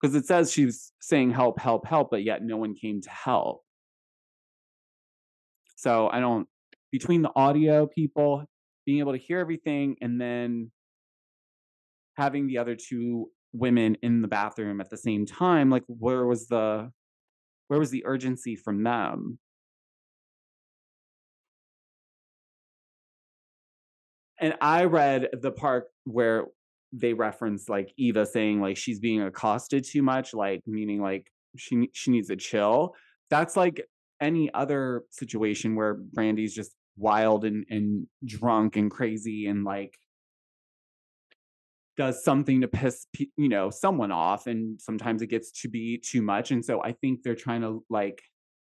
because 0.00 0.16
it 0.16 0.24
says 0.24 0.50
she's 0.50 0.92
saying 0.98 1.32
help, 1.32 1.58
help, 1.58 1.86
help, 1.86 2.10
but 2.10 2.22
yet 2.22 2.42
no 2.42 2.56
one 2.56 2.74
came 2.74 3.02
to 3.02 3.10
help. 3.10 3.60
So 5.76 6.08
I 6.08 6.20
don't, 6.20 6.48
between 6.90 7.20
the 7.20 7.30
audio 7.36 7.86
people 7.86 8.44
being 8.86 9.00
able 9.00 9.12
to 9.12 9.18
hear 9.18 9.40
everything 9.40 9.96
and 10.00 10.18
then 10.18 10.70
having 12.16 12.46
the 12.46 12.56
other 12.56 12.76
two 12.76 13.30
women 13.52 13.98
in 14.02 14.22
the 14.22 14.28
bathroom 14.28 14.80
at 14.80 14.88
the 14.88 14.96
same 14.96 15.26
time, 15.26 15.68
like 15.68 15.84
where 15.86 16.24
was 16.24 16.48
the, 16.48 16.90
where 17.66 17.78
was 17.78 17.90
the 17.90 18.06
urgency 18.06 18.56
from 18.56 18.82
them? 18.82 19.38
And 24.40 24.54
I 24.60 24.84
read 24.84 25.28
the 25.32 25.50
part 25.50 25.86
where 26.04 26.46
they 26.92 27.12
reference 27.12 27.68
like 27.68 27.92
Eva 27.96 28.24
saying 28.24 28.60
like 28.60 28.76
she's 28.76 29.00
being 29.00 29.22
accosted 29.22 29.84
too 29.84 30.02
much, 30.02 30.32
like 30.32 30.62
meaning 30.66 31.00
like 31.02 31.30
she 31.56 31.90
she 31.92 32.10
needs 32.10 32.30
a 32.30 32.36
chill. 32.36 32.94
That's 33.30 33.56
like 33.56 33.86
any 34.20 34.52
other 34.54 35.04
situation 35.10 35.74
where 35.74 35.94
Brandi's 35.94 36.54
just 36.54 36.74
wild 36.96 37.44
and 37.44 37.64
and 37.70 38.06
drunk 38.24 38.76
and 38.76 38.90
crazy 38.90 39.46
and 39.46 39.64
like 39.64 39.96
does 41.96 42.22
something 42.22 42.60
to 42.60 42.68
piss 42.68 43.06
you 43.36 43.48
know 43.48 43.70
someone 43.70 44.12
off 44.12 44.46
and 44.46 44.80
sometimes 44.80 45.22
it 45.22 45.28
gets 45.28 45.50
to 45.50 45.68
be 45.68 45.98
too 45.98 46.22
much 46.22 46.50
and 46.50 46.64
so 46.64 46.82
i 46.82 46.92
think 46.92 47.22
they're 47.22 47.34
trying 47.34 47.60
to 47.60 47.84
like 47.90 48.22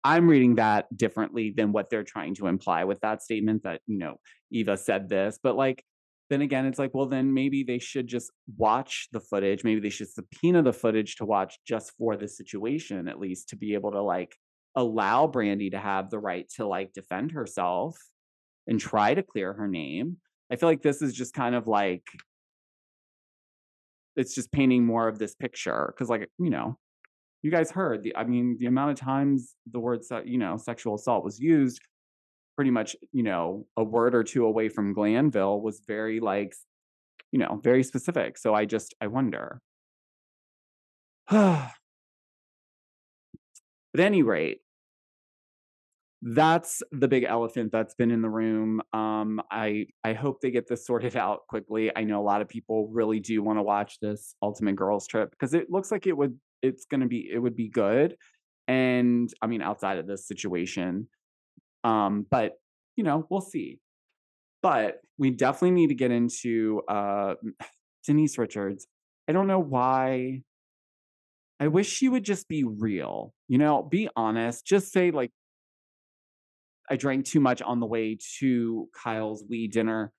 i'm 0.03 0.27
reading 0.27 0.55
that 0.55 0.85
differently 0.95 1.53
than 1.55 1.71
what 1.71 1.89
they're 1.89 2.03
trying 2.03 2.33
to 2.35 2.47
imply 2.47 2.83
with 2.83 2.99
that 3.01 3.21
statement 3.21 3.63
that 3.63 3.81
you 3.87 3.97
know 3.97 4.15
eva 4.51 4.77
said 4.77 5.09
this 5.09 5.39
but 5.41 5.55
like 5.55 5.83
then 6.29 6.41
again, 6.41 6.65
it's 6.65 6.77
like, 6.77 6.91
well, 6.93 7.07
then 7.07 7.33
maybe 7.33 7.63
they 7.63 7.79
should 7.79 8.07
just 8.07 8.31
watch 8.55 9.07
the 9.11 9.19
footage. 9.19 9.63
Maybe 9.63 9.81
they 9.81 9.89
should 9.89 10.09
subpoena 10.09 10.61
the 10.61 10.73
footage 10.73 11.15
to 11.15 11.25
watch 11.25 11.57
just 11.67 11.91
for 11.97 12.15
the 12.15 12.27
situation, 12.27 13.07
at 13.07 13.19
least 13.19 13.49
to 13.49 13.55
be 13.55 13.73
able 13.73 13.91
to 13.91 14.01
like 14.01 14.35
allow 14.75 15.27
Brandi 15.27 15.71
to 15.71 15.79
have 15.79 16.09
the 16.09 16.19
right 16.19 16.47
to 16.55 16.67
like 16.67 16.93
defend 16.93 17.31
herself 17.31 17.97
and 18.67 18.79
try 18.79 19.15
to 19.15 19.23
clear 19.23 19.53
her 19.53 19.67
name. 19.67 20.17
I 20.51 20.55
feel 20.55 20.69
like 20.69 20.83
this 20.83 21.01
is 21.01 21.13
just 21.13 21.33
kind 21.33 21.55
of 21.55 21.67
like 21.67 22.03
it's 24.15 24.35
just 24.35 24.51
painting 24.51 24.85
more 24.85 25.07
of 25.07 25.17
this 25.17 25.33
picture 25.33 25.91
because, 25.95 26.09
like, 26.09 26.29
you 26.37 26.49
know, 26.51 26.77
you 27.41 27.51
guys 27.51 27.71
heard 27.71 28.03
the. 28.03 28.15
I 28.15 28.25
mean, 28.25 28.57
the 28.59 28.65
amount 28.65 28.91
of 28.91 28.97
times 28.97 29.55
the 29.71 29.79
word, 29.79 30.01
you 30.25 30.37
know, 30.37 30.57
sexual 30.57 30.95
assault 30.95 31.23
was 31.23 31.39
used 31.39 31.81
pretty 32.55 32.71
much, 32.71 32.95
you 33.13 33.23
know, 33.23 33.65
a 33.77 33.83
word 33.83 34.13
or 34.13 34.23
two 34.23 34.45
away 34.45 34.67
from 34.67 34.93
Glanville 34.93 35.61
was 35.61 35.81
very 35.87 36.19
like, 36.19 36.53
you 37.31 37.39
know, 37.39 37.59
very 37.63 37.83
specific. 37.83 38.37
So 38.37 38.53
I 38.53 38.65
just, 38.65 38.93
I 38.99 39.07
wonder. 39.07 39.61
at 41.31 41.71
any 43.97 44.23
rate, 44.23 44.59
that's 46.21 46.83
the 46.91 47.07
big 47.07 47.23
elephant 47.23 47.71
that's 47.71 47.95
been 47.95 48.11
in 48.11 48.21
the 48.21 48.29
room. 48.29 48.81
Um, 48.93 49.41
I 49.49 49.87
I 50.03 50.13
hope 50.13 50.41
they 50.41 50.51
get 50.51 50.67
this 50.67 50.85
sorted 50.85 51.15
out 51.15 51.47
quickly. 51.47 51.91
I 51.95 52.03
know 52.03 52.19
a 52.19 52.23
lot 52.23 52.41
of 52.41 52.49
people 52.49 52.89
really 52.91 53.19
do 53.19 53.41
want 53.41 53.57
to 53.57 53.63
watch 53.63 53.99
this 54.01 54.35
Ultimate 54.41 54.75
Girls 54.75 55.07
Trip 55.07 55.31
because 55.31 55.53
it 55.53 55.69
looks 55.69 55.91
like 55.91 56.07
it 56.07 56.17
would 56.17 56.37
it's 56.61 56.85
to 57.01 57.07
be 57.07 57.29
it 57.31 57.39
would 57.39 57.55
be 57.55 57.69
good. 57.69 58.15
And 58.67 59.31
I 59.41 59.47
mean, 59.47 59.61
outside 59.61 59.97
of 59.97 60.07
this 60.07 60.27
situation, 60.27 61.07
um, 61.83 62.25
but 62.29 62.53
you 62.95 63.03
know, 63.03 63.25
we'll 63.29 63.41
see. 63.41 63.79
But 64.61 64.99
we 65.17 65.31
definitely 65.31 65.71
need 65.71 65.87
to 65.87 65.95
get 65.95 66.11
into 66.11 66.81
uh, 66.87 67.35
Denise 68.05 68.37
Richards. 68.37 68.87
I 69.27 69.31
don't 69.31 69.47
know 69.47 69.59
why. 69.59 70.41
I 71.59 71.67
wish 71.67 71.89
she 71.89 72.07
would 72.07 72.23
just 72.23 72.47
be 72.47 72.63
real, 72.63 73.33
you 73.49 73.57
know, 73.57 73.83
be 73.83 74.09
honest. 74.15 74.65
Just 74.65 74.93
say, 74.93 75.11
like, 75.11 75.31
I 76.89 76.95
drank 76.95 77.25
too 77.25 77.41
much 77.41 77.61
on 77.61 77.79
the 77.79 77.85
way 77.85 78.17
to 78.39 78.87
Kyle's 78.93 79.43
weed 79.47 79.71
dinner. 79.71 80.11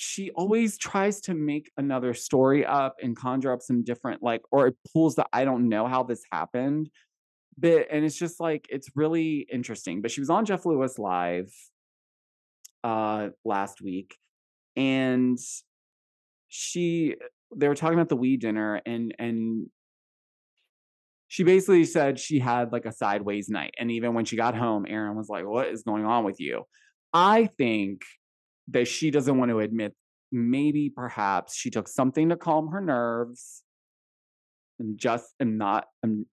She 0.00 0.30
always 0.30 0.78
tries 0.78 1.20
to 1.22 1.34
make 1.34 1.72
another 1.76 2.14
story 2.14 2.64
up 2.64 2.96
and 3.02 3.16
conjure 3.16 3.52
up 3.52 3.62
some 3.62 3.82
different, 3.82 4.22
like, 4.22 4.42
or 4.52 4.68
it 4.68 4.76
pulls 4.92 5.16
the 5.16 5.26
I 5.32 5.44
don't 5.44 5.68
know 5.68 5.88
how 5.88 6.04
this 6.04 6.22
happened 6.30 6.88
bit 7.58 7.88
and 7.90 8.04
it's 8.04 8.16
just 8.16 8.38
like 8.38 8.66
it's 8.68 8.88
really 8.94 9.44
interesting 9.52 10.00
but 10.00 10.12
she 10.12 10.20
was 10.20 10.30
on 10.30 10.44
jeff 10.44 10.64
lewis 10.64 10.96
live 10.96 11.52
uh 12.84 13.28
last 13.44 13.80
week 13.82 14.16
and 14.76 15.38
she 16.48 17.16
they 17.56 17.66
were 17.66 17.74
talking 17.74 17.98
about 17.98 18.08
the 18.08 18.16
weed 18.16 18.40
dinner 18.40 18.80
and 18.86 19.14
and 19.18 19.66
she 21.26 21.42
basically 21.42 21.84
said 21.84 22.18
she 22.18 22.38
had 22.38 22.72
like 22.72 22.86
a 22.86 22.92
sideways 22.92 23.48
night 23.48 23.74
and 23.78 23.90
even 23.90 24.14
when 24.14 24.24
she 24.24 24.36
got 24.36 24.54
home 24.56 24.86
aaron 24.88 25.16
was 25.16 25.28
like 25.28 25.44
what 25.44 25.68
is 25.68 25.82
going 25.82 26.04
on 26.04 26.24
with 26.24 26.40
you? 26.40 26.64
I 27.12 27.48
think 27.58 28.02
that 28.70 28.88
she 28.88 29.10
doesn't 29.10 29.38
want 29.38 29.50
to 29.50 29.60
admit 29.60 29.94
maybe 30.30 30.90
perhaps 30.90 31.56
she 31.56 31.70
took 31.70 31.88
something 31.88 32.28
to 32.28 32.36
calm 32.36 32.68
her 32.68 32.80
nerves 32.80 33.62
and 34.78 34.98
just 34.98 35.34
am 35.40 35.56
not 35.56 35.86
I'm 36.04 36.26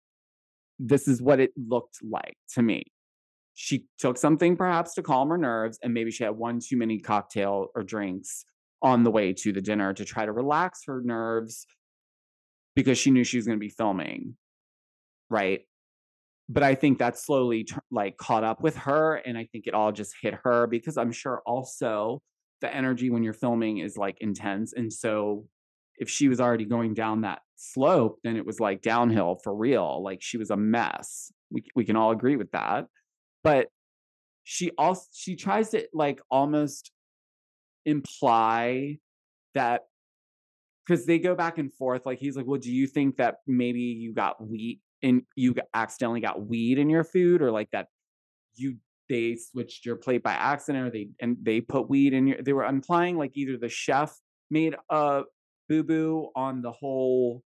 this 0.79 1.07
is 1.07 1.21
what 1.21 1.39
it 1.39 1.51
looked 1.55 1.99
like 2.03 2.37
to 2.53 2.61
me. 2.61 2.83
She 3.53 3.85
took 3.97 4.17
something 4.17 4.57
perhaps 4.57 4.93
to 4.95 5.01
calm 5.01 5.29
her 5.29 5.37
nerves, 5.37 5.79
and 5.81 5.93
maybe 5.93 6.11
she 6.11 6.25
had 6.25 6.35
one 6.35 6.59
too 6.59 6.77
many 6.77 6.99
cocktail 6.99 7.67
or 7.73 7.83
drinks 7.83 8.43
on 8.81 9.03
the 9.03 9.11
way 9.11 9.31
to 9.33 9.53
the 9.53 9.61
dinner 9.61 9.93
to 9.93 10.03
try 10.03 10.25
to 10.25 10.31
relax 10.31 10.81
her 10.87 11.01
nerves 11.03 11.65
because 12.75 12.97
she 12.97 13.11
knew 13.11 13.23
she 13.23 13.37
was 13.37 13.45
going 13.45 13.57
to 13.57 13.65
be 13.65 13.69
filming. 13.69 14.35
Right. 15.29 15.61
But 16.47 16.63
I 16.63 16.75
think 16.75 16.99
that 16.99 17.17
slowly 17.17 17.63
t- 17.63 17.75
like 17.91 18.17
caught 18.17 18.43
up 18.43 18.61
with 18.61 18.77
her. 18.77 19.15
And 19.15 19.37
I 19.37 19.47
think 19.51 19.65
it 19.67 19.73
all 19.73 19.91
just 19.91 20.13
hit 20.21 20.35
her 20.43 20.67
because 20.67 20.97
I'm 20.97 21.11
sure 21.11 21.41
also 21.45 22.21
the 22.61 22.73
energy 22.73 23.09
when 23.09 23.23
you're 23.23 23.33
filming 23.33 23.79
is 23.79 23.97
like 23.97 24.17
intense. 24.21 24.73
And 24.73 24.91
so 24.93 25.47
if 25.97 26.09
she 26.09 26.27
was 26.27 26.39
already 26.39 26.65
going 26.65 26.93
down 26.93 27.21
that 27.21 27.39
slope, 27.55 28.19
then 28.23 28.35
it 28.35 28.45
was 28.45 28.59
like 28.59 28.81
downhill 28.81 29.39
for 29.43 29.55
real. 29.55 30.03
Like 30.03 30.19
she 30.21 30.37
was 30.37 30.49
a 30.49 30.57
mess. 30.57 31.31
We 31.51 31.63
we 31.75 31.85
can 31.85 31.95
all 31.95 32.11
agree 32.11 32.35
with 32.35 32.51
that. 32.51 32.85
But 33.43 33.67
she 34.43 34.71
also 34.77 35.03
she 35.13 35.35
tries 35.35 35.69
to 35.69 35.87
like 35.93 36.19
almost 36.29 36.91
imply 37.85 38.97
that 39.53 39.81
because 40.85 41.05
they 41.05 41.19
go 41.19 41.35
back 41.35 41.57
and 41.57 41.73
forth. 41.73 42.05
Like 42.05 42.19
he's 42.19 42.35
like, 42.35 42.45
"Well, 42.45 42.59
do 42.59 42.71
you 42.71 42.87
think 42.87 43.17
that 43.17 43.37
maybe 43.47 43.79
you 43.79 44.13
got 44.13 44.45
wheat 44.45 44.81
and 45.03 45.23
you 45.35 45.55
accidentally 45.73 46.21
got 46.21 46.47
weed 46.47 46.77
in 46.77 46.89
your 46.89 47.03
food, 47.03 47.41
or 47.41 47.51
like 47.51 47.69
that 47.71 47.87
you 48.55 48.77
they 49.07 49.35
switched 49.35 49.85
your 49.85 49.95
plate 49.95 50.23
by 50.23 50.33
accident, 50.33 50.87
or 50.87 50.91
they 50.91 51.09
and 51.19 51.37
they 51.41 51.61
put 51.61 51.89
weed 51.89 52.13
in 52.13 52.27
your?" 52.27 52.41
They 52.41 52.53
were 52.53 52.65
implying 52.65 53.17
like 53.17 53.35
either 53.35 53.57
the 53.57 53.69
chef 53.69 54.19
made 54.49 54.75
a 54.89 55.23
boo 55.69 55.83
boo 55.83 56.29
on 56.35 56.61
the 56.61 56.71
whole, 56.71 57.43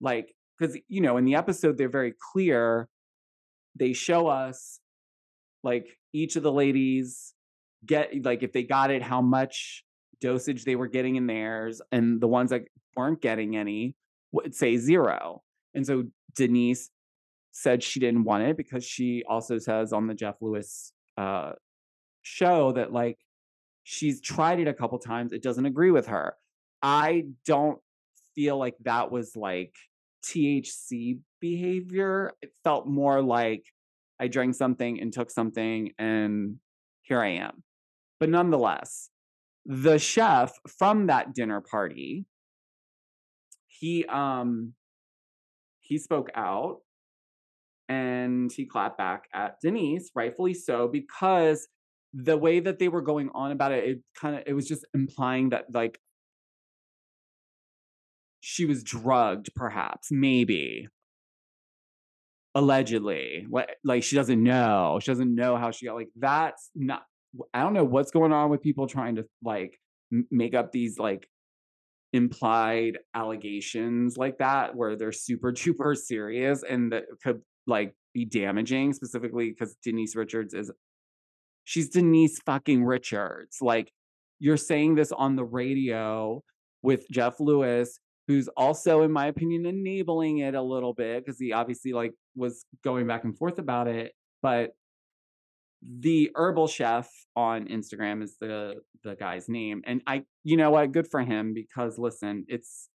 like, 0.00 0.34
because, 0.58 0.78
you 0.88 1.00
know, 1.00 1.16
in 1.16 1.24
the 1.24 1.34
episode, 1.34 1.76
they're 1.76 1.88
very 1.88 2.14
clear. 2.32 2.88
They 3.74 3.92
show 3.92 4.28
us, 4.28 4.78
like, 5.64 5.98
each 6.12 6.36
of 6.36 6.44
the 6.44 6.52
ladies 6.52 7.34
get, 7.84 8.24
like, 8.24 8.44
if 8.44 8.52
they 8.52 8.62
got 8.62 8.92
it, 8.92 9.02
how 9.02 9.20
much 9.20 9.84
dosage 10.20 10.64
they 10.64 10.76
were 10.76 10.86
getting 10.86 11.16
in 11.16 11.26
theirs, 11.26 11.82
and 11.90 12.20
the 12.20 12.28
ones 12.28 12.50
that 12.50 12.62
weren't 12.96 13.20
getting 13.20 13.56
any 13.56 13.96
would 14.30 14.54
say 14.54 14.76
zero. 14.76 15.42
And 15.74 15.84
so 15.84 16.04
Denise 16.34 16.90
said 17.52 17.82
she 17.82 18.00
didn't 18.00 18.24
want 18.24 18.42
it 18.42 18.56
because 18.56 18.84
she 18.84 19.22
also 19.28 19.58
says 19.58 19.92
on 19.92 20.06
the 20.06 20.14
Jeff 20.14 20.36
Lewis 20.40 20.92
uh, 21.16 21.52
show 22.22 22.72
that 22.72 22.92
like 22.92 23.18
she's 23.84 24.20
tried 24.20 24.60
it 24.60 24.68
a 24.68 24.74
couple 24.74 24.98
times, 24.98 25.32
it 25.32 25.42
doesn't 25.42 25.66
agree 25.66 25.90
with 25.90 26.08
her. 26.08 26.34
I 26.82 27.26
don't 27.46 27.78
feel 28.34 28.58
like 28.58 28.74
that 28.84 29.10
was 29.10 29.36
like 29.36 29.74
THC 30.24 31.20
behavior. 31.40 32.32
It 32.42 32.52
felt 32.64 32.86
more 32.86 33.22
like 33.22 33.64
I 34.18 34.28
drank 34.28 34.54
something 34.54 35.00
and 35.00 35.12
took 35.12 35.30
something 35.30 35.92
and 35.98 36.56
here 37.02 37.20
I 37.20 37.30
am. 37.30 37.62
But 38.18 38.30
nonetheless, 38.30 39.10
the 39.66 39.98
chef 39.98 40.58
from 40.66 41.06
that 41.06 41.34
dinner 41.34 41.60
party, 41.60 42.26
he 43.66 44.04
um 44.06 44.74
he 45.84 45.98
spoke 45.98 46.30
out 46.34 46.78
and 47.88 48.50
he 48.52 48.66
clapped 48.66 48.98
back 48.98 49.28
at 49.34 49.60
Denise, 49.62 50.10
rightfully 50.14 50.54
so, 50.54 50.88
because 50.88 51.68
the 52.12 52.36
way 52.38 52.60
that 52.60 52.78
they 52.78 52.88
were 52.88 53.02
going 53.02 53.30
on 53.34 53.52
about 53.52 53.72
it, 53.72 53.84
it 53.84 53.98
kind 54.20 54.36
of 54.36 54.42
it 54.46 54.54
was 54.54 54.66
just 54.66 54.84
implying 54.94 55.50
that 55.50 55.66
like 55.72 56.00
she 58.40 58.66
was 58.66 58.82
drugged, 58.84 59.54
perhaps, 59.54 60.08
maybe. 60.10 60.88
allegedly 62.54 63.46
What 63.48 63.70
like 63.82 64.04
she 64.04 64.14
doesn't 64.14 64.40
know 64.42 65.00
she 65.02 65.10
doesn't 65.10 65.34
know 65.34 65.56
how 65.56 65.72
she 65.72 65.86
got 65.86 65.96
like 65.96 66.10
that's 66.16 66.70
not 66.74 67.02
i 67.52 67.60
don't 67.62 67.74
know 67.74 67.84
what's 67.84 68.12
going 68.12 68.32
on 68.32 68.48
with 68.50 68.62
people 68.62 68.86
trying 68.86 69.16
to 69.16 69.24
like 69.42 69.80
make 70.30 70.54
up 70.54 70.70
these 70.70 70.98
like 70.98 71.26
implied 72.14 72.96
allegations 73.14 74.16
like 74.16 74.38
that 74.38 74.76
where 74.76 74.94
they're 74.94 75.10
super 75.10 75.52
duper 75.52 75.96
serious 75.96 76.62
and 76.62 76.92
that 76.92 77.02
could 77.22 77.42
like 77.66 77.92
be 78.14 78.24
damaging 78.24 78.92
specifically 78.92 79.50
because 79.50 79.76
denise 79.82 80.14
richards 80.14 80.54
is 80.54 80.70
she's 81.64 81.88
denise 81.88 82.38
fucking 82.46 82.84
richards. 82.84 83.58
Like 83.60 83.90
you're 84.38 84.56
saying 84.56 84.94
this 84.94 85.10
on 85.10 85.34
the 85.34 85.44
radio 85.44 86.40
with 86.82 87.08
jeff 87.10 87.40
lewis 87.40 87.98
who's 88.28 88.48
also 88.56 89.02
in 89.02 89.10
my 89.10 89.26
opinion 89.26 89.66
enabling 89.66 90.38
it 90.38 90.54
a 90.54 90.62
little 90.62 90.94
bit 90.94 91.24
because 91.24 91.38
he 91.38 91.52
obviously 91.52 91.92
like 91.92 92.12
was 92.36 92.64
going 92.84 93.06
back 93.06 93.24
and 93.24 93.36
forth 93.36 93.58
about 93.58 93.88
it 93.88 94.12
but 94.42 94.70
the 96.00 96.30
herbal 96.34 96.66
chef 96.66 97.10
on 97.36 97.66
instagram 97.66 98.22
is 98.22 98.36
the 98.40 98.74
the 99.02 99.14
guy's 99.16 99.48
name 99.48 99.82
and 99.86 100.00
i 100.06 100.24
you 100.42 100.56
know 100.56 100.70
what 100.70 100.92
good 100.92 101.06
for 101.06 101.20
him 101.20 101.52
because 101.52 101.98
listen 101.98 102.44
it's 102.48 102.88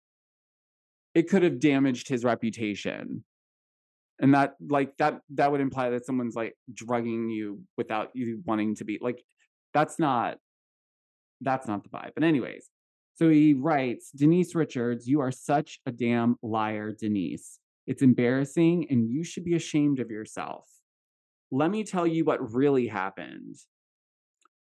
it 1.13 1.29
could 1.29 1.43
have 1.43 1.59
damaged 1.59 2.07
his 2.07 2.23
reputation 2.23 3.23
and 4.19 4.33
that 4.33 4.55
like 4.69 4.97
that 4.97 5.21
that 5.29 5.51
would 5.51 5.61
imply 5.61 5.89
that 5.89 6.05
someone's 6.05 6.35
like 6.35 6.55
drugging 6.73 7.29
you 7.29 7.61
without 7.77 8.09
you 8.13 8.41
wanting 8.45 8.75
to 8.75 8.83
be 8.83 8.97
like 9.01 9.23
that's 9.73 9.99
not 9.99 10.37
that's 11.41 11.67
not 11.67 11.83
the 11.83 11.89
vibe 11.89 12.11
but 12.15 12.23
anyways 12.23 12.69
so 13.19 13.27
he 13.27 13.53
writes 13.53 14.11
Denise 14.15 14.55
Richards, 14.55 15.05
you 15.05 15.19
are 15.19 15.31
such 15.31 15.81
a 15.85 15.91
damn 15.91 16.37
liar, 16.41 16.93
Denise. 16.97 17.59
It's 17.85 18.01
embarrassing 18.01 18.87
and 18.89 19.09
you 19.09 19.25
should 19.25 19.43
be 19.43 19.55
ashamed 19.55 19.99
of 19.99 20.09
yourself. 20.09 20.69
Let 21.51 21.71
me 21.71 21.83
tell 21.83 22.05
you 22.05 22.25
what 22.25 22.53
really 22.53 22.87
happened. 22.87 23.55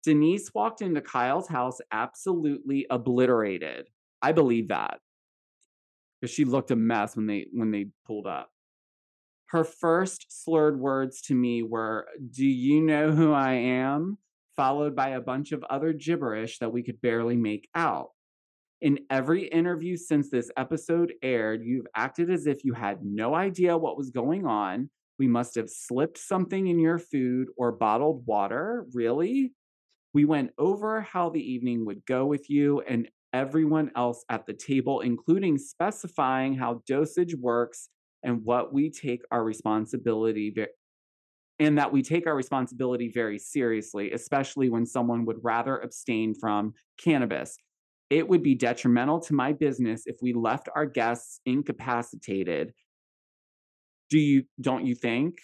Denise 0.04 0.52
walked 0.54 0.80
into 0.82 1.00
Kyle's 1.00 1.48
house 1.48 1.78
absolutely 1.92 2.86
obliterated. 2.88 3.88
I 4.22 4.32
believe 4.32 4.68
that. 4.68 5.00
Because 6.20 6.34
she 6.34 6.44
looked 6.44 6.70
a 6.70 6.76
mess 6.76 7.16
when 7.16 7.26
they 7.26 7.46
when 7.52 7.70
they 7.70 7.86
pulled 8.06 8.26
up. 8.26 8.50
Her 9.50 9.64
first 9.64 10.26
slurred 10.28 10.78
words 10.78 11.20
to 11.22 11.34
me 11.34 11.62
were, 11.62 12.06
Do 12.30 12.46
you 12.46 12.80
know 12.80 13.10
who 13.10 13.32
I 13.32 13.54
am? 13.54 14.18
followed 14.56 14.94
by 14.94 15.08
a 15.10 15.20
bunch 15.20 15.52
of 15.52 15.64
other 15.70 15.92
gibberish 15.92 16.58
that 16.58 16.72
we 16.72 16.82
could 16.82 17.00
barely 17.00 17.36
make 17.36 17.68
out. 17.74 18.10
In 18.82 18.98
every 19.10 19.48
interview 19.48 19.96
since 19.96 20.30
this 20.30 20.50
episode 20.56 21.14
aired, 21.22 21.62
you've 21.64 21.86
acted 21.96 22.30
as 22.30 22.46
if 22.46 22.64
you 22.64 22.74
had 22.74 22.98
no 23.02 23.34
idea 23.34 23.76
what 23.76 23.96
was 23.96 24.10
going 24.10 24.46
on. 24.46 24.90
We 25.20 25.28
must 25.28 25.54
have 25.56 25.68
slipped 25.68 26.16
something 26.16 26.66
in 26.66 26.78
your 26.78 26.98
food 26.98 27.48
or 27.58 27.72
bottled 27.72 28.24
water. 28.26 28.86
Really? 28.94 29.52
We 30.14 30.24
went 30.24 30.52
over 30.56 31.02
how 31.02 31.28
the 31.28 31.42
evening 31.42 31.84
would 31.84 32.06
go 32.06 32.24
with 32.24 32.48
you 32.48 32.80
and 32.88 33.06
everyone 33.34 33.90
else 33.94 34.24
at 34.30 34.46
the 34.46 34.54
table, 34.54 35.00
including 35.00 35.58
specifying 35.58 36.54
how 36.54 36.80
dosage 36.86 37.34
works 37.34 37.90
and 38.22 38.42
what 38.44 38.72
we 38.72 38.88
take 38.88 39.20
our 39.30 39.44
responsibility 39.44 40.48
ve- 40.56 40.68
and 41.58 41.76
that 41.76 41.92
we 41.92 42.00
take 42.00 42.26
our 42.26 42.34
responsibility 42.34 43.10
very 43.12 43.38
seriously, 43.38 44.12
especially 44.12 44.70
when 44.70 44.86
someone 44.86 45.26
would 45.26 45.40
rather 45.42 45.76
abstain 45.80 46.34
from 46.34 46.72
cannabis. 46.96 47.58
It 48.08 48.26
would 48.26 48.42
be 48.42 48.54
detrimental 48.54 49.20
to 49.20 49.34
my 49.34 49.52
business 49.52 50.04
if 50.06 50.16
we 50.22 50.32
left 50.32 50.70
our 50.74 50.86
guests 50.86 51.42
incapacitated. 51.44 52.72
Do 54.10 54.18
you 54.18 54.44
don't 54.60 54.84
you 54.84 54.94
think? 54.94 55.36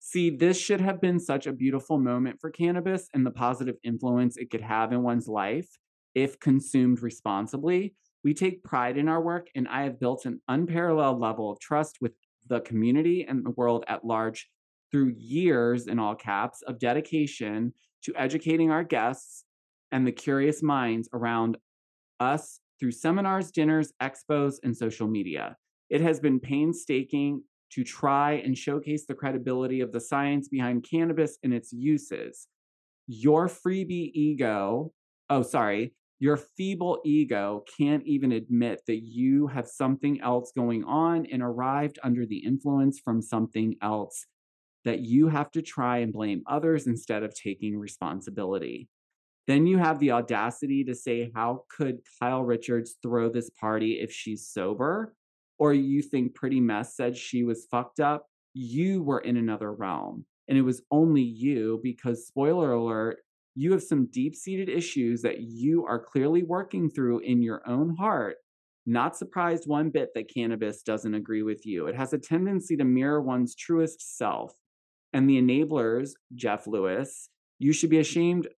See, 0.00 0.30
this 0.30 0.58
should 0.58 0.80
have 0.80 1.00
been 1.00 1.18
such 1.18 1.46
a 1.46 1.52
beautiful 1.52 1.98
moment 1.98 2.40
for 2.40 2.50
cannabis 2.50 3.08
and 3.14 3.24
the 3.24 3.30
positive 3.30 3.76
influence 3.82 4.36
it 4.36 4.50
could 4.50 4.60
have 4.60 4.92
in 4.92 5.02
one's 5.02 5.28
life 5.28 5.78
if 6.14 6.38
consumed 6.40 7.02
responsibly. 7.02 7.94
We 8.22 8.34
take 8.34 8.64
pride 8.64 8.96
in 8.96 9.08
our 9.08 9.22
work, 9.22 9.48
and 9.54 9.68
I 9.68 9.82
have 9.84 10.00
built 10.00 10.24
an 10.24 10.40
unparalleled 10.48 11.20
level 11.20 11.50
of 11.50 11.60
trust 11.60 11.98
with 12.00 12.12
the 12.48 12.60
community 12.60 13.26
and 13.28 13.44
the 13.44 13.50
world 13.50 13.84
at 13.88 14.04
large 14.04 14.48
through 14.90 15.14
years, 15.18 15.86
in 15.86 15.98
all 15.98 16.14
caps, 16.14 16.62
of 16.66 16.78
dedication 16.78 17.72
to 18.04 18.14
educating 18.16 18.70
our 18.70 18.84
guests 18.84 19.44
and 19.90 20.06
the 20.06 20.12
curious 20.12 20.62
minds 20.62 21.08
around 21.12 21.56
us 22.20 22.60
through 22.78 22.92
seminars, 22.92 23.50
dinners, 23.50 23.92
expos, 24.00 24.56
and 24.62 24.76
social 24.76 25.08
media. 25.08 25.56
It 25.94 26.00
has 26.00 26.18
been 26.18 26.40
painstaking 26.40 27.44
to 27.70 27.84
try 27.84 28.32
and 28.44 28.58
showcase 28.58 29.06
the 29.06 29.14
credibility 29.14 29.80
of 29.80 29.92
the 29.92 30.00
science 30.00 30.48
behind 30.48 30.84
cannabis 30.90 31.38
and 31.44 31.54
its 31.54 31.72
uses. 31.72 32.48
Your 33.06 33.46
freebie 33.46 34.10
ego, 34.12 34.92
oh, 35.30 35.42
sorry, 35.42 35.94
your 36.18 36.36
feeble 36.36 37.00
ego 37.04 37.62
can't 37.78 38.04
even 38.06 38.32
admit 38.32 38.80
that 38.88 39.04
you 39.04 39.46
have 39.46 39.68
something 39.68 40.20
else 40.20 40.50
going 40.56 40.82
on 40.82 41.26
and 41.26 41.40
arrived 41.40 42.00
under 42.02 42.26
the 42.26 42.38
influence 42.38 42.98
from 42.98 43.22
something 43.22 43.76
else 43.80 44.26
that 44.84 44.98
you 44.98 45.28
have 45.28 45.52
to 45.52 45.62
try 45.62 45.98
and 45.98 46.12
blame 46.12 46.42
others 46.48 46.88
instead 46.88 47.22
of 47.22 47.36
taking 47.36 47.78
responsibility. 47.78 48.88
Then 49.46 49.64
you 49.68 49.78
have 49.78 50.00
the 50.00 50.10
audacity 50.10 50.82
to 50.86 50.94
say, 50.96 51.30
How 51.36 51.66
could 51.68 52.00
Kyle 52.18 52.42
Richards 52.42 52.96
throw 53.00 53.28
this 53.28 53.48
party 53.50 54.00
if 54.00 54.10
she's 54.10 54.48
sober? 54.48 55.14
Or 55.58 55.72
you 55.72 56.02
think 56.02 56.34
Pretty 56.34 56.60
Mess 56.60 56.96
said 56.96 57.16
she 57.16 57.44
was 57.44 57.66
fucked 57.70 58.00
up? 58.00 58.26
You 58.54 59.02
were 59.02 59.20
in 59.20 59.36
another 59.36 59.72
realm. 59.72 60.24
And 60.48 60.58
it 60.58 60.62
was 60.62 60.82
only 60.90 61.22
you 61.22 61.80
because, 61.82 62.26
spoiler 62.26 62.72
alert, 62.72 63.18
you 63.54 63.72
have 63.72 63.82
some 63.82 64.08
deep 64.10 64.34
seated 64.34 64.68
issues 64.68 65.22
that 65.22 65.40
you 65.40 65.84
are 65.86 66.04
clearly 66.04 66.42
working 66.42 66.90
through 66.90 67.20
in 67.20 67.40
your 67.40 67.62
own 67.68 67.96
heart. 67.96 68.36
Not 68.86 69.16
surprised 69.16 69.66
one 69.66 69.90
bit 69.90 70.10
that 70.14 70.32
cannabis 70.32 70.82
doesn't 70.82 71.14
agree 71.14 71.42
with 71.42 71.64
you. 71.64 71.86
It 71.86 71.96
has 71.96 72.12
a 72.12 72.18
tendency 72.18 72.76
to 72.76 72.84
mirror 72.84 73.22
one's 73.22 73.54
truest 73.54 74.18
self. 74.18 74.52
And 75.12 75.30
the 75.30 75.40
enablers, 75.40 76.10
Jeff 76.34 76.66
Lewis, 76.66 77.30
you 77.58 77.72
should 77.72 77.90
be 77.90 77.96
mm-hmm. 77.96 78.02
ashamed 78.02 78.48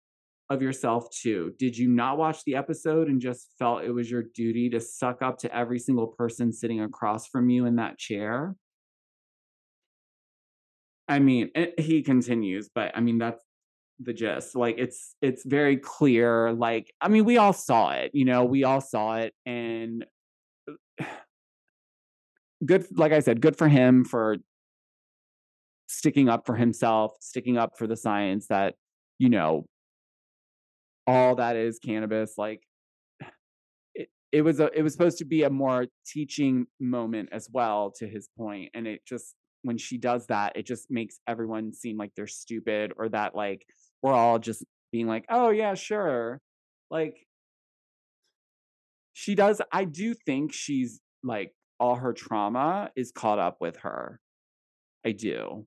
of 0.48 0.62
yourself 0.62 1.10
too. 1.10 1.52
Did 1.58 1.76
you 1.76 1.88
not 1.88 2.18
watch 2.18 2.44
the 2.44 2.54
episode 2.54 3.08
and 3.08 3.20
just 3.20 3.48
felt 3.58 3.84
it 3.84 3.90
was 3.90 4.10
your 4.10 4.22
duty 4.22 4.70
to 4.70 4.80
suck 4.80 5.22
up 5.22 5.38
to 5.38 5.54
every 5.54 5.78
single 5.78 6.06
person 6.06 6.52
sitting 6.52 6.80
across 6.80 7.26
from 7.26 7.50
you 7.50 7.66
in 7.66 7.76
that 7.76 7.98
chair? 7.98 8.54
I 11.08 11.18
mean, 11.18 11.50
it, 11.54 11.78
he 11.78 12.02
continues, 12.02 12.68
but 12.72 12.92
I 12.96 13.00
mean 13.00 13.18
that's 13.18 13.42
the 14.00 14.12
gist. 14.12 14.54
Like 14.56 14.76
it's 14.78 15.14
it's 15.22 15.44
very 15.44 15.76
clear. 15.76 16.52
Like 16.52 16.92
I 17.00 17.08
mean, 17.08 17.24
we 17.24 17.38
all 17.38 17.52
saw 17.52 17.90
it. 17.92 18.10
You 18.14 18.24
know, 18.24 18.44
we 18.44 18.64
all 18.64 18.80
saw 18.80 19.16
it, 19.16 19.34
and 19.44 20.04
good. 22.64 22.86
Like 22.92 23.12
I 23.12 23.20
said, 23.20 23.40
good 23.40 23.56
for 23.56 23.68
him 23.68 24.04
for 24.04 24.36
sticking 25.88 26.28
up 26.28 26.46
for 26.46 26.56
himself, 26.56 27.12
sticking 27.20 27.56
up 27.56 27.78
for 27.78 27.86
the 27.86 27.96
science 27.96 28.48
that 28.48 28.74
you 29.18 29.28
know 29.28 29.66
all 31.06 31.34
that 31.36 31.56
is 31.56 31.78
cannabis 31.78 32.34
like 32.36 32.62
it, 33.94 34.08
it 34.32 34.42
was 34.42 34.60
a 34.60 34.70
it 34.76 34.82
was 34.82 34.92
supposed 34.92 35.18
to 35.18 35.24
be 35.24 35.42
a 35.42 35.50
more 35.50 35.86
teaching 36.06 36.66
moment 36.80 37.28
as 37.32 37.48
well 37.52 37.92
to 37.96 38.06
his 38.06 38.28
point 38.36 38.70
and 38.74 38.86
it 38.86 39.00
just 39.06 39.34
when 39.62 39.78
she 39.78 39.98
does 39.98 40.26
that 40.26 40.56
it 40.56 40.66
just 40.66 40.90
makes 40.90 41.18
everyone 41.26 41.72
seem 41.72 41.96
like 41.96 42.12
they're 42.16 42.26
stupid 42.26 42.92
or 42.96 43.08
that 43.08 43.34
like 43.34 43.64
we're 44.02 44.12
all 44.12 44.38
just 44.38 44.64
being 44.92 45.06
like 45.06 45.24
oh 45.28 45.50
yeah 45.50 45.74
sure. 45.74 46.40
Like 46.88 47.16
she 49.12 49.34
does 49.34 49.60
i 49.72 49.84
do 49.84 50.14
think 50.14 50.52
she's 50.52 51.00
like 51.24 51.52
all 51.78 51.96
her 51.96 52.12
trauma 52.12 52.90
is 52.96 53.12
caught 53.12 53.38
up 53.38 53.58
with 53.60 53.78
her. 53.78 54.20
I 55.04 55.12
do 55.12 55.66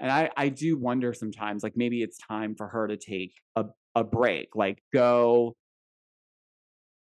and 0.00 0.10
I, 0.10 0.30
I 0.36 0.48
do 0.48 0.78
wonder 0.78 1.12
sometimes, 1.14 1.62
like 1.62 1.76
maybe 1.76 2.02
it's 2.02 2.18
time 2.18 2.54
for 2.54 2.68
her 2.68 2.88
to 2.88 2.96
take 2.96 3.32
a, 3.54 3.64
a 3.94 4.04
break, 4.04 4.54
like 4.54 4.82
go 4.92 5.54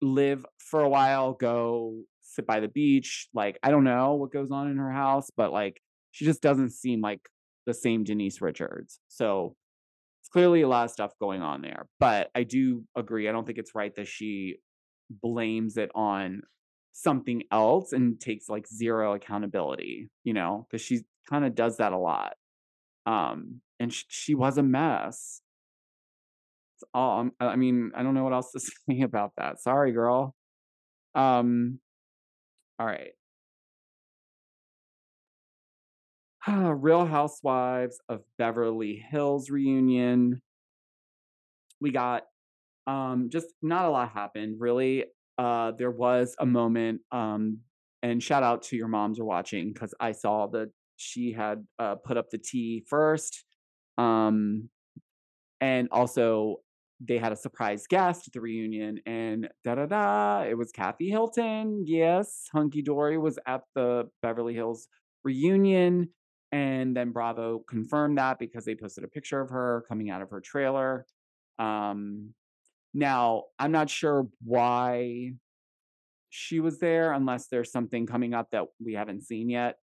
live 0.02 0.46
for 0.58 0.82
a 0.82 0.90
while, 0.90 1.34
go 1.34 2.02
sit 2.22 2.48
by 2.48 2.60
the 2.60 2.68
beach. 2.68 3.28
Like, 3.34 3.60
I 3.64 3.72
don't 3.72 3.84
know 3.84 4.16
what 4.16 4.32
goes 4.32 4.52
on 4.52 4.70
in 4.70 4.78
her 4.78 4.92
house, 4.92 5.30
but 5.36 5.52
like 5.52 5.82
she 6.12 6.26
just 6.26 6.42
doesn't 6.42 6.72
seem 6.72 7.02
like 7.02 7.22
the 7.66 7.74
same 7.74 8.04
Denise 8.04 8.42
Richards. 8.42 9.00
So 9.08 9.56
it's 10.22 10.30
clearly 10.30 10.62
a 10.62 10.68
lot 10.68 10.86
of 10.86 10.92
stuff 10.92 11.12
going 11.20 11.42
on 11.42 11.62
there. 11.62 11.88
But 12.00 12.30
I 12.34 12.44
do 12.44 12.84
agree. 12.96 13.30
I 13.30 13.32
don't 13.32 13.46
think 13.46 13.58
it's 13.58 13.76
right 13.76 13.94
that 13.96 14.08
she 14.08 14.58
blames 15.10 15.78
it 15.78 15.92
on 15.96 16.42
something 16.94 17.44
else 17.52 17.94
and 17.94 18.20
takes 18.20 18.50
like 18.50 18.68
zero 18.68 19.14
accountability, 19.14 20.10
you 20.24 20.34
know, 20.34 20.68
because 20.70 20.86
she 20.86 21.02
kind 21.30 21.46
of 21.46 21.56
does 21.56 21.78
that 21.78 21.94
a 21.94 21.98
lot. 21.98 22.34
Um, 23.10 23.62
and 23.80 23.92
sh- 23.94 24.06
she 24.10 24.36
was 24.36 24.58
a 24.58 24.64
mess. 24.64 25.42
It's 26.76 26.84
all, 26.94 27.20
um, 27.20 27.32
I 27.40 27.56
mean, 27.56 27.92
I 27.96 28.04
don't 28.04 28.14
know 28.14 28.24
what 28.24 28.34
else 28.34 28.52
to 28.52 28.60
say 28.90 29.02
about 29.02 29.34
that. 29.38 29.62
Sorry, 29.62 29.92
girl. 29.92 30.36
Um, 31.16 31.80
all 32.80 32.86
right. 32.86 33.12
Real 36.48 37.06
Housewives 37.06 38.00
of 38.10 38.22
Beverly 38.38 38.96
Hills 38.96 39.50
reunion. 39.50 40.42
We 41.82 41.92
got 41.92 42.24
um 42.88 43.30
just 43.32 43.48
not 43.62 43.86
a 43.86 43.90
lot 43.90 44.12
happened 44.12 44.58
really. 44.60 45.06
Uh 45.38 45.72
there 45.78 45.92
was 45.92 46.36
a 46.40 46.46
moment 46.46 47.02
um 47.12 47.60
and 48.04 48.24
shout 48.24 48.44
out 48.44 48.64
to 48.64 48.78
your 48.78 48.88
moms 48.88 49.20
are 49.20 49.26
watching 49.26 49.74
because 49.74 49.94
I 50.00 50.14
saw 50.14 50.48
that 50.48 50.72
she 51.00 51.32
had 51.32 51.66
uh 51.80 51.96
put 51.96 52.18
up 52.18 52.30
the 52.30 52.38
tea 52.38 52.84
first. 52.88 53.46
Um 53.98 54.70
and 55.62 55.88
also 55.92 56.58
they 57.02 57.18
had 57.18 57.32
a 57.32 57.36
surprise 57.36 57.88
guest 57.88 58.28
at 58.28 58.34
the 58.34 58.42
reunion 58.42 59.00
and 59.06 59.50
da 59.64 59.76
da 59.76 59.86
da 59.86 60.42
it 60.42 60.58
was 60.58 60.72
kathy 60.72 61.10
hilton 61.10 61.84
yes 61.86 62.48
hunky 62.52 62.82
dory 62.82 63.18
was 63.18 63.40
at 63.48 63.62
the 63.76 64.06
beverly 64.22 64.54
hills 64.54 64.88
reunion 65.24 66.10
and 66.52 66.96
then 66.96 67.12
bravo 67.12 67.60
confirmed 67.70 68.18
that 68.18 68.38
because 68.40 68.66
they 68.66 68.76
posted 68.76 69.04
a 69.04 69.08
picture 69.08 69.40
of 69.40 69.50
her 69.50 69.86
coming 69.88 70.10
out 70.10 70.22
of 70.22 70.30
her 70.30 70.42
trailer 70.42 71.06
um 71.58 72.34
now 72.94 73.44
i'm 73.60 73.72
not 73.72 73.90
sure 73.90 74.28
why 74.44 75.32
she 76.30 76.60
was 76.60 76.80
there 76.80 77.14
unless 77.14 77.48
there's 77.48 77.72
something 77.72 78.06
coming 78.06 78.34
up 78.34 78.52
that 78.52 78.66
we 78.84 78.94
haven't 78.94 79.24
seen 79.24 79.50
yet 79.50 79.78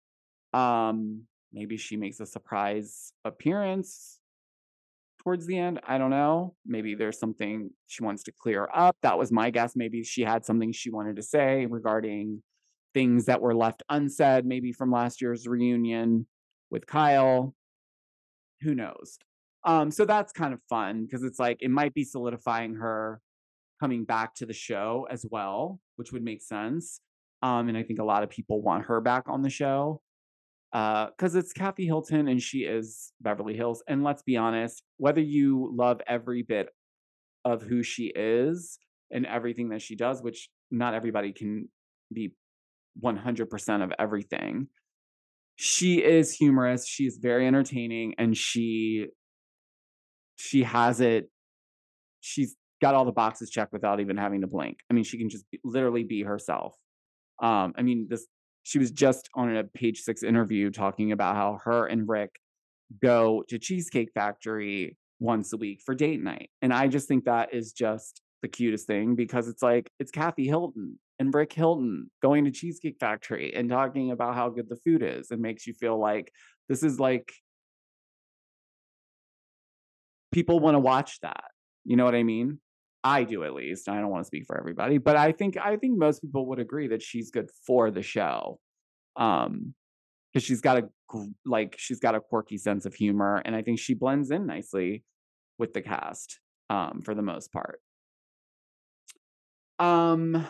um 0.55 1.23
maybe 1.53 1.77
she 1.77 1.97
makes 1.97 2.21
a 2.21 2.27
surprise 2.27 3.13
appearance 3.25 4.19
towards 5.23 5.47
the 5.47 5.59
end. 5.59 5.81
I 5.87 5.99
don't 5.99 6.11
know. 6.11 6.55
Maybe 6.67 6.95
there's 6.95 7.19
something 7.19 7.71
she 7.87 8.05
wants 8.05 8.23
to 8.25 8.33
clear 8.33 8.69
up. 8.75 8.97
That 9.03 9.19
was 9.19 9.33
my 9.33 9.51
guess. 9.51 9.75
Maybe 9.75 10.05
she 10.05 10.23
had 10.23 10.45
something 10.45 10.73
she 10.73 10.91
wanted 10.91 11.17
to 11.17 11.23
say 11.23 11.67
regarding 11.67 12.43
things 12.93 13.25
that 13.25 13.41
were 13.41 13.55
left 13.55 13.83
unsaid, 13.89 14.45
maybe 14.45 14.71
from 14.73 14.93
last 14.93 15.23
year's 15.23 15.47
reunion 15.47 16.27
with 16.71 16.87
Kyle. 16.87 17.55
Who 18.61 18.75
knows? 18.75 19.19
Um, 19.65 19.91
so 19.91 20.05
that's 20.05 20.33
kind 20.33 20.53
of 20.53 20.61
fun 20.69 21.05
because 21.05 21.25
it's 21.25 21.39
like 21.39 21.59
it 21.61 21.71
might 21.71 21.95
be 21.95 22.05
solidifying 22.05 22.75
her 22.75 23.21
coming 23.81 24.05
back 24.05 24.35
to 24.37 24.47
the 24.47 24.53
show 24.53 25.07
as 25.11 25.25
well, 25.31 25.81
which 25.97 26.13
would 26.13 26.23
make 26.23 26.43
sense. 26.43 27.01
Um, 27.43 27.69
and 27.69 27.77
I 27.77 27.83
think 27.83 27.99
a 27.99 28.05
lot 28.05 28.23
of 28.23 28.31
people 28.31 28.63
want 28.63 28.87
her 28.87 29.01
back 29.01 29.25
on 29.27 29.43
the 29.43 29.51
show 29.51 30.01
because 30.75 31.37
uh, 31.37 31.39
it's 31.39 31.53
Kathy 31.53 31.87
Hilton 31.87 32.27
and 32.27 32.43
she 32.43 32.65
is 32.65 33.13
Beverly 33.21 33.57
Hills. 33.57 33.85
And 33.87 34.03
let's 34.03 34.23
be 34.23 34.37
honest, 34.37 34.83
whether 34.97 35.21
you 35.21 35.73
love 35.73 36.01
every 36.09 36.43
bit 36.43 36.67
of 37.45 37.63
who 37.63 37.85
she 37.85 38.13
is 38.13 38.77
and 39.13 39.25
everything 39.25 39.69
that 39.69 39.83
she 39.83 39.95
does, 39.95 40.21
which 40.21 40.49
not 40.73 40.93
everybody 40.93 41.33
can 41.33 41.69
be 42.13 42.35
100% 43.01 43.85
of 43.85 43.93
everything, 44.01 44.67
she 45.55 46.03
is 46.03 46.35
humorous. 46.35 46.89
She's 46.89 47.19
very 47.23 47.47
entertaining 47.47 48.15
and 48.19 48.37
she 48.37 49.07
she 50.37 50.65
has 50.65 51.01
it 51.01 51.31
she's 52.19 52.57
got 52.83 52.97
all 52.97 53.05
the 53.05 53.13
boxes 53.13 53.49
checked 53.49 53.73
without 53.73 54.01
even 54.01 54.17
having 54.17 54.41
to 54.41 54.49
blink. 54.49 54.79
I 54.91 54.95
mean, 54.95 55.05
she 55.05 55.19
can 55.19 55.29
just 55.29 55.49
be, 55.53 55.61
literally 55.63 56.03
be 56.03 56.23
herself. 56.23 56.75
Um, 57.41 57.73
I 57.77 57.83
mean, 57.83 58.09
this 58.11 58.27
she 58.65 58.79
was 58.79 58.91
just 58.91 59.29
on 59.35 59.55
a 59.57 59.63
page 59.63 60.01
six 60.01 60.23
interview 60.23 60.71
talking 60.71 61.13
about 61.13 61.37
how 61.37 61.61
her 61.65 61.87
and 61.87 62.09
Rick 62.09 62.41
go 63.01 63.45
to 63.49 63.59
Cheesecake 63.59 64.11
Factory 64.13 64.97
once 65.21 65.53
a 65.53 65.57
week 65.57 65.81
for 65.85 65.95
date 65.95 66.23
night. 66.23 66.51
And 66.61 66.73
I 66.73 66.89
just 66.89 67.07
think 67.07 67.25
that 67.25 67.55
is 67.55 67.73
just 67.73 68.21
the 68.43 68.49
cutest 68.49 68.87
thing 68.87 69.15
because 69.15 69.49
it's 69.49 69.63
like 69.63 69.91
it's 70.01 70.11
Kathy 70.11 70.47
Hilton 70.47 70.99
and 71.19 71.33
Rick 71.33 71.53
Hilton 71.53 72.11
going 72.23 72.47
to 72.47 72.51
Cheesecake 72.51 72.97
Factory 72.99 73.55
and 73.55 73.69
talking 73.69 74.11
about 74.11 74.35
how 74.35 74.49
good 74.49 74.69
the 74.69 74.77
food 74.77 75.03
is 75.03 75.31
and 75.31 75.41
makes 75.41 75.67
you 75.67 75.75
feel 75.75 75.99
like 75.99 76.33
this 76.69 76.83
is 76.83 76.99
like 76.99 77.33
people 80.33 80.59
want 80.59 80.75
to 80.75 80.81
watch 80.81 81.21
that. 81.21 81.45
You 81.85 81.97
know 81.97 82.05
what 82.05 82.15
I 82.15 82.23
mean? 82.23 82.59
I 83.05 83.25
do 83.25 83.45
at 83.45 83.53
least. 83.53 83.89
I 83.89 84.01
don't 84.01 84.09
want 84.09 84.25
to 84.25 84.27
speak 84.27 84.47
for 84.47 84.59
everybody, 84.59 84.97
but 84.99 85.15
I 85.17 85.31
think 85.33 85.57
I 85.59 85.77
think 85.77 85.99
most 85.99 86.23
people 86.23 86.47
would 86.47 86.59
agree 86.59 86.89
that 86.89 87.03
she's 87.03 87.31
good 87.31 87.51
for 87.67 87.91
the 87.91 88.03
show. 88.03 88.59
Um 89.17 89.75
because 90.33 90.45
she's 90.45 90.61
got 90.61 90.79
a 90.79 90.89
like 91.47 91.77
she's 91.79 92.01
got 92.01 92.15
a 92.17 92.21
quirky 92.21 92.59
sense 92.59 92.87
of 92.87 92.95
humor 92.95 93.41
and 93.45 93.55
I 93.55 93.63
think 93.63 93.79
she 93.79 93.95
blends 93.95 94.31
in 94.31 94.47
nicely 94.47 95.05
with 95.59 95.75
the 95.75 95.83
cast 95.83 96.41
um 96.71 97.03
for 97.05 97.15
the 97.15 97.23
most 97.23 97.53
part. 97.53 97.81
Um 99.79 100.47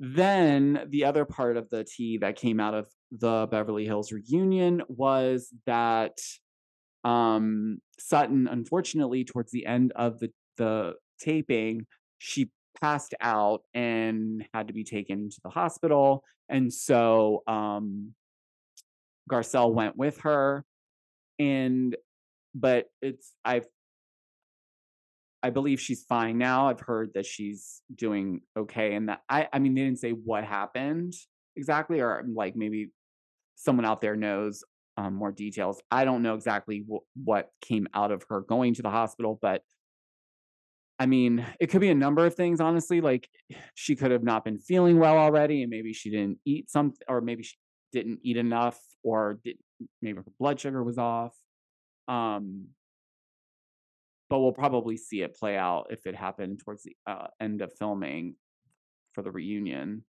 then 0.00 0.86
the 0.88 1.04
other 1.04 1.24
part 1.24 1.56
of 1.56 1.70
the 1.70 1.84
tea 1.84 2.18
that 2.18 2.36
came 2.36 2.60
out 2.60 2.74
of 2.74 2.86
the 3.10 3.48
Beverly 3.50 3.84
Hills 3.84 4.12
reunion 4.12 4.82
was 4.88 5.52
that 5.66 6.18
um, 7.04 7.80
Sutton, 7.98 8.48
unfortunately, 8.48 9.24
towards 9.24 9.50
the 9.50 9.66
end 9.66 9.92
of 9.96 10.18
the, 10.20 10.30
the 10.56 10.94
taping, 11.20 11.86
she 12.18 12.50
passed 12.80 13.14
out 13.20 13.62
and 13.74 14.46
had 14.54 14.68
to 14.68 14.74
be 14.74 14.84
taken 14.84 15.30
to 15.30 15.40
the 15.42 15.50
hospital. 15.50 16.22
And 16.48 16.72
so 16.72 17.42
um, 17.46 18.14
Garcelle 19.30 19.72
went 19.72 19.96
with 19.96 20.20
her. 20.20 20.64
And, 21.38 21.96
but 22.54 22.86
it's, 23.02 23.34
I've, 23.44 23.66
I 25.42 25.50
believe 25.50 25.80
she's 25.80 26.04
fine 26.04 26.38
now. 26.38 26.68
I've 26.68 26.80
heard 26.80 27.10
that 27.14 27.26
she's 27.26 27.82
doing 27.94 28.40
okay. 28.56 28.94
And 28.94 29.08
that 29.08 29.20
I, 29.28 29.48
I 29.52 29.60
mean, 29.60 29.74
they 29.74 29.82
didn't 29.82 30.00
say 30.00 30.10
what 30.10 30.44
happened 30.44 31.14
exactly, 31.56 32.00
or 32.00 32.24
like 32.34 32.56
maybe 32.56 32.90
someone 33.54 33.84
out 33.84 34.00
there 34.00 34.16
knows 34.16 34.64
um, 34.98 35.14
more 35.14 35.30
details. 35.30 35.80
I 35.92 36.04
don't 36.04 36.22
know 36.22 36.34
exactly 36.34 36.80
w- 36.80 37.00
what 37.14 37.50
came 37.62 37.86
out 37.94 38.10
of 38.10 38.24
her 38.30 38.40
going 38.40 38.74
to 38.74 38.82
the 38.82 38.90
hospital, 38.90 39.38
but 39.40 39.62
I 40.98 41.06
mean, 41.06 41.46
it 41.60 41.68
could 41.68 41.80
be 41.80 41.90
a 41.90 41.94
number 41.94 42.26
of 42.26 42.34
things, 42.34 42.60
honestly. 42.60 43.00
Like 43.00 43.28
she 43.74 43.94
could 43.94 44.10
have 44.10 44.24
not 44.24 44.44
been 44.44 44.58
feeling 44.58 44.98
well 44.98 45.16
already, 45.16 45.62
and 45.62 45.70
maybe 45.70 45.92
she 45.92 46.10
didn't 46.10 46.38
eat 46.44 46.68
something, 46.68 46.98
or 47.08 47.20
maybe 47.20 47.44
she 47.44 47.54
didn't 47.92 48.18
eat 48.24 48.36
enough, 48.36 48.80
or 49.04 49.38
did, 49.44 49.56
maybe 50.02 50.16
her 50.16 50.24
blood 50.40 50.58
sugar 50.58 50.82
was 50.82 50.98
off. 50.98 51.36
Um, 52.08 52.70
but 54.28 54.40
we'll 54.40 54.52
probably 54.52 54.96
see 54.96 55.22
it 55.22 55.36
play 55.36 55.56
out 55.56 55.86
if 55.90 56.06
it 56.06 56.16
happened 56.16 56.60
towards 56.64 56.82
the 56.82 56.96
uh, 57.06 57.28
end 57.40 57.62
of 57.62 57.72
filming 57.78 58.34
for 59.12 59.22
the 59.22 59.30
reunion 59.30 60.02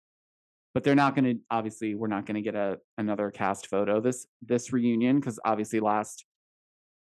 but 0.77 0.83
they're 0.83 0.93
not 0.93 1.15
going 1.15 1.25
to 1.25 1.39
obviously 1.49 1.95
we're 1.95 2.05
not 2.05 2.27
going 2.27 2.35
to 2.35 2.41
get 2.43 2.53
a 2.53 2.77
another 2.99 3.31
cast 3.31 3.65
photo 3.65 3.99
this 3.99 4.27
this 4.43 4.71
reunion 4.71 5.19
because 5.19 5.39
obviously 5.43 5.79
last 5.79 6.23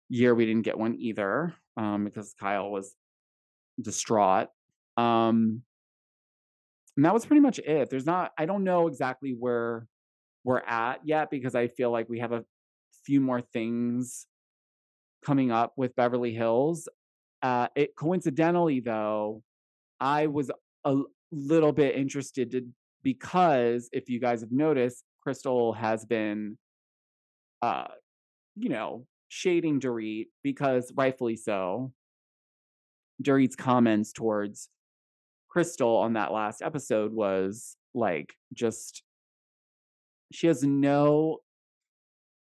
year 0.08 0.36
we 0.36 0.46
didn't 0.46 0.62
get 0.62 0.78
one 0.78 0.94
either 1.00 1.52
um, 1.76 2.04
because 2.04 2.32
Kyle 2.38 2.70
was 2.70 2.94
distraught. 3.82 4.46
Um, 4.96 5.62
and 6.96 7.04
that 7.04 7.12
was 7.12 7.26
pretty 7.26 7.40
much 7.40 7.58
it. 7.58 7.90
There's 7.90 8.06
not 8.06 8.30
I 8.38 8.46
don't 8.46 8.62
know 8.62 8.86
exactly 8.86 9.34
where 9.36 9.88
we're 10.44 10.60
at 10.60 11.00
yet 11.02 11.28
because 11.28 11.56
I 11.56 11.66
feel 11.66 11.90
like 11.90 12.08
we 12.08 12.20
have 12.20 12.30
a 12.30 12.44
few 13.04 13.20
more 13.20 13.40
things 13.40 14.28
coming 15.24 15.50
up 15.50 15.72
with 15.76 15.96
Beverly 15.96 16.32
Hills. 16.32 16.88
Uh, 17.42 17.66
it 17.74 17.96
coincidentally 17.96 18.78
though, 18.78 19.42
I 19.98 20.28
was 20.28 20.52
a 20.84 20.98
little 21.32 21.72
bit 21.72 21.96
interested 21.96 22.52
to 22.52 22.62
because 23.06 23.88
if 23.92 24.10
you 24.10 24.18
guys 24.18 24.40
have 24.40 24.50
noticed, 24.50 25.04
Crystal 25.22 25.72
has 25.74 26.04
been, 26.04 26.58
uh, 27.62 27.86
you 28.56 28.68
know, 28.68 29.06
shading 29.28 29.78
Dorit 29.78 30.26
because 30.42 30.92
rightfully 30.96 31.36
so. 31.36 31.92
Dorit's 33.22 33.54
comments 33.54 34.12
towards 34.12 34.70
Crystal 35.48 35.98
on 35.98 36.14
that 36.14 36.32
last 36.32 36.62
episode 36.62 37.12
was 37.12 37.76
like 37.94 38.34
just 38.52 39.04
she 40.32 40.48
has 40.48 40.64
no 40.64 41.38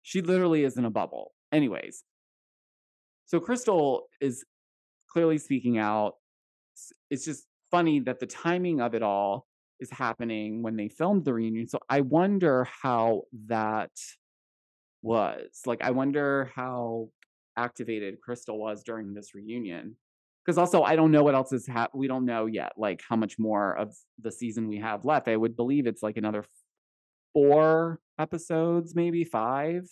she 0.03 0.21
literally 0.21 0.63
is 0.65 0.77
in 0.77 0.85
a 0.85 0.91
bubble. 0.91 1.33
Anyways, 1.51 2.05
so 3.25 3.41
Crystal 3.41 4.09
is 4.21 4.45
clearly 5.11 5.39
speaking 5.39 5.79
out. 5.79 6.17
It's 7.09 7.25
just 7.25 7.47
funny 7.71 8.01
that 8.01 8.21
the 8.21 8.27
timing 8.27 8.83
of 8.83 8.95
it 8.95 9.03
all 9.03 9.47
is 9.81 9.91
happening 9.91 10.63
when 10.63 10.77
they 10.77 10.89
filmed 10.89 11.25
the 11.25 11.35
reunion. 11.35 11.69
So 11.69 11.79
I 11.89 12.03
wonder 12.03 12.67
how 12.83 13.23
that 13.47 13.91
was. 15.03 15.63
Like, 15.67 15.83
I 15.83 15.91
wonder 15.91 16.51
how 16.55 17.09
activated 17.57 18.21
Crystal 18.21 18.59
was 18.59 18.83
during 18.83 19.15
this 19.15 19.35
reunion. 19.35 19.97
Because 20.45 20.59
also, 20.59 20.83
I 20.83 20.97
don't 20.97 21.11
know 21.11 21.23
what 21.23 21.35
else 21.35 21.53
is 21.53 21.67
hap- 21.67 21.95
we 21.95 22.09
don't 22.09 22.25
know 22.25 22.47
yet, 22.47 22.73
like 22.77 23.03
how 23.07 23.17
much 23.17 23.39
more 23.39 23.77
of 23.77 23.95
the 24.19 24.33
season 24.33 24.69
we 24.69 24.79
have 24.79 25.05
left. 25.05 25.29
I 25.29 25.37
would 25.37 25.57
believe 25.57 25.87
it's 25.87 26.03
like 26.03 26.17
another 26.17 26.45
four 27.35 28.01
episodes, 28.19 28.95
maybe 28.95 29.25
five. 29.25 29.83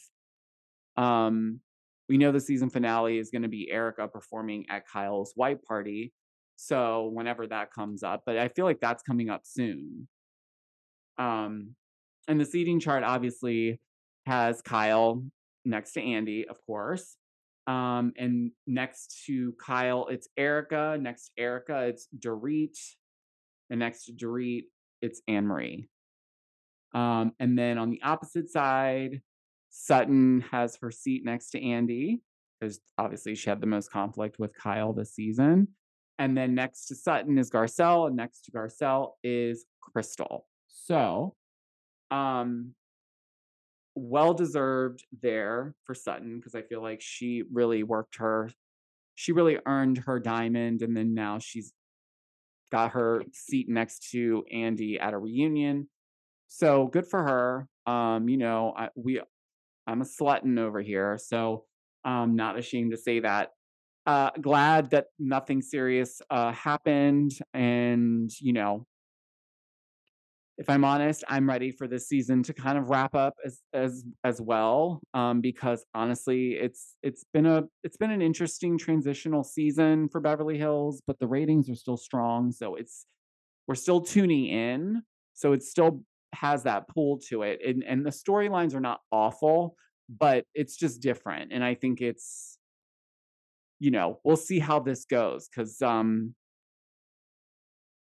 Um, 0.97 1.61
we 2.09 2.16
know 2.16 2.32
the 2.32 2.41
season 2.41 2.70
finale 2.70 3.18
is 3.18 3.30
going 3.30 3.43
to 3.43 3.49
be 3.49 3.70
Erika 3.70 4.09
performing 4.09 4.64
at 4.70 4.89
Kyle's 4.89 5.32
white 5.36 5.62
party. 5.62 6.12
So 6.61 7.11
whenever 7.12 7.46
that 7.46 7.72
comes 7.72 8.02
up, 8.02 8.24
but 8.26 8.36
I 8.36 8.48
feel 8.48 8.64
like 8.64 8.80
that's 8.80 9.04
coming 9.04 9.30
up 9.30 9.42
soon. 9.44 10.09
Um, 11.16 11.76
and 12.26 12.40
the 12.40 12.44
seating 12.44 12.80
chart 12.80 13.04
obviously 13.04 13.80
has 14.26 14.61
Kyle 14.61 15.22
next 15.64 15.92
to 15.92 16.02
Andy, 16.02 16.46
of 16.48 16.56
course. 16.66 17.16
Um, 17.68 18.12
and 18.16 18.50
next 18.66 19.22
to 19.26 19.54
Kyle, 19.64 20.09
it's 20.11 20.26
Erika. 20.36 20.98
Next 21.00 21.26
to 21.26 21.42
Erika, 21.42 21.84
it's 21.84 22.09
Dorit. 22.18 22.76
And 23.70 23.78
next 23.78 24.06
to 24.06 24.12
Dorit, 24.12 24.64
it's 25.00 25.22
Anne 25.28 25.46
Marie. 25.46 25.88
Um, 26.92 27.34
and 27.38 27.56
then 27.56 27.78
on 27.78 27.90
the 27.90 28.02
opposite 28.02 28.50
side, 28.50 29.20
Sutton 29.70 30.44
has 30.50 30.76
her 30.82 30.90
seat 30.90 31.24
next 31.24 31.50
to 31.50 31.62
Andy, 31.62 32.20
because 32.59 32.80
obviously 32.98 33.36
she 33.36 33.48
had 33.48 33.61
the 33.61 33.66
most 33.68 33.92
conflict 33.92 34.40
with 34.40 34.56
Kyle 34.56 34.92
this 34.92 35.14
season. 35.14 35.68
And 36.19 36.37
then 36.37 36.55
next 36.55 36.87
to 36.87 36.95
Sutton 36.95 37.39
is 37.39 37.51
Garcelle, 37.51 38.09
and 38.09 38.16
next 38.16 38.43
to 38.43 38.51
Garcelle 38.51 39.12
is 39.23 39.66
Crystal. 39.81 40.47
So, 40.66 41.35
um, 42.11 42.75
well 43.95 44.35
deserved 44.35 45.05
there 45.23 45.75
for 45.85 45.95
Sutton 45.95 46.37
because 46.37 46.55
I 46.55 46.62
feel 46.62 46.83
like 46.83 47.01
she 47.01 47.43
really 47.53 47.83
worked 47.83 48.16
her, 48.19 48.51
she 49.14 49.33
really 49.33 49.59
earned 49.66 49.99
her 49.99 50.19
diamond, 50.19 50.83
and 50.83 50.97
then 50.97 51.14
now 51.14 51.39
she's 51.39 51.73
got 52.71 52.93
her 52.93 53.23
seat 53.33 53.69
next 53.69 54.11
to 54.11 54.45
Andy 54.53 54.99
at 54.99 55.14
a 55.14 55.19
reunion. 55.19 55.89
So 56.49 56.87
good 56.87 57.07
for 57.07 57.23
her. 57.23 57.69
Um, 57.91 58.29
you 58.29 58.37
know, 58.37 58.75
I, 58.77 58.89
we, 58.95 59.21
I'm 59.87 60.03
a 60.03 60.05
slutton 60.05 60.59
over 60.59 60.81
here, 60.81 61.19
so 61.19 61.64
I'm 62.05 62.37
not 62.37 62.59
ashamed 62.59 62.93
to 62.93 62.97
say 62.97 63.21
that. 63.21 63.51
Uh, 64.09 64.30
glad 64.40 64.88
that 64.88 65.09
nothing 65.18 65.61
serious 65.61 66.22
uh, 66.30 66.50
happened, 66.52 67.32
and 67.52 68.30
you 68.40 68.54
know, 68.54 68.86
if 70.56 70.70
I'm 70.70 70.82
honest, 70.82 71.24
I'm 71.28 71.46
ready 71.46 71.70
for 71.70 71.86
this 71.86 72.09
season 72.09 72.42
to 72.44 72.54
kind 72.54 72.78
of 72.78 72.88
wrap 72.88 73.14
up 73.14 73.34
as 73.44 73.61
as 73.74 74.04
as 74.24 74.40
well. 74.40 75.02
Um, 75.12 75.42
because 75.42 75.84
honestly, 75.94 76.52
it's 76.54 76.96
it's 77.02 77.22
been 77.34 77.44
a 77.44 77.64
it's 77.84 77.98
been 77.98 78.11
an 78.11 78.22
interesting 78.22 78.78
transitional 78.78 79.44
season 79.44 80.09
for 80.09 80.22
Beverly 80.22 80.56
Hills, 80.56 81.02
but 81.06 81.18
the 81.18 81.28
ratings 81.28 81.68
are 81.68 81.74
still 81.74 81.98
strong, 81.98 82.50
so 82.50 82.76
it's 82.76 83.04
we're 83.66 83.74
still 83.74 84.00
tuning 84.00 84.46
in. 84.46 85.02
So 85.34 85.52
it 85.52 85.62
still 85.62 86.02
has 86.34 86.62
that 86.62 86.88
pull 86.88 87.20
to 87.28 87.42
it, 87.42 87.61
and 87.62 87.84
and 87.84 88.06
the 88.06 88.11
storylines 88.11 88.74
are 88.74 88.80
not 88.80 89.00
awful, 89.12 89.76
but 90.09 90.46
it's 90.54 90.78
just 90.78 91.02
different. 91.02 91.52
And 91.52 91.62
I 91.62 91.74
think 91.74 92.00
it's 92.00 92.57
you 93.81 93.91
know 93.91 94.18
we'll 94.24 94.37
see 94.37 94.59
how 94.59 94.79
this 94.79 95.05
goes 95.05 95.49
because 95.49 95.81
um 95.83 96.35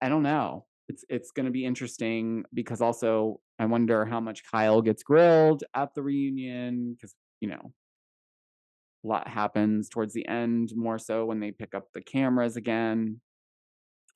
I 0.03 0.09
don't 0.09 0.23
know 0.23 0.67
it's 0.89 1.05
it's 1.09 1.31
going 1.31 1.47
to 1.47 1.53
be 1.53 1.65
interesting 1.65 2.45
because 2.53 2.81
also 2.81 3.41
I 3.59 3.67
wonder 3.67 4.05
how 4.05 4.21
much 4.21 4.43
Kyle 4.51 4.83
gets 4.83 5.03
grilled 5.03 5.65
at 5.75 5.95
the 5.95 6.03
reunion 6.03 6.95
because 6.95 7.15
you 7.41 7.49
know 7.49 7.73
a 9.05 9.07
lot 9.07 9.29
happens 9.29 9.89
towards 9.89 10.15
the 10.15 10.27
end 10.29 10.73
more 10.75 10.99
so 10.99 11.25
when 11.27 11.41
they 11.41 11.53
pick 11.53 11.75
up 11.75 11.89
the 11.93 12.01
cameras 12.01 12.57
again. 12.57 13.21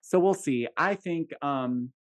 So 0.00 0.18
we'll 0.18 0.34
see. 0.34 0.66
I 0.76 0.94
think 0.94 1.30
um 1.42 1.92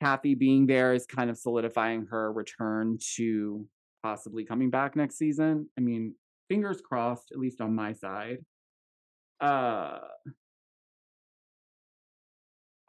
Kathy 0.00 0.34
being 0.34 0.66
there 0.66 0.92
is 0.92 1.06
kind 1.06 1.30
of 1.30 1.38
solidifying 1.38 2.06
her 2.10 2.32
return 2.32 2.98
to 3.16 3.66
possibly 4.02 4.44
coming 4.44 4.70
back 4.70 4.96
next 4.96 5.16
season. 5.16 5.68
I 5.78 5.80
mean, 5.80 6.14
fingers 6.48 6.80
crossed 6.80 7.30
at 7.32 7.38
least 7.38 7.60
on 7.60 7.74
my 7.74 7.92
side. 7.92 8.38
Uh 9.40 9.98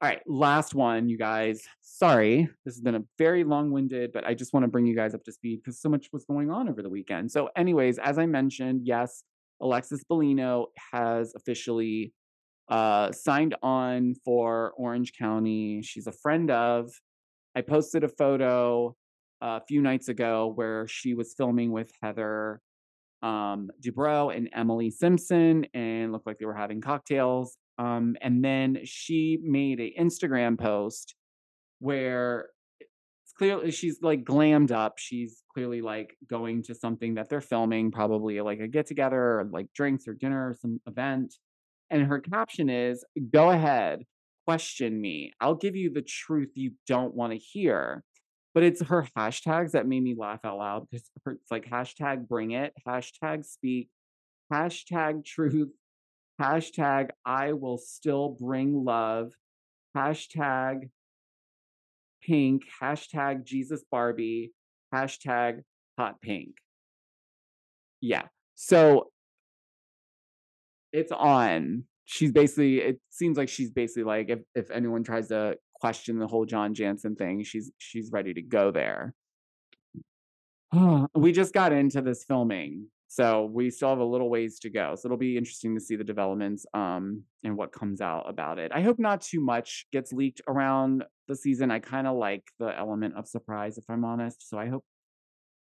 all 0.01 0.09
right, 0.09 0.21
last 0.27 0.75
one, 0.75 1.07
you 1.07 1.17
guys. 1.17 1.63
Sorry, 1.81 2.49
this 2.65 2.75
has 2.75 2.81
been 2.81 2.95
a 2.95 3.03
very 3.17 3.43
long 3.45 3.71
winded, 3.71 4.11
but 4.13 4.27
I 4.27 4.33
just 4.33 4.53
want 4.53 4.65
to 4.65 4.67
bring 4.67 4.85
you 4.85 4.95
guys 4.95 5.15
up 5.15 5.23
to 5.23 5.31
speed 5.31 5.61
because 5.63 5.79
so 5.79 5.87
much 5.87 6.09
was 6.11 6.25
going 6.25 6.51
on 6.51 6.67
over 6.67 6.81
the 6.81 6.89
weekend. 6.89 7.31
So, 7.31 7.49
anyways, 7.55 7.97
as 7.97 8.19
I 8.19 8.25
mentioned, 8.25 8.81
yes, 8.83 9.23
Alexis 9.61 10.03
Bellino 10.03 10.65
has 10.91 11.33
officially 11.33 12.13
uh, 12.69 13.13
signed 13.13 13.55
on 13.63 14.15
for 14.25 14.73
Orange 14.77 15.13
County. 15.17 15.81
She's 15.81 16.07
a 16.07 16.11
friend 16.11 16.51
of. 16.51 16.91
I 17.55 17.61
posted 17.61 18.03
a 18.03 18.09
photo 18.09 18.95
a 19.41 19.61
few 19.61 19.81
nights 19.81 20.09
ago 20.09 20.51
where 20.53 20.87
she 20.87 21.13
was 21.13 21.33
filming 21.37 21.71
with 21.71 21.89
Heather 22.03 22.61
um, 23.25 23.71
Dubrow 23.83 24.35
and 24.35 24.49
Emily 24.53 24.91
Simpson 24.91 25.65
and 25.73 26.11
looked 26.11 26.27
like 26.27 26.37
they 26.37 26.45
were 26.45 26.53
having 26.53 26.79
cocktails. 26.79 27.57
Um, 27.79 28.15
and 28.21 28.45
then 28.45 28.79
she 28.83 29.39
made 29.41 29.79
an 29.79 29.91
Instagram 29.99 30.59
post 30.59 31.15
where 31.79 32.49
it's 32.79 33.33
clearly 33.35 33.71
she's 33.71 33.97
like 34.03 34.23
glammed 34.23 34.71
up. 34.71 34.99
She's 34.99 35.43
clearly 35.51 35.81
like 35.81 36.15
going 36.29 36.61
to 36.63 36.75
something 36.75 37.15
that 37.15 37.27
they're 37.27 37.41
filming, 37.41 37.91
probably 37.91 38.39
like 38.41 38.59
a 38.59 38.67
get 38.67 38.85
together 38.85 39.39
or 39.39 39.49
like 39.51 39.73
drinks 39.73 40.07
or 40.07 40.13
dinner 40.13 40.49
or 40.49 40.55
some 40.61 40.79
event. 40.85 41.33
And 41.89 42.03
her 42.03 42.19
caption 42.19 42.69
is, 42.69 43.03
Go 43.31 43.49
ahead, 43.49 44.03
question 44.45 45.01
me. 45.01 45.31
I'll 45.41 45.55
give 45.55 45.75
you 45.75 45.91
the 45.91 46.03
truth 46.03 46.51
you 46.53 46.73
don't 46.87 47.15
want 47.15 47.33
to 47.33 47.39
hear. 47.39 48.03
But 48.55 48.63
it's 48.63 48.81
her 48.83 49.05
hashtags 49.17 49.71
that 49.71 49.85
made 49.85 50.01
me 50.01 50.15
laugh 50.17 50.39
out 50.45 50.57
loud 50.57 50.87
because 50.89 51.05
it's 51.27 51.51
like 51.51 51.69
hashtag 51.69 52.27
bring 52.27 52.51
it, 52.51 52.73
hashtag 52.87 53.45
speak, 53.45 53.89
hashtag 54.51 55.25
truth, 55.25 55.73
hashtag 56.41 57.09
I 57.25 57.51
will 57.51 57.77
still 57.77 58.37
bring 58.39 58.85
love, 58.85 59.33
hashtag 59.95 60.89
pink, 62.23 62.63
hashtag 62.81 63.43
Jesus 63.43 63.83
Barbie, 63.91 64.53
hashtag 64.93 65.63
hot 65.99 66.21
pink. 66.21 66.55
Yeah. 67.99 68.23
So 68.55 69.09
it's 70.93 71.11
on. 71.11 71.83
She's 72.05 72.31
basically, 72.31 72.77
it 72.79 73.01
seems 73.09 73.37
like 73.37 73.49
she's 73.49 73.71
basically 73.71 74.03
like, 74.03 74.29
if, 74.29 74.39
if 74.55 74.71
anyone 74.71 75.03
tries 75.03 75.27
to 75.27 75.57
question 75.85 76.17
the 76.17 76.27
whole 76.27 76.45
John 76.45 76.73
Janssen 76.73 77.15
thing, 77.15 77.43
she's 77.43 77.71
she's 77.77 78.11
ready 78.11 78.33
to 78.33 78.41
go 78.41 78.71
there. 78.71 79.13
we 81.15 81.31
just 81.31 81.53
got 81.53 81.71
into 81.71 82.01
this 82.01 82.23
filming 82.23 82.87
so 83.07 83.49
we 83.53 83.69
still 83.69 83.89
have 83.89 83.99
a 83.99 84.03
little 84.03 84.29
ways 84.29 84.59
to 84.59 84.69
go. 84.69 84.95
So 84.95 85.07
it'll 85.07 85.17
be 85.17 85.37
interesting 85.37 85.73
to 85.75 85.79
see 85.79 85.95
the 85.95 86.03
developments 86.03 86.65
um, 86.73 87.23
and 87.45 87.55
what 87.55 87.71
comes 87.71 88.01
out 88.01 88.27
about 88.27 88.59
it. 88.59 88.71
I 88.73 88.81
hope 88.81 88.99
not 88.99 89.21
too 89.21 89.39
much 89.39 89.85
gets 89.93 90.11
leaked 90.11 90.41
around 90.49 91.05
the 91.29 91.35
season. 91.35 91.71
I 91.71 91.79
kind 91.79 92.07
of 92.07 92.17
like 92.17 92.43
the 92.59 92.77
element 92.77 93.15
of 93.15 93.27
surprise, 93.27 93.77
if 93.77 93.85
I'm 93.89 94.03
honest. 94.03 94.49
So 94.49 94.57
I 94.57 94.67
hope 94.67 94.83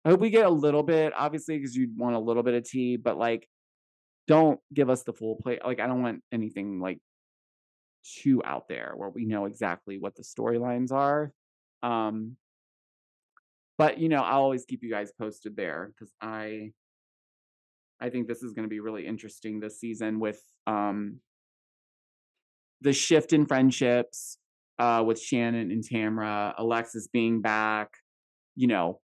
I 0.03 0.09
hope 0.09 0.20
we 0.20 0.30
get 0.30 0.45
a 0.45 0.49
little 0.49 0.84
bit, 0.84 1.13
obviously, 1.15 1.57
because 1.57 1.76
you 1.76 1.89
want 1.95 2.15
a 2.15 2.20
little 2.20 2.43
bit 2.43 2.53
of 2.53 2.63
tea, 2.63 2.97
but 2.97 3.18
like 3.18 3.47
don't 4.28 4.59
give 4.74 4.89
us 4.89 5.03
the 5.03 5.13
full 5.13 5.38
play. 5.38 5.57
Like 5.63 5.80
I 5.80 5.88
don't 5.88 6.03
want 6.03 6.22
anything 6.34 6.82
like 6.82 6.99
too 8.16 8.41
out 8.45 8.68
there 8.68 8.93
where 8.95 9.10
we 9.10 9.26
know 9.26 9.45
exactly 9.45 9.97
what 9.97 10.16
the 10.16 10.24
storylines 10.24 10.91
are. 10.91 11.32
Um, 11.84 12.38
but 13.78 13.99
you 13.99 14.10
know, 14.10 14.22
I'll 14.22 14.41
always 14.41 14.66
keep 14.66 14.84
you 14.84 14.89
guys 14.89 15.12
posted 15.20 15.55
there 15.55 15.91
because 15.93 16.14
I 16.22 16.72
I 17.99 18.10
think 18.10 18.28
this 18.28 18.43
is 18.43 18.53
going 18.53 18.64
to 18.64 18.70
be 18.70 18.80
really 18.80 19.05
interesting 19.05 19.60
this 19.60 19.80
season 19.80 20.20
with 20.20 20.41
um, 20.68 21.20
the 22.82 22.93
shift 22.93 23.34
in 23.34 23.45
friendships 23.45 24.38
uh, 24.80 25.03
with 25.05 25.20
Shannon 25.20 25.72
and 25.72 25.84
Tamra, 25.84 26.53
Alexis 26.58 27.08
being 27.08 27.41
back. 27.41 27.89
You 28.55 28.68
know, 28.68 28.99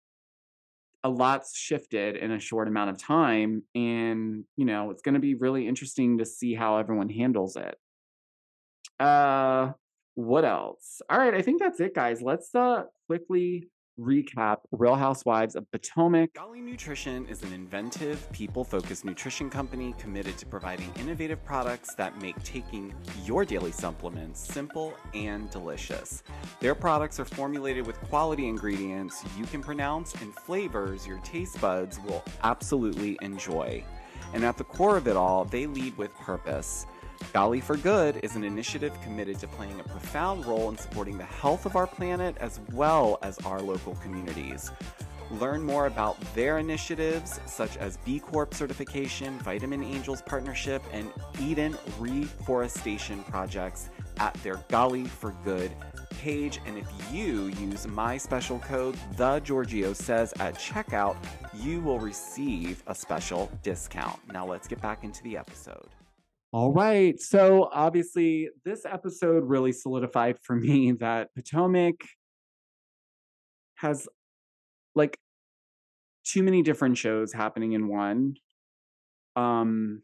a 1.04 1.08
lot's 1.08 1.56
shifted 1.56 2.16
in 2.16 2.30
a 2.30 2.38
short 2.40 2.68
amount 2.68 2.90
of 2.90 2.98
time. 2.98 3.62
And, 3.74 4.44
you 4.56 4.64
know, 4.64 4.90
it's 4.90 5.02
going 5.02 5.14
to 5.14 5.20
be 5.20 5.34
really 5.34 5.66
interesting 5.66 6.18
to 6.18 6.24
see 6.24 6.54
how 6.54 6.78
everyone 6.78 7.08
handles 7.08 7.56
it. 7.56 7.76
Uh, 8.98 9.72
what 10.14 10.44
else? 10.44 11.00
All 11.08 11.18
right, 11.18 11.34
I 11.34 11.42
think 11.42 11.60
that's 11.60 11.80
it, 11.80 11.94
guys. 11.94 12.22
Let's 12.22 12.54
uh 12.54 12.84
quickly 13.06 13.68
recap 14.00 14.58
Real 14.70 14.94
Housewives 14.94 15.54
of 15.54 15.70
Potomac. 15.70 16.32
Goli 16.32 16.62
Nutrition 16.62 17.26
is 17.26 17.42
an 17.42 17.52
inventive, 17.52 18.30
people 18.32 18.64
focused 18.64 19.04
nutrition 19.04 19.50
company 19.50 19.94
committed 19.98 20.38
to 20.38 20.46
providing 20.46 20.90
innovative 20.98 21.44
products 21.44 21.94
that 21.96 22.20
make 22.20 22.42
taking 22.42 22.94
your 23.24 23.44
daily 23.44 23.72
supplements 23.72 24.40
simple 24.40 24.94
and 25.14 25.50
delicious. 25.50 26.22
Their 26.60 26.74
products 26.74 27.20
are 27.20 27.24
formulated 27.24 27.86
with 27.86 28.00
quality 28.02 28.48
ingredients 28.48 29.22
you 29.38 29.44
can 29.44 29.62
pronounce 29.62 30.14
and 30.16 30.34
flavors 30.34 31.06
your 31.06 31.18
taste 31.18 31.60
buds 31.60 32.00
will 32.00 32.24
absolutely 32.42 33.18
enjoy. 33.20 33.84
And 34.32 34.44
at 34.44 34.56
the 34.56 34.64
core 34.64 34.96
of 34.96 35.06
it 35.06 35.16
all, 35.16 35.44
they 35.44 35.66
lead 35.66 35.96
with 35.98 36.14
purpose. 36.14 36.86
Goli 37.32 37.62
for 37.62 37.76
Good 37.76 38.20
is 38.22 38.36
an 38.36 38.44
initiative 38.44 38.92
committed 39.02 39.38
to 39.38 39.48
playing 39.48 39.80
a 39.80 39.84
profound 39.84 40.44
role 40.44 40.68
in 40.68 40.76
supporting 40.76 41.16
the 41.16 41.24
health 41.24 41.66
of 41.66 41.76
our 41.76 41.86
planet 41.86 42.36
as 42.40 42.60
well 42.72 43.18
as 43.22 43.38
our 43.46 43.60
local 43.60 43.94
communities. 43.96 44.70
Learn 45.30 45.62
more 45.62 45.86
about 45.86 46.20
their 46.34 46.58
initiatives, 46.58 47.40
such 47.46 47.78
as 47.78 47.96
B 47.98 48.18
Corp 48.18 48.52
certification, 48.52 49.38
Vitamin 49.38 49.82
Angels 49.82 50.20
partnership, 50.20 50.82
and 50.92 51.10
Eden 51.40 51.76
reforestation 51.98 53.22
projects 53.24 53.88
at 54.18 54.34
their 54.42 54.56
Goli 54.68 55.06
for 55.06 55.34
Good 55.44 55.72
page. 56.20 56.60
And 56.66 56.76
if 56.76 56.86
you 57.10 57.46
use 57.46 57.86
my 57.86 58.18
special 58.18 58.58
code, 58.58 58.96
The 59.16 59.40
Georgio 59.40 59.96
Says, 59.96 60.34
at 60.38 60.54
checkout, 60.56 61.16
you 61.54 61.80
will 61.80 61.98
receive 61.98 62.82
a 62.86 62.94
special 62.94 63.50
discount. 63.62 64.20
Now 64.32 64.46
let's 64.46 64.68
get 64.68 64.82
back 64.82 65.02
into 65.02 65.22
the 65.22 65.38
episode. 65.38 65.88
All 66.52 66.70
right. 66.70 67.18
So 67.18 67.70
obviously, 67.72 68.50
this 68.62 68.84
episode 68.84 69.44
really 69.44 69.72
solidified 69.72 70.36
for 70.42 70.54
me 70.56 70.92
that 70.92 71.34
Potomac 71.34 71.94
has 73.76 74.06
like 74.94 75.18
too 76.24 76.42
many 76.42 76.62
different 76.62 76.98
shows 76.98 77.32
happening 77.32 77.72
in 77.72 77.88
one. 77.88 78.34
Um, 79.34 80.02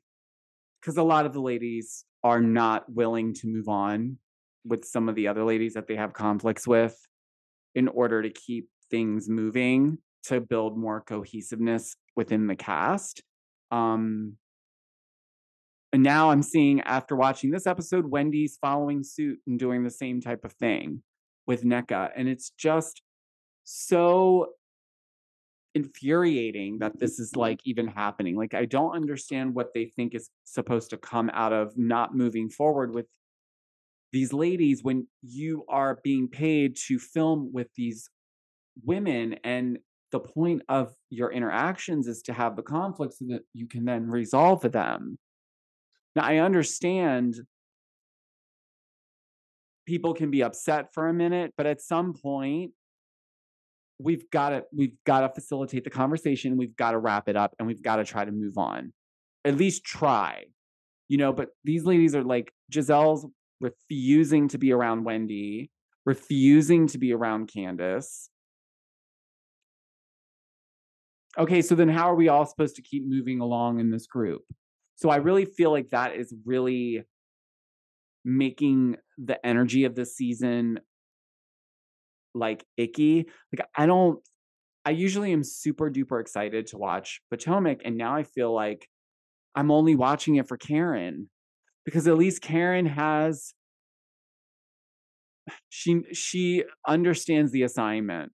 because 0.80 0.96
a 0.96 1.02
lot 1.02 1.26
of 1.26 1.32
the 1.32 1.40
ladies 1.40 2.04
are 2.22 2.40
not 2.40 2.90
willing 2.90 3.34
to 3.34 3.46
move 3.46 3.68
on 3.68 4.16
with 4.64 4.84
some 4.84 5.08
of 5.08 5.16
the 5.16 5.28
other 5.28 5.44
ladies 5.44 5.74
that 5.74 5.86
they 5.86 5.96
have 5.96 6.12
conflicts 6.12 6.66
with 6.66 6.96
in 7.74 7.88
order 7.88 8.22
to 8.22 8.30
keep 8.30 8.68
things 8.90 9.28
moving 9.28 9.98
to 10.24 10.40
build 10.40 10.78
more 10.78 11.00
cohesiveness 11.00 11.96
within 12.16 12.46
the 12.46 12.56
cast. 12.56 13.22
Um, 13.70 14.36
and 15.92 16.02
now 16.02 16.30
I'm 16.30 16.42
seeing 16.42 16.80
after 16.82 17.16
watching 17.16 17.50
this 17.50 17.66
episode, 17.66 18.06
Wendy's 18.06 18.58
following 18.60 19.02
suit 19.02 19.38
and 19.46 19.58
doing 19.58 19.84
the 19.84 19.90
same 19.90 20.20
type 20.20 20.44
of 20.44 20.52
thing 20.52 21.02
with 21.46 21.64
Nneka. 21.64 22.10
And 22.14 22.28
it's 22.28 22.50
just 22.58 23.02
so 23.64 24.48
infuriating 25.74 26.78
that 26.80 26.98
this 26.98 27.18
is 27.18 27.36
like 27.36 27.60
even 27.64 27.86
happening. 27.86 28.36
Like, 28.36 28.52
I 28.52 28.66
don't 28.66 28.94
understand 28.94 29.54
what 29.54 29.72
they 29.74 29.92
think 29.96 30.14
is 30.14 30.28
supposed 30.44 30.90
to 30.90 30.98
come 30.98 31.30
out 31.32 31.52
of 31.52 31.72
not 31.76 32.14
moving 32.14 32.50
forward 32.50 32.94
with 32.94 33.06
these 34.12 34.32
ladies 34.32 34.82
when 34.82 35.06
you 35.22 35.64
are 35.68 36.00
being 36.02 36.28
paid 36.28 36.76
to 36.88 36.98
film 36.98 37.50
with 37.52 37.68
these 37.76 38.10
women 38.84 39.36
and 39.44 39.78
the 40.12 40.20
point 40.20 40.62
of 40.68 40.94
your 41.10 41.30
interactions 41.30 42.06
is 42.06 42.22
to 42.22 42.32
have 42.32 42.56
the 42.56 42.62
conflicts 42.62 43.18
so 43.18 43.26
that 43.28 43.42
you 43.52 43.66
can 43.66 43.84
then 43.84 44.06
resolve 44.08 44.62
them. 44.72 45.18
Now, 46.18 46.24
I 46.24 46.38
understand 46.38 47.36
people 49.86 50.14
can 50.14 50.32
be 50.32 50.42
upset 50.42 50.92
for 50.92 51.06
a 51.06 51.14
minute, 51.14 51.54
but 51.56 51.64
at 51.64 51.80
some 51.80 52.12
point, 52.12 52.72
we've 54.00 54.28
got 54.32 54.48
to 54.48 54.64
we've 54.74 54.96
got 55.06 55.20
to 55.20 55.28
facilitate 55.28 55.84
the 55.84 55.90
conversation. 55.90 56.56
We've 56.56 56.74
got 56.74 56.90
to 56.90 56.98
wrap 56.98 57.28
it 57.28 57.36
up, 57.36 57.54
and 57.60 57.68
we've 57.68 57.84
got 57.84 57.96
to 57.96 58.04
try 58.04 58.24
to 58.24 58.32
move 58.32 58.58
on. 58.58 58.92
At 59.44 59.56
least 59.56 59.84
try, 59.84 60.46
you 61.06 61.18
know. 61.18 61.32
But 61.32 61.50
these 61.62 61.84
ladies 61.84 62.16
are 62.16 62.24
like 62.24 62.52
gizelle's 62.68 63.24
refusing 63.60 64.48
to 64.48 64.58
be 64.58 64.72
around 64.72 65.04
Wendy, 65.04 65.70
refusing 66.04 66.88
to 66.88 66.98
be 66.98 67.12
around 67.12 67.46
candiace 67.46 68.28
Okay, 71.38 71.62
so 71.62 71.76
then 71.76 71.88
how 71.88 72.10
are 72.10 72.16
we 72.16 72.26
all 72.26 72.44
supposed 72.44 72.74
to 72.76 72.82
keep 72.82 73.06
moving 73.06 73.40
along 73.40 73.78
in 73.78 73.90
this 73.90 74.08
group? 74.08 74.42
So 74.98 75.10
I 75.10 75.16
really 75.16 75.44
feel 75.44 75.70
like 75.70 75.90
that 75.90 76.16
is 76.16 76.34
really 76.44 77.04
making 78.24 78.96
the 79.16 79.44
energy 79.46 79.84
of 79.84 79.94
the 79.94 80.04
season 80.04 80.80
like 82.34 82.64
icky. 82.76 83.26
Like 83.52 83.68
I 83.76 83.86
don't 83.86 84.18
I 84.84 84.90
usually 84.90 85.32
am 85.32 85.44
super 85.44 85.88
duper 85.88 86.20
excited 86.20 86.66
to 86.68 86.78
watch 86.78 87.20
Potomac 87.30 87.82
and 87.84 87.96
now 87.96 88.16
I 88.16 88.24
feel 88.24 88.52
like 88.52 88.88
I'm 89.54 89.70
only 89.70 89.94
watching 89.94 90.34
it 90.34 90.48
for 90.48 90.56
Karen 90.56 91.30
because 91.84 92.08
at 92.08 92.18
least 92.18 92.42
Karen 92.42 92.86
has 92.86 93.54
she 95.68 96.02
she 96.12 96.64
understands 96.88 97.52
the 97.52 97.62
assignment 97.62 98.32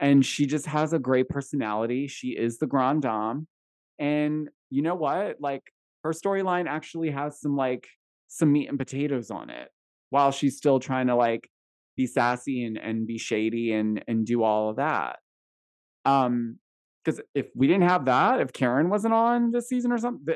and 0.00 0.24
she 0.24 0.44
just 0.44 0.66
has 0.66 0.92
a 0.92 0.98
great 0.98 1.28
personality. 1.30 2.08
She 2.08 2.28
is 2.28 2.58
the 2.58 2.66
grand 2.66 3.02
dame. 3.02 3.46
And 3.98 4.48
you 4.70 4.82
know 4.82 4.94
what? 4.94 5.36
Like 5.40 5.62
her 6.04 6.12
storyline 6.12 6.66
actually 6.66 7.10
has 7.10 7.40
some 7.40 7.56
like 7.56 7.88
some 8.28 8.52
meat 8.52 8.68
and 8.68 8.78
potatoes 8.78 9.30
on 9.30 9.50
it 9.50 9.68
while 10.10 10.30
she's 10.30 10.56
still 10.56 10.80
trying 10.80 11.06
to 11.08 11.14
like 11.14 11.48
be 11.96 12.06
sassy 12.06 12.64
and, 12.64 12.78
and 12.78 13.06
be 13.06 13.18
shady 13.18 13.72
and 13.72 14.04
and 14.06 14.26
do 14.26 14.42
all 14.42 14.70
of 14.70 14.76
that. 14.76 15.16
Um 16.04 16.58
because 17.04 17.20
if 17.34 17.46
we 17.54 17.66
didn't 17.66 17.88
have 17.88 18.04
that, 18.04 18.40
if 18.40 18.52
Karen 18.52 18.90
wasn't 18.90 19.14
on 19.14 19.50
this 19.50 19.68
season 19.68 19.92
or 19.92 19.98
something, 19.98 20.34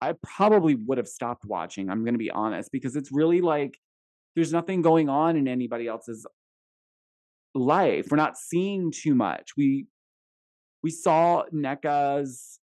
I 0.00 0.14
probably 0.22 0.74
would 0.74 0.98
have 0.98 1.08
stopped 1.08 1.44
watching. 1.44 1.90
I'm 1.90 2.04
gonna 2.04 2.18
be 2.18 2.30
honest, 2.30 2.70
because 2.72 2.96
it's 2.96 3.10
really 3.12 3.40
like 3.40 3.78
there's 4.34 4.52
nothing 4.52 4.82
going 4.82 5.08
on 5.08 5.36
in 5.36 5.48
anybody 5.48 5.86
else's 5.86 6.26
life. 7.54 8.08
We're 8.10 8.16
not 8.16 8.36
seeing 8.36 8.92
too 8.92 9.14
much. 9.14 9.50
We 9.56 9.86
we 10.82 10.90
saw 10.90 11.44
Nneka's 11.52 12.60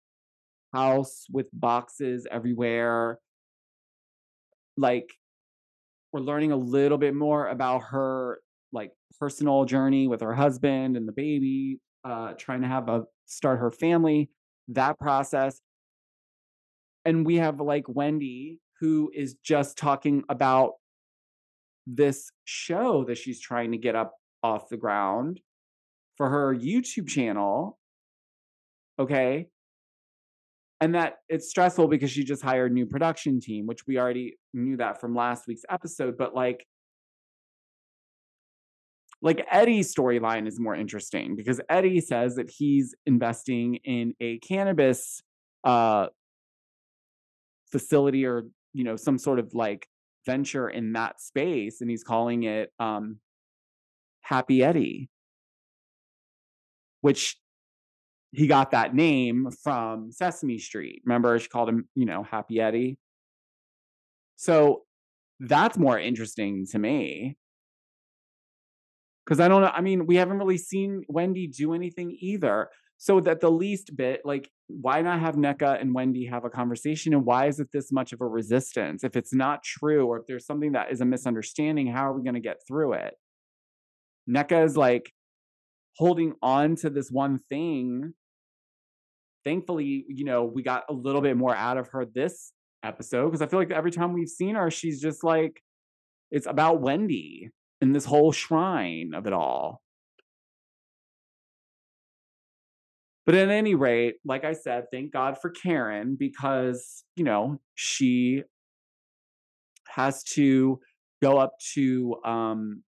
house 0.73 1.25
with 1.31 1.47
boxes 1.53 2.27
everywhere. 2.29 3.19
Like 4.77 5.13
we're 6.11 6.21
learning 6.21 6.51
a 6.51 6.57
little 6.57 6.97
bit 6.97 7.15
more 7.15 7.47
about 7.47 7.83
her 7.91 8.39
like 8.71 8.91
personal 9.19 9.65
journey 9.65 10.07
with 10.07 10.21
her 10.21 10.33
husband 10.33 10.97
and 10.97 11.07
the 11.07 11.11
baby, 11.11 11.79
uh, 12.03 12.33
trying 12.33 12.61
to 12.61 12.67
have 12.67 12.89
a 12.89 13.03
start 13.25 13.59
her 13.59 13.71
family, 13.71 14.29
that 14.69 14.99
process. 14.99 15.59
And 17.05 17.25
we 17.25 17.37
have 17.37 17.59
like 17.59 17.85
Wendy, 17.87 18.59
who 18.79 19.11
is 19.13 19.35
just 19.43 19.77
talking 19.77 20.23
about 20.29 20.73
this 21.85 22.31
show 22.45 23.03
that 23.05 23.17
she's 23.17 23.39
trying 23.39 23.71
to 23.71 23.77
get 23.77 23.95
up 23.95 24.13
off 24.41 24.69
the 24.69 24.77
ground 24.77 25.39
for 26.15 26.29
her 26.29 26.55
YouTube 26.55 27.07
channel. 27.07 27.77
Okay. 28.99 29.47
And 30.83 30.95
that 30.95 31.19
it's 31.29 31.49
stressful 31.49 31.87
because 31.87 32.11
she 32.11 32.25
just 32.25 32.43
hired 32.43 32.71
a 32.71 32.73
new 32.73 32.85
production 32.85 33.39
team, 33.39 33.67
which 33.67 33.87
we 33.87 33.97
already 33.97 34.35
knew 34.53 34.75
that 34.75 34.99
from 34.99 35.15
last 35.15 35.47
week's 35.47 35.63
episode. 35.69 36.17
But 36.17 36.35
like, 36.35 36.67
like 39.21 39.47
Eddie's 39.49 39.95
storyline 39.95 40.45
is 40.45 40.59
more 40.59 40.75
interesting 40.75 41.37
because 41.37 41.61
Eddie 41.69 42.01
says 42.01 42.35
that 42.35 42.51
he's 42.51 42.95
investing 43.05 43.75
in 43.85 44.13
a 44.19 44.39
cannabis 44.39 45.21
uh 45.63 46.07
facility 47.71 48.25
or 48.25 48.43
you 48.73 48.83
know 48.83 48.97
some 48.97 49.17
sort 49.17 49.39
of 49.39 49.53
like 49.53 49.87
venture 50.25 50.67
in 50.67 50.91
that 50.91 51.21
space 51.21 51.79
and 51.79 51.89
he's 51.89 52.03
calling 52.03 52.43
it 52.43 52.73
um 52.77 53.19
Happy 54.19 54.61
Eddie 54.61 55.09
which 56.99 57.37
he 58.33 58.47
got 58.47 58.71
that 58.71 58.95
name 58.95 59.49
from 59.63 60.11
Sesame 60.11 60.57
Street. 60.57 61.03
Remember 61.05 61.37
she 61.39 61.47
called 61.47 61.69
him, 61.69 61.87
you 61.95 62.05
know, 62.05 62.23
Happy 62.23 62.59
Eddie. 62.59 62.97
So 64.35 64.83
that's 65.39 65.77
more 65.77 65.99
interesting 65.99 66.65
to 66.71 66.79
me. 66.79 67.37
Cuz 69.27 69.39
I 69.39 69.47
don't 69.47 69.61
know, 69.61 69.71
I 69.73 69.81
mean, 69.81 70.07
we 70.07 70.15
haven't 70.15 70.39
really 70.39 70.57
seen 70.57 71.03
Wendy 71.07 71.47
do 71.47 71.73
anything 71.73 72.17
either. 72.19 72.69
So 72.97 73.19
that 73.21 73.41
the 73.41 73.51
least 73.51 73.95
bit, 73.97 74.21
like, 74.23 74.49
why 74.67 75.01
not 75.01 75.19
have 75.19 75.35
Nneka 75.35 75.81
and 75.81 75.93
Wendy 75.93 76.25
have 76.25 76.45
a 76.45 76.49
conversation? 76.49 77.13
And 77.13 77.25
why 77.25 77.47
is 77.47 77.59
it 77.59 77.67
this 77.73 77.91
much 77.91 78.13
of 78.13 78.21
a 78.21 78.25
resistance? 78.25 79.03
If 79.03 79.17
it's 79.17 79.33
not 79.33 79.61
true, 79.61 80.05
or 80.05 80.19
if 80.19 80.25
there's 80.25 80.45
something 80.45 80.71
that 80.71 80.91
is 80.91 81.01
a 81.01 81.05
misunderstanding, 81.05 81.87
how 81.87 82.09
are 82.09 82.13
we 82.13 82.23
going 82.23 82.35
to 82.35 82.39
get 82.39 82.61
through 82.65 82.93
it? 82.93 83.15
Nneka 84.29 84.63
is 84.63 84.77
like 84.77 85.11
holding 85.97 86.33
on 86.41 86.75
to 86.77 86.89
this 86.89 87.09
one 87.11 87.39
thing. 87.49 88.13
Thankfully, 89.45 90.05
you 90.07 90.25
know, 90.25 90.43
we 90.45 90.63
got 90.63 90.83
a 90.89 90.93
little 90.93 91.21
bit 91.21 91.37
more 91.37 91.55
out 91.55 91.77
of 91.77 91.89
her 91.89 92.05
this 92.05 92.53
episode 92.83 93.25
because 93.25 93.41
I 93.41 93.47
feel 93.47 93.59
like 93.59 93.71
every 93.71 93.91
time 93.91 94.13
we've 94.13 94.29
seen 94.29 94.55
her, 94.55 94.69
she's 94.71 95.01
just 95.01 95.23
like, 95.23 95.61
it's 96.31 96.47
about 96.47 96.81
Wendy 96.81 97.49
and 97.81 97.93
this 97.93 98.05
whole 98.05 98.31
shrine 98.31 99.11
of 99.13 99.27
it 99.27 99.33
all. 99.33 99.81
But 103.25 103.35
at 103.35 103.49
any 103.49 103.75
rate, 103.75 104.15
like 104.25 104.43
I 104.43 104.53
said, 104.53 104.85
thank 104.91 105.13
God 105.13 105.37
for 105.41 105.49
Karen 105.49 106.17
because, 106.19 107.03
you 107.15 107.23
know, 107.23 107.61
she 107.75 108.43
has 109.87 110.23
to 110.23 110.79
go 111.21 111.37
up 111.37 111.53
to 111.73 112.17
um, 112.25 112.83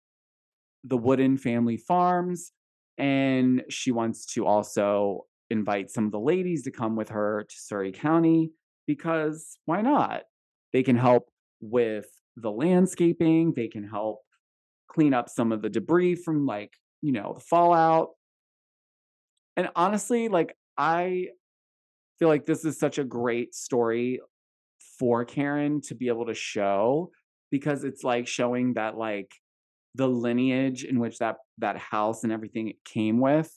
the 0.84 0.98
Wooden 0.98 1.38
family 1.38 1.78
farms 1.78 2.52
and 2.98 3.64
she 3.70 3.92
wants 3.92 4.26
to 4.34 4.46
also 4.46 5.26
invite 5.50 5.90
some 5.92 6.06
of 6.06 6.12
the 6.12 6.20
ladies 6.20 6.64
to 6.64 6.72
come 6.72 6.96
with 6.96 7.10
her 7.10 7.46
to 7.48 7.56
Surrey 7.58 7.92
County 7.92 8.52
because 8.88 9.58
why 9.66 9.82
not? 9.82 10.24
They 10.74 10.84
can 10.84 10.98
help 10.98 11.30
with 11.62 12.08
the 12.36 12.52
landscaping, 12.52 13.54
they 13.56 13.68
can 13.68 13.88
help 13.88 14.20
clean 14.88 15.14
up 15.14 15.30
some 15.30 15.52
of 15.52 15.62
the 15.62 15.70
debris 15.70 16.16
from 16.16 16.46
like, 16.46 16.74
you 17.02 17.12
know, 17.12 17.34
the 17.36 17.42
fallout 17.42 18.10
and 19.58 19.70
honestly, 19.76 20.28
like 20.28 20.56
I 20.78 21.28
feel 22.20 22.28
like 22.28 22.46
this 22.46 22.66
is 22.66 22.78
such 22.78 22.98
a 22.98 23.04
great 23.04 23.56
story 23.56 24.20
for 25.00 25.26
Karen 25.26 25.82
to 25.82 25.96
be 25.96 26.08
able 26.08 26.26
to 26.28 26.34
show 26.34 27.12
because 27.52 27.84
it's 27.84 28.04
like 28.04 28.28
showing 28.28 28.74
that 28.74 28.98
like 28.98 29.32
the 29.96 30.08
lineage 30.08 30.84
in 30.84 31.00
which 31.00 31.20
that 31.20 31.38
that 31.60 31.78
house 31.78 32.24
and 32.24 32.34
everything 32.34 32.68
it 32.68 32.84
came 32.84 33.20
with 33.20 33.50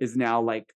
is 0.00 0.16
now 0.16 0.40
like 0.40 0.72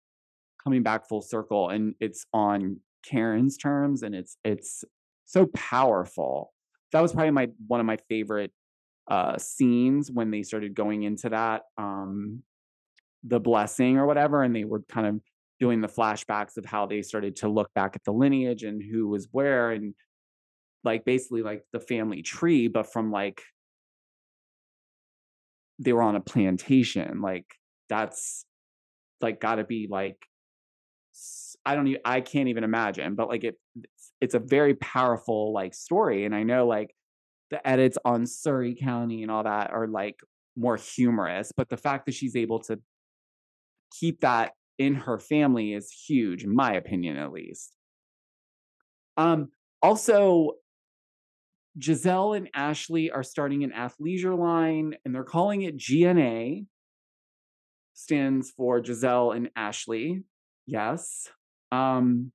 coming 0.66 0.82
back 0.82 1.08
full 1.08 1.22
circle 1.22 1.68
and 1.68 1.94
it's 2.00 2.26
on 2.32 2.80
Karen's 3.08 3.56
terms 3.56 4.02
and 4.02 4.16
it's 4.16 4.36
it's 4.42 4.84
so 5.24 5.46
powerful. 5.46 6.52
That 6.90 7.00
was 7.02 7.12
probably 7.12 7.30
my 7.30 7.50
one 7.68 7.78
of 7.78 7.86
my 7.86 7.98
favorite 8.08 8.50
uh 9.08 9.38
scenes 9.38 10.10
when 10.10 10.32
they 10.32 10.42
started 10.42 10.74
going 10.74 11.04
into 11.04 11.28
that 11.28 11.62
um 11.78 12.42
the 13.22 13.38
blessing 13.38 13.96
or 13.96 14.06
whatever 14.06 14.42
and 14.42 14.56
they 14.56 14.64
were 14.64 14.82
kind 14.88 15.06
of 15.06 15.20
doing 15.60 15.80
the 15.80 15.88
flashbacks 15.88 16.56
of 16.56 16.64
how 16.64 16.84
they 16.86 17.00
started 17.00 17.36
to 17.36 17.48
look 17.48 17.72
back 17.72 17.94
at 17.94 18.02
the 18.02 18.12
lineage 18.12 18.64
and 18.64 18.82
who 18.82 19.06
was 19.06 19.28
where 19.30 19.70
and 19.70 19.94
like 20.82 21.04
basically 21.04 21.42
like 21.42 21.62
the 21.72 21.78
family 21.78 22.22
tree 22.22 22.66
but 22.66 22.92
from 22.92 23.12
like 23.12 23.40
they 25.78 25.92
were 25.92 26.02
on 26.02 26.16
a 26.16 26.20
plantation 26.20 27.20
like 27.20 27.46
that's 27.88 28.44
like 29.20 29.40
got 29.40 29.56
to 29.56 29.64
be 29.64 29.86
like 29.88 30.18
I 31.64 31.74
don't 31.74 31.88
even, 31.88 32.00
I 32.04 32.20
can't 32.20 32.48
even 32.48 32.64
imagine, 32.64 33.14
but 33.14 33.28
like 33.28 33.44
it, 33.44 33.56
it's, 34.20 34.34
a 34.34 34.38
very 34.38 34.74
powerful 34.74 35.52
like 35.52 35.74
story. 35.74 36.24
And 36.24 36.34
I 36.34 36.42
know 36.44 36.66
like 36.66 36.94
the 37.50 37.66
edits 37.66 37.98
on 38.04 38.26
Surrey 38.26 38.74
County 38.74 39.22
and 39.22 39.30
all 39.30 39.42
that 39.42 39.72
are 39.72 39.88
like 39.88 40.20
more 40.56 40.76
humorous, 40.76 41.52
but 41.56 41.68
the 41.68 41.76
fact 41.76 42.06
that 42.06 42.14
she's 42.14 42.36
able 42.36 42.60
to 42.60 42.78
keep 43.98 44.20
that 44.20 44.52
in 44.78 44.94
her 44.94 45.18
family 45.18 45.72
is 45.72 45.90
huge, 45.90 46.44
in 46.44 46.54
my 46.54 46.74
opinion, 46.74 47.16
at 47.16 47.32
least. 47.32 47.72
Um, 49.16 49.48
also, 49.82 50.52
Gizelle 51.78 52.36
and 52.36 52.48
Ashley 52.54 53.10
are 53.10 53.22
starting 53.22 53.64
an 53.64 53.72
athleisure 53.72 54.38
line 54.38 54.94
and 55.04 55.14
they're 55.14 55.24
calling 55.24 55.62
it 55.62 55.76
GNA, 55.76 56.66
stands 57.94 58.50
for 58.50 58.80
Gizelle 58.80 59.34
and 59.36 59.50
Ashley. 59.56 60.22
Yes. 60.66 61.28
Um 61.72 62.32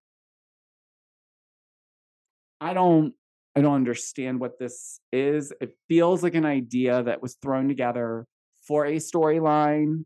I 2.60 2.74
don't 2.74 3.14
I 3.56 3.62
don't 3.62 3.76
understand 3.76 4.40
what 4.40 4.60
this 4.60 5.02
is. 5.12 5.52
It 5.60 5.76
feels 5.90 6.24
like 6.24 6.36
an 6.36 6.46
idea 6.46 7.04
that 7.04 7.22
was 7.22 7.36
thrown 7.36 7.68
together 7.68 8.26
for 8.66 8.86
a 8.86 8.96
storyline, 8.96 10.06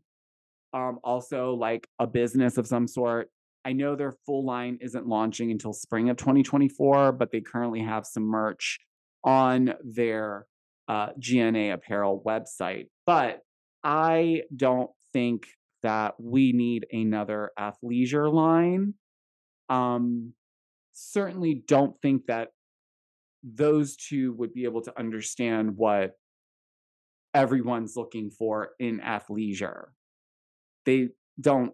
um, 0.72 0.98
also 1.04 1.54
like 1.54 1.86
a 2.00 2.06
business 2.06 2.58
of 2.58 2.66
some 2.66 2.88
sort. 2.88 3.30
I 3.64 3.72
know 3.72 3.94
their 3.94 4.14
full 4.24 4.44
line 4.44 4.78
isn't 4.80 5.06
launching 5.06 5.50
until 5.50 5.72
spring 5.72 6.08
of 6.10 6.16
2024, 6.16 7.12
but 7.12 7.30
they 7.30 7.40
currently 7.40 7.82
have 7.82 8.06
some 8.06 8.24
merch 8.24 8.78
on 9.22 9.74
their 9.84 10.46
uh, 10.88 11.08
GNA 11.18 11.72
apparel 11.72 12.22
website. 12.26 12.88
But 13.06 13.42
I 13.84 14.42
don't 14.54 14.90
think 15.12 15.46
that 15.86 16.14
we 16.18 16.50
need 16.50 16.84
another 16.90 17.52
athleisure 17.56 18.32
line. 18.32 18.94
Um, 19.68 20.32
certainly 20.92 21.62
don't 21.66 21.94
think 22.02 22.26
that 22.26 22.48
those 23.44 23.96
two 23.96 24.32
would 24.32 24.52
be 24.52 24.64
able 24.64 24.82
to 24.82 24.98
understand 24.98 25.76
what 25.76 26.14
everyone's 27.32 27.94
looking 27.94 28.30
for 28.30 28.70
in 28.80 28.98
athleisure. 28.98 29.84
They 30.86 31.10
don't. 31.40 31.72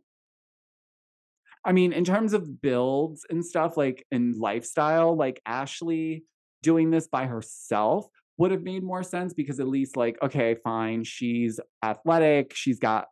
I 1.64 1.72
mean, 1.72 1.94
in 1.94 2.04
terms 2.04 2.34
of 2.34 2.60
builds 2.60 3.24
and 3.30 3.42
stuff, 3.42 3.78
like 3.78 4.04
in 4.10 4.38
lifestyle, 4.38 5.16
like 5.16 5.40
Ashley 5.46 6.24
doing 6.62 6.90
this 6.90 7.06
by 7.06 7.24
herself 7.24 8.06
would 8.36 8.50
have 8.50 8.62
made 8.62 8.82
more 8.82 9.02
sense 9.02 9.32
because 9.32 9.58
at 9.58 9.68
least, 9.68 9.96
like, 9.96 10.18
okay, 10.22 10.56
fine, 10.62 11.02
she's 11.04 11.58
athletic, 11.82 12.52
she's 12.54 12.78
got 12.78 13.06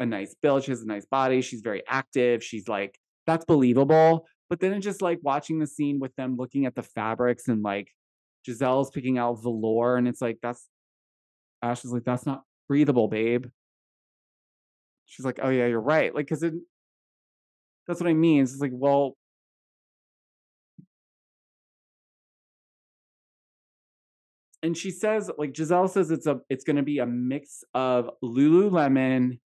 a 0.00 0.06
nice 0.06 0.34
build, 0.40 0.64
she 0.64 0.70
has 0.70 0.82
a 0.82 0.86
nice 0.86 1.06
body, 1.06 1.40
she's 1.40 1.60
very 1.60 1.82
active, 1.88 2.42
she's 2.42 2.68
like, 2.68 2.98
that's 3.26 3.44
believable. 3.44 4.26
But 4.48 4.60
then 4.60 4.72
it's 4.72 4.84
just 4.84 5.02
like 5.02 5.18
watching 5.22 5.58
the 5.58 5.66
scene 5.66 5.98
with 6.00 6.14
them 6.16 6.36
looking 6.36 6.66
at 6.66 6.74
the 6.74 6.82
fabrics 6.82 7.48
and 7.48 7.62
like 7.62 7.90
Gizelle's 8.46 8.90
picking 8.90 9.18
out 9.18 9.42
velour, 9.42 9.96
and 9.96 10.08
it's 10.08 10.22
like, 10.22 10.38
that's 10.42 10.68
Ash 11.62 11.84
is 11.84 11.92
like, 11.92 12.04
that's 12.04 12.26
not 12.26 12.42
breathable, 12.68 13.08
babe. 13.08 13.46
She's 15.06 15.26
like, 15.26 15.40
oh 15.42 15.48
yeah, 15.48 15.66
you're 15.66 15.80
right. 15.80 16.14
Like, 16.14 16.28
cause 16.28 16.42
it 16.42 16.54
that's 17.86 18.00
what 18.00 18.08
I 18.08 18.14
mean. 18.14 18.42
It's 18.42 18.60
like, 18.60 18.70
well, 18.74 19.16
and 24.62 24.76
she 24.76 24.90
says, 24.90 25.30
like 25.38 25.56
Giselle 25.56 25.88
says, 25.88 26.10
it's 26.10 26.26
a 26.26 26.40
it's 26.50 26.64
gonna 26.64 26.82
be 26.82 26.98
a 26.98 27.06
mix 27.06 27.64
of 27.74 28.10
Lululemon 28.22 29.38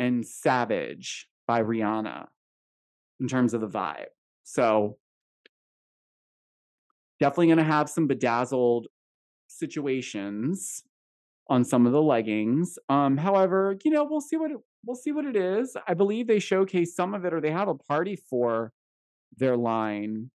and 0.00 0.26
Savage 0.26 1.28
by 1.46 1.62
Rihanna 1.62 2.26
in 3.20 3.28
terms 3.28 3.52
of 3.52 3.60
the 3.60 3.68
vibe. 3.68 4.06
So 4.44 4.96
definitely 7.20 7.48
going 7.48 7.58
to 7.58 7.64
have 7.64 7.90
some 7.90 8.06
bedazzled 8.06 8.86
situations 9.46 10.82
on 11.48 11.64
some 11.64 11.84
of 11.86 11.92
the 11.92 12.00
leggings. 12.00 12.78
Um, 12.88 13.18
however, 13.18 13.76
you 13.84 13.90
know, 13.90 14.04
we'll 14.04 14.22
see 14.22 14.36
what 14.36 14.50
it, 14.50 14.56
we'll 14.86 14.96
see 14.96 15.12
what 15.12 15.26
it 15.26 15.36
is. 15.36 15.76
I 15.86 15.92
believe 15.92 16.26
they 16.26 16.38
showcase 16.38 16.96
some 16.96 17.12
of 17.12 17.26
it, 17.26 17.34
or 17.34 17.40
they 17.40 17.50
have 17.50 17.68
a 17.68 17.74
party 17.74 18.16
for 18.16 18.72
their 19.36 19.56
line 19.56 20.30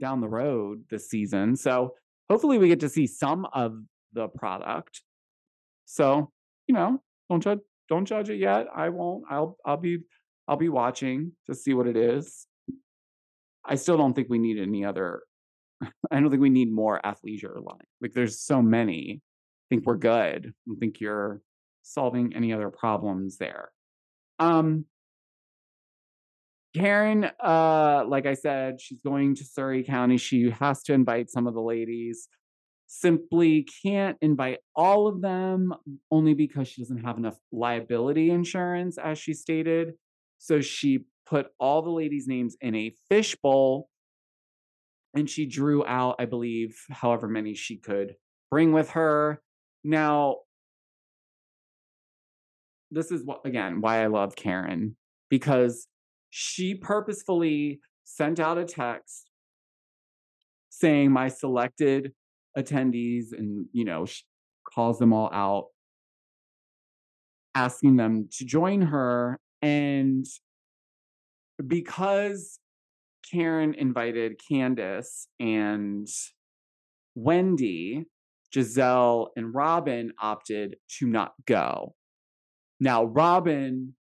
down 0.00 0.20
the 0.20 0.28
road 0.28 0.84
this 0.90 1.10
season. 1.10 1.56
So 1.56 1.94
hopefully, 2.30 2.56
we 2.56 2.68
get 2.68 2.80
to 2.80 2.88
see 2.88 3.06
some 3.06 3.46
of 3.52 3.74
the 4.14 4.28
product. 4.28 5.02
So 5.84 6.30
you 6.66 6.74
know, 6.74 7.02
don't 7.32 7.40
judge 7.40 7.60
don't 7.88 8.04
judge 8.04 8.30
it 8.30 8.36
yet. 8.36 8.66
I 8.74 8.90
won't. 8.90 9.24
I'll 9.30 9.56
I'll 9.64 9.76
be 9.78 9.98
I'll 10.46 10.56
be 10.56 10.68
watching 10.68 11.32
to 11.46 11.54
see 11.54 11.72
what 11.74 11.86
it 11.86 11.96
is. 11.96 12.46
I 13.64 13.76
still 13.76 13.96
don't 13.96 14.12
think 14.12 14.28
we 14.28 14.38
need 14.38 14.58
any 14.58 14.84
other. 14.84 15.22
I 15.82 16.20
don't 16.20 16.30
think 16.30 16.42
we 16.42 16.50
need 16.50 16.70
more 16.70 17.00
athleisure 17.04 17.54
line. 17.54 17.88
Like 18.00 18.12
there's 18.12 18.40
so 18.40 18.60
many. 18.60 19.22
I 19.22 19.66
think 19.74 19.86
we're 19.86 19.96
good. 19.96 20.46
I 20.46 20.52
don't 20.66 20.78
think 20.78 21.00
you're 21.00 21.40
solving 21.82 22.34
any 22.36 22.52
other 22.52 22.70
problems 22.70 23.38
there. 23.38 23.70
Um, 24.38 24.84
Karen, 26.74 27.30
uh, 27.42 28.04
like 28.06 28.26
I 28.26 28.34
said, 28.34 28.80
she's 28.80 29.00
going 29.00 29.36
to 29.36 29.44
Surrey 29.44 29.84
County. 29.84 30.16
She 30.16 30.50
has 30.50 30.82
to 30.84 30.92
invite 30.92 31.30
some 31.30 31.46
of 31.46 31.54
the 31.54 31.60
ladies. 31.60 32.28
Simply 32.94 33.66
can't 33.82 34.18
invite 34.20 34.58
all 34.76 35.06
of 35.06 35.22
them 35.22 35.72
only 36.10 36.34
because 36.34 36.68
she 36.68 36.82
doesn't 36.82 37.02
have 37.02 37.16
enough 37.16 37.38
liability 37.50 38.30
insurance, 38.30 38.98
as 38.98 39.18
she 39.18 39.32
stated. 39.32 39.94
So 40.36 40.60
she 40.60 41.06
put 41.24 41.46
all 41.58 41.80
the 41.80 41.90
ladies' 41.90 42.28
names 42.28 42.54
in 42.60 42.74
a 42.74 42.94
fishbowl 43.08 43.88
and 45.14 45.28
she 45.28 45.46
drew 45.46 45.86
out, 45.86 46.16
I 46.18 46.26
believe, 46.26 46.84
however 46.90 47.28
many 47.28 47.54
she 47.54 47.78
could 47.78 48.14
bring 48.50 48.72
with 48.72 48.90
her. 48.90 49.40
Now, 49.82 50.40
this 52.90 53.10
is 53.10 53.24
what, 53.24 53.40
again, 53.46 53.80
why 53.80 54.04
I 54.04 54.08
love 54.08 54.36
Karen 54.36 54.96
because 55.30 55.88
she 56.28 56.74
purposefully 56.74 57.80
sent 58.04 58.38
out 58.38 58.58
a 58.58 58.66
text 58.66 59.30
saying 60.68 61.10
my 61.10 61.28
selected 61.28 62.12
attendees 62.56 63.32
and, 63.32 63.66
you 63.72 63.84
know, 63.84 64.04
she 64.04 64.22
calls 64.74 64.98
them 64.98 65.12
all 65.12 65.30
out, 65.32 65.66
asking 67.54 67.96
them 67.96 68.28
to 68.32 68.44
join 68.44 68.82
her 68.82 69.38
and 69.60 70.26
because 71.66 72.58
Karen 73.30 73.74
invited 73.74 74.40
Candiace 74.50 75.28
and 75.38 76.08
Wendy, 77.14 78.06
Gizelle 78.54 79.28
and 79.36 79.54
Robyn 79.54 80.12
opted 80.20 80.76
to 80.98 81.06
not 81.06 81.32
go. 81.46 81.94
Now, 82.80 83.04
Robyn, 83.04 83.94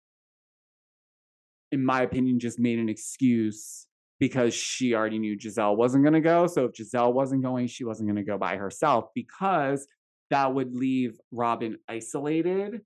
in 1.71 1.85
my 1.85 2.01
opinion, 2.01 2.39
just 2.39 2.59
made 2.59 2.79
an 2.79 2.89
excuse 2.89 3.87
because 4.21 4.53
she 4.53 4.93
already 4.93 5.17
knew 5.17 5.35
Gizelle 5.35 5.75
wasn't 5.75 6.03
going 6.03 6.13
to 6.13 6.21
go. 6.21 6.45
So 6.45 6.65
if 6.65 6.73
Gizelle 6.73 7.11
wasn't 7.11 7.41
going, 7.41 7.65
she 7.65 7.83
wasn't 7.83 8.07
going 8.07 8.23
to 8.23 8.23
go 8.23 8.37
by 8.37 8.55
herself 8.55 9.05
because 9.15 9.87
that 10.29 10.53
would 10.53 10.75
leave 10.75 11.17
Robyn 11.31 11.77
isolated 11.89 12.81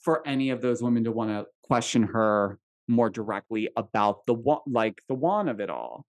for 0.00 0.26
any 0.26 0.50
of 0.50 0.62
those 0.62 0.80
women 0.80 1.02
to 1.04 1.10
want 1.10 1.30
to 1.30 1.46
question 1.64 2.04
her 2.04 2.60
more 2.86 3.10
directly 3.10 3.68
about 3.76 4.24
the 4.26 4.36
like 4.68 5.02
the 5.08 5.14
Juan 5.14 5.48
of 5.48 5.58
it 5.58 5.70
all. 5.70 6.06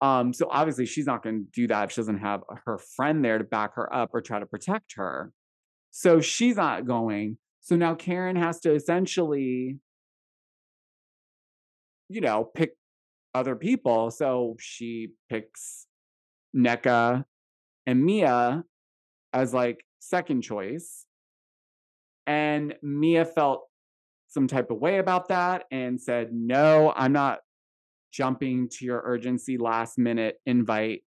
Um, 0.00 0.32
so 0.32 0.48
obviously 0.50 0.86
she's 0.86 1.06
not 1.06 1.22
going 1.22 1.44
to 1.44 1.50
do 1.52 1.66
that 1.66 1.84
if 1.84 1.92
she 1.92 2.00
doesn't 2.00 2.18
have 2.18 2.40
her 2.64 2.78
friend 2.96 3.22
there 3.22 3.36
to 3.36 3.44
back 3.44 3.74
her 3.74 3.94
up 3.94 4.10
or 4.14 4.22
try 4.22 4.38
to 4.38 4.46
protect 4.46 4.94
her. 4.96 5.32
So 5.90 6.22
she's 6.22 6.56
not 6.56 6.86
going. 6.86 7.36
So 7.60 7.76
now 7.76 7.94
Karen 7.94 8.36
has 8.36 8.58
to 8.60 8.74
essentially, 8.74 9.80
you 12.08 12.20
know, 12.22 12.44
pick 12.44 12.76
other 13.34 13.56
people. 13.56 14.10
So 14.10 14.56
she 14.58 15.10
picks 15.28 15.86
Nneka 16.56 17.24
and 17.86 18.04
Mia 18.04 18.64
as 19.32 19.52
like 19.52 19.84
second 20.00 20.42
choice. 20.42 21.04
And 22.26 22.74
Mia 22.82 23.24
felt 23.24 23.66
some 24.28 24.46
type 24.46 24.70
of 24.70 24.78
way 24.78 24.98
about 24.98 25.28
that 25.28 25.64
and 25.70 26.00
said, 26.00 26.30
No, 26.32 26.92
I'm 26.96 27.12
not 27.12 27.40
jumping 28.12 28.68
to 28.68 28.84
your 28.84 29.02
urgency 29.04 29.58
last 29.58 29.98
minute 29.98 30.36
invite. 30.46 31.02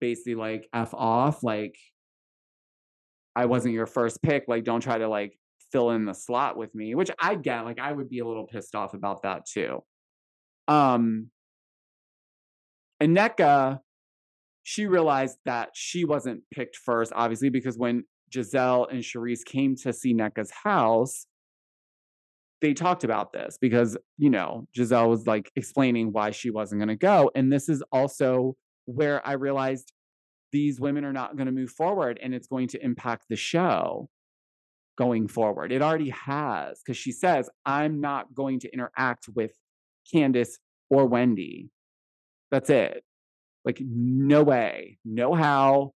Basically, 0.00 0.34
like, 0.34 0.68
F 0.72 0.94
off. 0.94 1.42
Like, 1.42 1.76
I 3.36 3.46
wasn't 3.46 3.74
your 3.74 3.86
first 3.86 4.22
pick. 4.22 4.44
Like, 4.48 4.64
don't 4.64 4.80
try 4.80 4.98
to 4.98 5.08
like 5.08 5.38
fill 5.70 5.90
in 5.90 6.04
the 6.04 6.12
slot 6.12 6.56
with 6.56 6.74
me, 6.74 6.94
which 6.94 7.10
I 7.20 7.34
get. 7.34 7.64
Like, 7.64 7.78
I 7.78 7.92
would 7.92 8.08
be 8.08 8.18
a 8.18 8.26
little 8.26 8.46
pissed 8.46 8.74
off 8.74 8.94
about 8.94 9.22
that 9.22 9.46
too. 9.46 9.82
Um, 10.66 11.30
and 13.00 13.16
Nneka, 13.16 13.80
she 14.62 14.86
realized 14.86 15.38
that 15.44 15.70
she 15.74 16.04
wasn't 16.04 16.42
picked 16.52 16.76
first, 16.76 17.12
obviously, 17.14 17.48
because 17.48 17.78
when 17.78 18.04
Gizelle 18.34 18.90
and 18.90 19.02
Charrisse 19.02 19.44
came 19.44 19.76
to 19.76 19.92
see 19.92 20.14
Nneka's 20.14 20.50
house, 20.64 21.26
they 22.60 22.74
talked 22.74 23.04
about 23.04 23.32
this 23.32 23.56
because, 23.60 23.96
you 24.16 24.30
know, 24.30 24.66
Gizelle 24.76 25.08
was 25.08 25.26
like 25.26 25.50
explaining 25.56 26.12
why 26.12 26.32
she 26.32 26.50
wasn't 26.50 26.80
going 26.80 26.88
to 26.88 26.96
go. 26.96 27.30
And 27.34 27.52
this 27.52 27.68
is 27.68 27.82
also 27.92 28.56
where 28.86 29.26
I 29.26 29.32
realized 29.32 29.92
these 30.50 30.80
women 30.80 31.04
are 31.04 31.12
not 31.12 31.36
going 31.36 31.46
to 31.46 31.52
move 31.52 31.70
forward 31.70 32.18
and 32.22 32.34
it's 32.34 32.48
going 32.48 32.68
to 32.68 32.84
impact 32.84 33.26
the 33.28 33.36
show 33.36 34.08
going 34.96 35.28
forward. 35.28 35.70
It 35.70 35.82
already 35.82 36.10
has 36.10 36.80
because 36.84 36.96
she 36.96 37.12
says, 37.12 37.48
I'm 37.64 38.00
not 38.00 38.34
going 38.34 38.60
to 38.60 38.72
interact 38.72 39.28
with 39.34 39.52
Candiace 40.12 40.58
or 40.90 41.06
Wendy. 41.06 41.70
That's 42.50 42.70
it. 42.70 43.04
Like, 43.64 43.80
no 43.80 44.42
way, 44.42 44.98
no 45.04 45.34
how, 45.34 45.92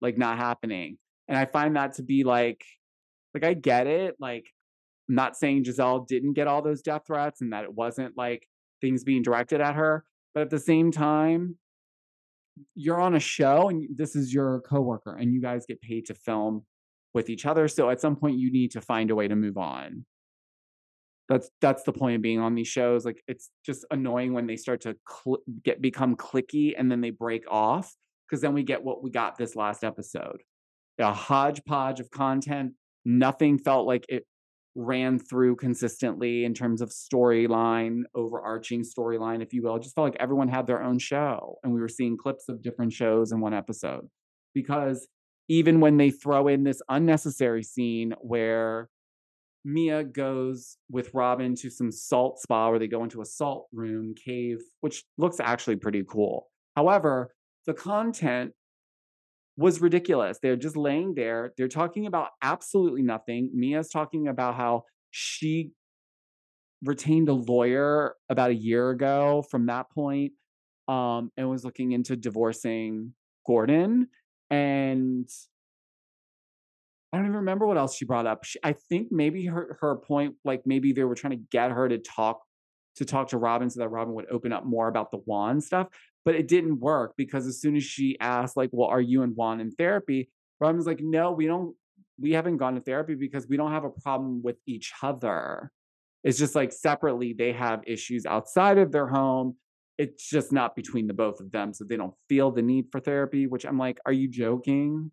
like, 0.00 0.16
not 0.16 0.38
happening. 0.38 0.98
And 1.28 1.36
I 1.36 1.44
find 1.44 1.76
that 1.76 1.94
to 1.94 2.02
be 2.02 2.24
like, 2.24 2.64
like, 3.34 3.44
I 3.44 3.54
get 3.54 3.86
it. 3.86 4.16
Like, 4.20 4.46
I'm 5.08 5.14
not 5.14 5.36
saying 5.36 5.64
Gizelle 5.64 6.06
didn't 6.06 6.34
get 6.34 6.46
all 6.46 6.62
those 6.62 6.82
death 6.82 7.02
threats 7.06 7.40
and 7.40 7.52
that 7.52 7.64
it 7.64 7.74
wasn't 7.74 8.16
like 8.16 8.48
things 8.80 9.04
being 9.04 9.22
directed 9.22 9.60
at 9.60 9.74
her. 9.74 10.04
But 10.34 10.42
at 10.42 10.50
the 10.50 10.58
same 10.58 10.90
time, 10.92 11.56
you're 12.74 13.00
on 13.00 13.14
a 13.14 13.20
show 13.20 13.68
and 13.68 13.88
this 13.96 14.16
is 14.16 14.32
your 14.32 14.60
coworker 14.60 15.14
and 15.14 15.32
you 15.32 15.40
guys 15.40 15.66
get 15.66 15.80
paid 15.80 16.06
to 16.06 16.14
film 16.14 16.64
with 17.14 17.28
each 17.30 17.46
other. 17.46 17.68
So 17.68 17.90
at 17.90 18.00
some 18.00 18.16
point 18.16 18.38
you 18.38 18.50
need 18.52 18.70
to 18.72 18.80
find 18.80 19.10
a 19.10 19.14
way 19.14 19.28
to 19.28 19.36
move 19.36 19.56
on. 19.56 20.04
That's 21.28 21.50
that's 21.60 21.82
the 21.82 21.92
point 21.92 22.16
of 22.16 22.22
being 22.22 22.38
on 22.38 22.54
these 22.54 22.68
shows. 22.68 23.04
Like 23.04 23.22
it's 23.26 23.50
just 23.64 23.84
annoying 23.90 24.32
when 24.32 24.46
they 24.46 24.56
start 24.56 24.82
to 24.82 24.96
cl- 25.08 25.42
get 25.64 25.82
become 25.82 26.16
clicky 26.16 26.74
and 26.76 26.90
then 26.90 27.00
they 27.00 27.10
break 27.10 27.44
off 27.50 27.94
because 28.28 28.40
then 28.40 28.54
we 28.54 28.62
get 28.62 28.84
what 28.84 29.02
we 29.02 29.10
got 29.10 29.36
this 29.36 29.56
last 29.56 29.82
episode. 29.82 30.42
A 30.98 31.12
hodgepodge 31.12 32.00
of 32.00 32.10
content. 32.10 32.72
Nothing 33.04 33.58
felt 33.58 33.86
like 33.86 34.06
it 34.08 34.24
ran 34.76 35.18
through 35.18 35.56
consistently 35.56 36.44
in 36.44 36.54
terms 36.54 36.80
of 36.80 36.90
storyline, 36.90 38.02
overarching 38.14 38.84
storyline, 38.84 39.42
if 39.42 39.52
you 39.52 39.62
will. 39.62 39.76
It 39.76 39.82
just 39.82 39.94
felt 39.94 40.12
like 40.12 40.20
everyone 40.20 40.48
had 40.48 40.66
their 40.66 40.82
own 40.82 40.98
show 40.98 41.56
and 41.64 41.72
we 41.72 41.80
were 41.80 41.88
seeing 41.88 42.16
clips 42.16 42.48
of 42.48 42.62
different 42.62 42.92
shows 42.92 43.32
in 43.32 43.40
one 43.40 43.54
episode. 43.54 44.06
Because 44.54 45.08
even 45.48 45.80
when 45.80 45.96
they 45.96 46.10
throw 46.10 46.48
in 46.48 46.64
this 46.64 46.82
unnecessary 46.88 47.62
scene 47.62 48.14
where 48.20 48.88
Mia 49.66 50.04
goes 50.04 50.78
with 50.88 51.12
Robyn 51.12 51.56
to 51.56 51.70
some 51.70 51.90
salt 51.90 52.38
spa 52.38 52.70
where 52.70 52.78
they 52.78 52.86
go 52.86 53.02
into 53.02 53.20
a 53.20 53.24
salt 53.24 53.66
room 53.72 54.14
cave, 54.14 54.58
which 54.80 55.02
looks 55.18 55.40
actually 55.40 55.74
pretty 55.74 56.04
cool. 56.08 56.46
However, 56.76 57.34
the 57.66 57.74
content 57.74 58.52
was 59.56 59.80
ridiculous. 59.80 60.38
They're 60.40 60.54
just 60.54 60.76
laying 60.76 61.14
there. 61.14 61.52
They're 61.56 61.66
talking 61.66 62.06
about 62.06 62.28
absolutely 62.42 63.02
nothing. 63.02 63.50
Mia's 63.52 63.88
talking 63.88 64.28
about 64.28 64.54
how 64.54 64.84
she 65.10 65.72
retained 66.84 67.28
a 67.28 67.32
lawyer 67.32 68.14
about 68.28 68.50
a 68.50 68.54
year 68.54 68.90
ago 68.90 69.44
from 69.50 69.66
that 69.66 69.90
point, 69.90 70.32
um, 70.86 71.32
and 71.36 71.50
was 71.50 71.64
looking 71.64 71.90
into 71.90 72.14
divorcing 72.14 73.14
Gordon. 73.44 74.08
And 74.48 75.28
I 77.16 77.20
don't 77.20 77.26
even 77.26 77.36
remember 77.36 77.66
what 77.66 77.78
else 77.78 77.96
she 77.96 78.04
brought 78.04 78.26
up. 78.26 78.44
She, 78.44 78.58
I 78.62 78.72
think 78.72 79.08
maybe 79.10 79.46
her 79.46 79.78
her 79.80 79.96
point, 79.96 80.34
like 80.44 80.62
maybe 80.66 80.92
they 80.92 81.04
were 81.04 81.14
trying 81.14 81.32
to 81.32 81.44
get 81.50 81.70
her 81.70 81.88
to 81.88 81.98
talk 81.98 82.42
to 82.96 83.04
talk 83.04 83.28
to 83.28 83.38
Robyn 83.38 83.70
so 83.70 83.80
that 83.80 83.88
Robyn 83.88 84.14
would 84.14 84.30
open 84.30 84.52
up 84.52 84.64
more 84.64 84.88
about 84.88 85.10
the 85.10 85.18
Juan 85.18 85.60
stuff 85.60 85.88
but 86.26 86.34
it 86.34 86.48
didn't 86.48 86.80
work 86.80 87.14
because 87.16 87.46
as 87.46 87.60
soon 87.60 87.76
as 87.76 87.84
she 87.84 88.18
asked 88.20 88.56
like 88.56 88.68
well 88.72 88.88
are 88.88 89.00
you 89.00 89.22
and 89.22 89.34
juan 89.34 89.60
in 89.60 89.70
therapy? 89.70 90.28
Robyn's 90.60 90.86
like 90.86 91.00
no 91.00 91.30
we 91.30 91.46
don't 91.46 91.74
we 92.20 92.32
haven't 92.32 92.58
gone 92.58 92.74
to 92.74 92.80
therapy 92.80 93.14
because 93.14 93.46
we 93.48 93.56
don't 93.56 93.70
have 93.70 93.84
a 93.84 93.90
problem 93.90 94.42
with 94.42 94.56
each 94.66 94.92
other. 95.02 95.70
It's 96.24 96.38
just 96.38 96.54
like 96.54 96.72
separately 96.72 97.32
they 97.32 97.52
have 97.52 97.82
issues 97.86 98.26
outside 98.26 98.78
of 98.78 98.90
their 98.90 99.06
home. 99.06 99.56
It's 99.96 100.28
just 100.28 100.50
not 100.50 100.74
between 100.74 101.06
the 101.06 101.14
both 101.14 101.40
of 101.40 101.52
them 101.52 101.72
so 101.72 101.84
they 101.84 101.96
don't 101.96 102.14
feel 102.28 102.50
the 102.50 102.60
need 102.60 102.86
for 102.92 103.00
therapy 103.00 103.46
which 103.46 103.64
i'm 103.64 103.78
like 103.78 103.98
are 104.04 104.12
you 104.12 104.28
joking 104.28 105.10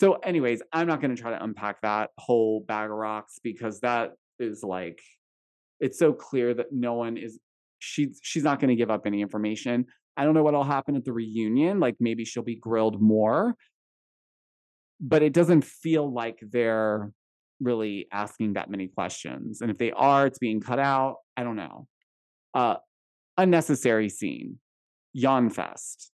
so 0.00 0.14
anyways 0.14 0.62
i'm 0.72 0.86
not 0.86 1.00
going 1.00 1.14
to 1.14 1.20
try 1.20 1.30
to 1.30 1.44
unpack 1.44 1.80
that 1.82 2.10
whole 2.18 2.60
bag 2.66 2.90
of 2.90 2.96
rocks 2.96 3.38
because 3.42 3.80
that 3.80 4.12
is 4.38 4.64
like 4.64 5.00
it's 5.80 5.98
so 5.98 6.12
clear 6.12 6.54
that 6.54 6.72
no 6.72 6.94
one 6.94 7.16
is 7.16 7.38
she's 7.80 8.20
she's 8.22 8.44
not 8.44 8.60
going 8.60 8.68
to 8.68 8.76
give 8.76 8.90
up 8.90 9.06
any 9.06 9.20
information. 9.22 9.86
I 10.16 10.24
don't 10.24 10.34
know 10.34 10.42
what'll 10.42 10.64
happen 10.64 10.94
at 10.94 11.04
the 11.04 11.12
reunion. 11.12 11.80
Like 11.80 11.96
maybe 11.98 12.24
she'll 12.24 12.42
be 12.42 12.54
grilled 12.54 13.00
more, 13.00 13.56
but 15.00 15.22
it 15.22 15.32
doesn't 15.32 15.64
feel 15.64 16.12
like 16.12 16.38
they're 16.42 17.10
really 17.60 18.06
asking 18.12 18.54
that 18.54 18.70
many 18.70 18.88
questions. 18.88 19.60
And 19.60 19.70
if 19.70 19.78
they 19.78 19.92
are, 19.92 20.26
it's 20.26 20.38
being 20.38 20.60
cut 20.60 20.78
out. 20.78 21.16
I 21.36 21.44
don't 21.44 21.56
know. 21.56 21.86
Uh, 22.54 22.76
unnecessary 23.36 24.08
scene. 24.08 24.58
Yawn 25.12 25.50
fest. 25.50 26.12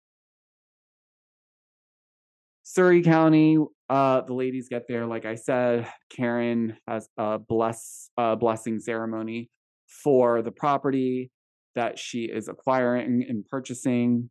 Surrey 2.64 3.04
County, 3.04 3.58
uh, 3.90 4.22
the 4.22 4.34
ladies 4.34 4.68
get 4.70 4.88
there. 4.88 5.06
Like 5.06 5.26
I 5.26 5.36
said, 5.36 5.88
Karen 6.10 6.78
has 6.88 7.08
a 7.18 7.38
bless 7.38 8.10
uh, 8.18 8.36
blessing 8.36 8.80
ceremony 8.80 9.50
for 9.88 10.42
the 10.42 10.52
property 10.52 11.32
that 11.76 12.00
she 12.00 12.26
is 12.26 12.48
acquiring 12.48 13.26
and 13.28 13.46
purchasing. 13.46 14.30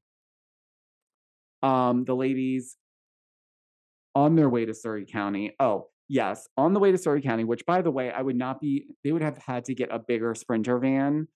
Um, 1.63 2.05
the 2.05 2.15
ladies 2.15 2.77
on 4.15 4.37
their 4.37 4.49
way 4.49 4.65
to 4.65 4.75
Surrey 4.75 5.07
County. 5.07 5.53
Oh, 5.59 5.89
yes, 6.09 6.49
on 6.57 6.73
the 6.73 6.81
way 6.81 6.93
to 6.93 6.99
Surrey 6.99 7.23
County, 7.23 7.45
which 7.45 7.65
by 7.67 7.83
the 7.83 7.91
way, 7.91 8.11
I 8.11 8.23
would 8.23 8.37
not 8.37 8.61
be, 8.61 8.87
they 9.03 9.13
would 9.13 9.23
have 9.23 9.39
had 9.39 9.65
to 9.67 9.75
get 9.75 9.89
a 9.93 9.99
bigger 9.99 10.35
sprinter 10.35 10.79
van 10.79 11.29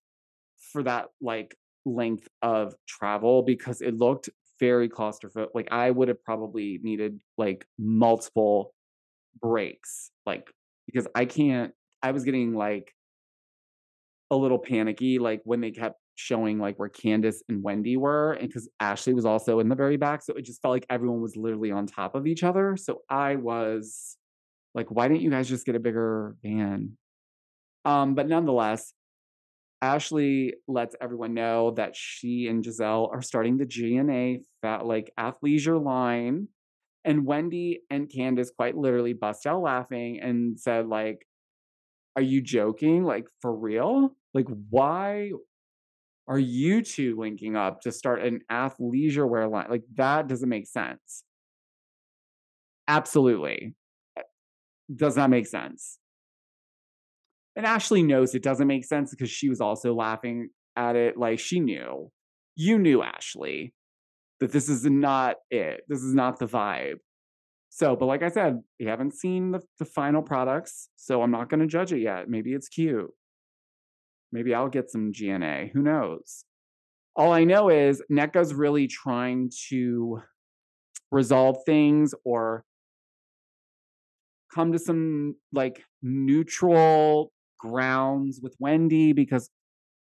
for 0.72 0.82
that 0.82 1.06
like 1.20 1.56
length 1.84 2.28
of 2.42 2.74
travel 2.86 3.42
because 3.42 3.80
it 3.80 3.94
looked 3.94 4.28
very 4.60 4.88
claustrophobic. 4.88 5.48
Like 5.54 5.68
I 5.70 5.90
would 5.90 6.08
have 6.08 6.22
probably 6.24 6.78
needed 6.82 7.20
like 7.36 7.66
multiple 7.78 8.74
breaks, 9.40 10.10
like 10.26 10.50
because 10.86 11.06
I 11.14 11.24
can't, 11.24 11.72
I 12.02 12.12
was 12.12 12.24
getting 12.24 12.54
like 12.54 12.92
a 14.30 14.36
little 14.36 14.58
panicky, 14.58 15.18
like 15.18 15.40
when 15.44 15.60
they 15.60 15.70
kept 15.70 16.00
showing 16.16 16.58
like 16.58 16.78
where 16.78 16.88
Candiace 16.88 17.42
and 17.48 17.62
Wendy 17.62 17.96
were, 17.96 18.32
and 18.32 18.48
because 18.48 18.68
Ashley 18.80 19.14
was 19.14 19.24
also 19.24 19.60
in 19.60 19.68
the 19.68 19.76
very 19.76 19.96
back, 19.96 20.22
so 20.22 20.34
it 20.34 20.44
just 20.44 20.60
felt 20.60 20.72
like 20.72 20.86
everyone 20.90 21.20
was 21.20 21.36
literally 21.36 21.70
on 21.70 21.86
top 21.86 22.14
of 22.14 22.26
each 22.26 22.42
other. 22.42 22.76
So 22.76 23.02
I 23.08 23.36
was 23.36 24.16
like, 24.74 24.90
why 24.90 25.08
didn't 25.08 25.22
you 25.22 25.30
guys 25.30 25.48
just 25.48 25.64
get 25.64 25.76
a 25.76 25.80
bigger 25.80 26.36
van? 26.42 26.96
Um, 27.84 28.14
but 28.14 28.28
nonetheless, 28.28 28.92
Ashley 29.80 30.54
lets 30.66 30.96
everyone 31.00 31.34
know 31.34 31.72
that 31.72 31.94
she 31.94 32.48
and 32.48 32.64
Gizelle 32.64 33.12
are 33.12 33.22
starting 33.22 33.56
the 33.56 33.66
GNA 33.66 34.40
fat 34.62 34.86
like 34.86 35.12
athleisure 35.18 35.82
line. 35.82 36.48
And 37.04 37.24
Wendy 37.24 37.80
and 37.90 38.10
Candiace 38.10 38.50
quite 38.54 38.76
literally 38.76 39.12
bust 39.12 39.46
out 39.46 39.62
laughing 39.62 40.20
and 40.20 40.58
said, 40.58 40.88
like, 40.88 41.24
are 42.16 42.22
you 42.22 42.42
joking? 42.42 43.04
Like 43.04 43.28
for 43.40 43.54
real? 43.54 44.16
Like 44.34 44.46
why 44.70 45.30
are 46.26 46.38
you 46.38 46.82
two 46.82 47.16
linking 47.16 47.56
up 47.56 47.80
to 47.82 47.92
start 47.92 48.22
an 48.22 48.40
athleisure 48.50 49.28
wear 49.28 49.46
line? 49.48 49.66
Like 49.70 49.84
that 49.94 50.26
doesn't 50.26 50.48
make 50.48 50.66
sense. 50.66 51.22
Absolutely. 52.88 53.74
Eh, 54.18 54.22
does 54.94 55.16
not 55.16 55.30
make 55.30 55.46
sense. 55.46 55.98
And 57.58 57.66
Ashley 57.66 58.04
knows 58.04 58.36
it 58.36 58.42
doesn't 58.44 58.68
make 58.68 58.84
sense 58.84 59.10
because 59.10 59.30
she 59.30 59.48
was 59.48 59.60
also 59.60 59.92
laughing 59.92 60.50
at 60.76 60.94
it. 60.94 61.16
Like 61.16 61.40
she 61.40 61.58
knew. 61.58 62.12
You 62.54 62.78
knew, 62.78 63.02
Ashley, 63.02 63.74
that 64.38 64.52
this 64.52 64.68
is 64.68 64.84
not 64.84 65.36
it. 65.50 65.80
This 65.88 66.00
is 66.00 66.14
not 66.14 66.38
the 66.38 66.46
vibe. 66.46 66.98
So, 67.68 67.96
but 67.96 68.06
like 68.06 68.22
I 68.22 68.28
said, 68.28 68.60
we 68.78 68.86
haven't 68.86 69.14
seen 69.14 69.50
the, 69.50 69.60
the 69.80 69.84
final 69.84 70.22
products, 70.22 70.88
so 70.94 71.20
I'm 71.20 71.32
not 71.32 71.50
going 71.50 71.58
to 71.58 71.66
judge 71.66 71.92
it 71.92 71.98
yet. 71.98 72.30
Maybe 72.30 72.52
it's 72.52 72.68
cute. 72.68 73.10
Maybe 74.30 74.54
I'll 74.54 74.68
get 74.68 74.88
some 74.88 75.10
GNA. 75.12 75.70
Who 75.72 75.82
knows? 75.82 76.44
All 77.16 77.32
I 77.32 77.42
know 77.42 77.70
is 77.70 78.00
Nneka's 78.10 78.54
really 78.54 78.86
trying 78.86 79.50
to 79.68 80.22
resolve 81.10 81.56
things 81.66 82.14
or 82.24 82.64
come 84.54 84.70
to 84.72 84.78
some 84.78 85.34
like 85.52 85.82
neutral 86.02 87.32
grounds 87.58 88.40
with 88.42 88.54
Wendy 88.58 89.12
because 89.12 89.50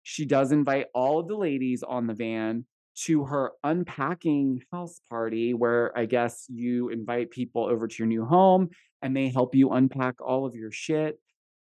she 0.02 0.26
does 0.26 0.52
invite 0.52 0.86
all 0.94 1.18
of 1.18 1.28
the 1.28 1.36
ladies 1.36 1.82
on 1.82 2.06
the 2.06 2.14
van 2.14 2.66
to 3.06 3.24
her 3.24 3.52
unpacking 3.64 4.60
house 4.72 5.00
party 5.08 5.52
where 5.54 5.96
I 5.96 6.06
guess 6.06 6.46
you 6.48 6.90
invite 6.90 7.30
people 7.30 7.64
over 7.64 7.88
to 7.88 7.94
your 7.98 8.06
new 8.06 8.24
home 8.24 8.70
and 9.02 9.16
they 9.16 9.28
help 9.28 9.54
you 9.54 9.70
unpack 9.70 10.20
all 10.20 10.46
of 10.46 10.54
your 10.54 10.70
shit. 10.70 11.18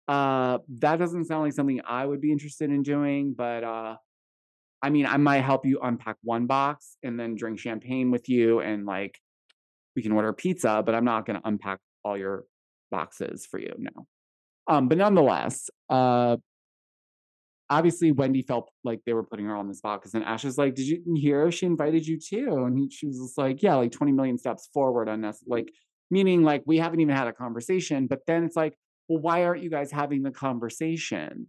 Uh 0.07 0.57
that 0.79 0.97
doesn't 0.97 1.25
sound 1.25 1.43
like 1.43 1.53
something 1.53 1.81
I 1.87 2.05
would 2.05 2.19
be 2.19 2.31
interested 2.31 2.69
in 2.69 2.83
doing, 2.83 3.33
but 3.37 3.63
uh 3.63 3.95
I 4.83 4.89
mean, 4.89 5.05
I 5.05 5.17
might 5.17 5.41
help 5.41 5.65
you 5.65 5.79
unpack 5.81 6.17
one 6.23 6.47
box 6.47 6.97
and 7.03 7.19
then 7.19 7.35
drink 7.35 7.59
champagne 7.59 8.09
with 8.09 8.27
you 8.27 8.61
and 8.61 8.85
like 8.85 9.19
we 9.95 10.01
can 10.01 10.11
order 10.11 10.33
pizza, 10.33 10.81
but 10.85 10.95
I'm 10.95 11.05
not 11.05 11.25
going 11.25 11.39
to 11.39 11.47
unpack 11.47 11.79
all 12.03 12.17
your 12.17 12.45
boxes 12.89 13.45
for 13.45 13.59
you. 13.59 13.73
No. 13.77 14.07
Um, 14.68 14.88
but 14.88 14.97
nonetheless, 14.97 15.70
uh, 15.89 16.38
obviously 17.70 18.12
Wendy 18.12 18.41
felt 18.41 18.70
like 18.84 18.99
they 19.05 19.14
were 19.14 19.24
putting 19.24 19.45
her 19.45 19.55
on 19.55 19.68
the 19.68 19.74
spot 19.74 20.01
because 20.01 20.12
then 20.12 20.24
Ash 20.24 20.45
is 20.45 20.57
like, 20.57 20.76
"Did 20.76 20.88
you 20.88 21.01
hear 21.16 21.51
she 21.51 21.66
invited 21.66 22.05
you 22.05 22.20
too?" 22.20 22.66
And 22.66 22.78
he, 22.78 22.89
she 22.89 23.07
was 23.07 23.18
just 23.18 23.38
like, 23.38 23.64
"Yeah, 23.64 23.76
like 23.76 23.91
20 23.91 24.12
million 24.12 24.38
steps 24.38 24.70
forward 24.74 25.09
on 25.09 25.26
us." 25.26 25.43
Like, 25.47 25.72
meaning 26.12 26.43
like 26.43 26.64
we 26.68 26.78
haven't 26.78 26.99
even 26.99 27.16
had 27.16 27.28
a 27.28 27.34
conversation. 27.34 28.05
But 28.05 28.20
then 28.28 28.43
it's 28.43 28.55
like, 28.55 28.76
well, 29.07 29.22
why 29.22 29.43
aren't 29.43 29.64
you 29.64 29.70
guys 29.70 29.91
having 29.91 30.22
the 30.22 30.32
conversation? 30.32 31.47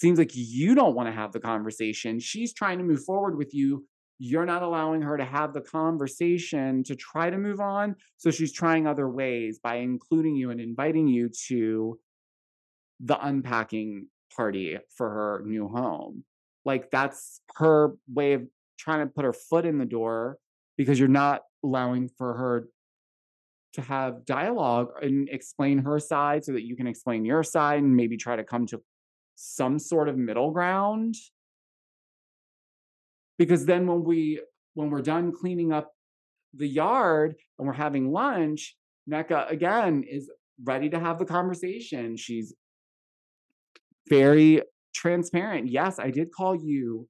Seems 0.00 0.18
like 0.18 0.30
you 0.34 0.74
don't 0.74 0.94
want 0.94 1.08
to 1.08 1.12
have 1.12 1.32
the 1.32 1.40
conversation. 1.40 2.20
She's 2.20 2.52
trying 2.52 2.78
to 2.78 2.84
move 2.84 3.04
forward 3.04 3.36
with 3.36 3.54
you. 3.54 3.86
You're 4.18 4.46
not 4.46 4.62
allowing 4.62 5.02
her 5.02 5.16
to 5.16 5.24
have 5.24 5.54
the 5.54 5.60
conversation 5.60 6.82
to 6.84 6.96
try 6.96 7.30
to 7.30 7.38
move 7.38 7.60
on. 7.60 7.94
So 8.16 8.30
she's 8.30 8.52
trying 8.52 8.86
other 8.86 9.08
ways 9.08 9.60
by 9.62 9.76
including 9.76 10.36
you 10.36 10.50
and 10.50 10.60
inviting 10.60 11.06
you 11.06 11.30
to 11.48 11.98
the 13.00 13.24
unpacking 13.24 14.08
party 14.34 14.78
for 14.96 15.08
her 15.08 15.42
new 15.44 15.68
home. 15.68 16.24
Like 16.64 16.90
that's 16.90 17.40
her 17.56 17.94
way 18.12 18.34
of 18.34 18.42
trying 18.78 19.06
to 19.06 19.12
put 19.12 19.24
her 19.24 19.32
foot 19.32 19.64
in 19.64 19.78
the 19.78 19.84
door 19.84 20.38
because 20.76 20.98
you're 20.98 21.08
not 21.08 21.42
allowing 21.64 22.08
for 22.16 22.34
her 22.34 22.68
to 23.74 23.82
have 23.82 24.24
dialogue 24.24 24.88
and 25.02 25.28
explain 25.28 25.78
her 25.78 25.98
side 25.98 26.44
so 26.44 26.52
that 26.52 26.64
you 26.64 26.76
can 26.76 26.86
explain 26.86 27.24
your 27.24 27.42
side 27.42 27.82
and 27.82 27.94
maybe 27.94 28.16
try 28.16 28.36
to 28.36 28.44
come 28.44 28.66
to 28.66 28.80
some 29.36 29.78
sort 29.78 30.08
of 30.08 30.16
middle 30.16 30.50
ground 30.50 31.14
because 33.38 33.66
then 33.66 33.86
when 33.86 34.02
we 34.02 34.40
when 34.74 34.90
we're 34.90 35.02
done 35.02 35.32
cleaning 35.32 35.72
up 35.72 35.92
the 36.54 36.66
yard 36.66 37.36
and 37.58 37.66
we're 37.66 37.72
having 37.74 38.10
lunch 38.10 38.76
Nneka 39.08 39.50
again 39.50 40.02
is 40.02 40.30
ready 40.64 40.90
to 40.90 40.98
have 40.98 41.18
the 41.18 41.24
conversation 41.24 42.16
she's 42.16 42.52
very 44.08 44.62
transparent. 44.94 45.68
Yes, 45.70 45.98
I 45.98 46.10
did 46.10 46.28
call 46.32 46.56
you 46.56 47.08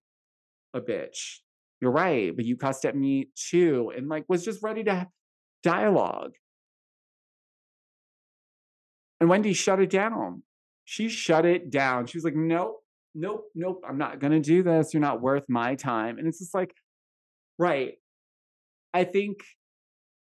a 0.74 0.80
bitch. 0.80 1.38
You're 1.80 1.92
right, 1.92 2.34
but 2.34 2.44
you 2.44 2.57
cussed 2.57 2.84
at 2.84 2.96
me 2.96 3.30
too, 3.51 3.92
and 3.96 4.09
like 4.09 4.24
was 4.28 4.44
just 4.44 4.62
ready 4.62 4.84
to 4.84 5.09
dialogue. 5.62 6.32
And 9.20 9.28
Wendy 9.28 9.53
shut 9.53 9.80
it 9.80 9.90
down. 9.90 10.42
She 10.84 11.09
shut 11.09 11.44
it 11.44 11.70
down. 11.70 12.07
She 12.07 12.16
was 12.16 12.24
like, 12.24 12.36
nope, 12.36 12.76
nope, 13.14 13.44
nope, 13.55 13.82
I'm 13.88 13.99
not 13.99 14.20
gonna 14.20 14.40
do 14.40 14.62
this. 14.62 14.92
You're 14.92 15.01
not 15.01 15.20
worth 15.20 15.44
my 15.49 15.74
time. 15.74 16.18
And 16.18 16.26
it's 16.26 16.38
just 16.38 16.55
like, 16.55 16.72
right. 17.59 17.94
I 18.94 19.05
think 19.05 19.38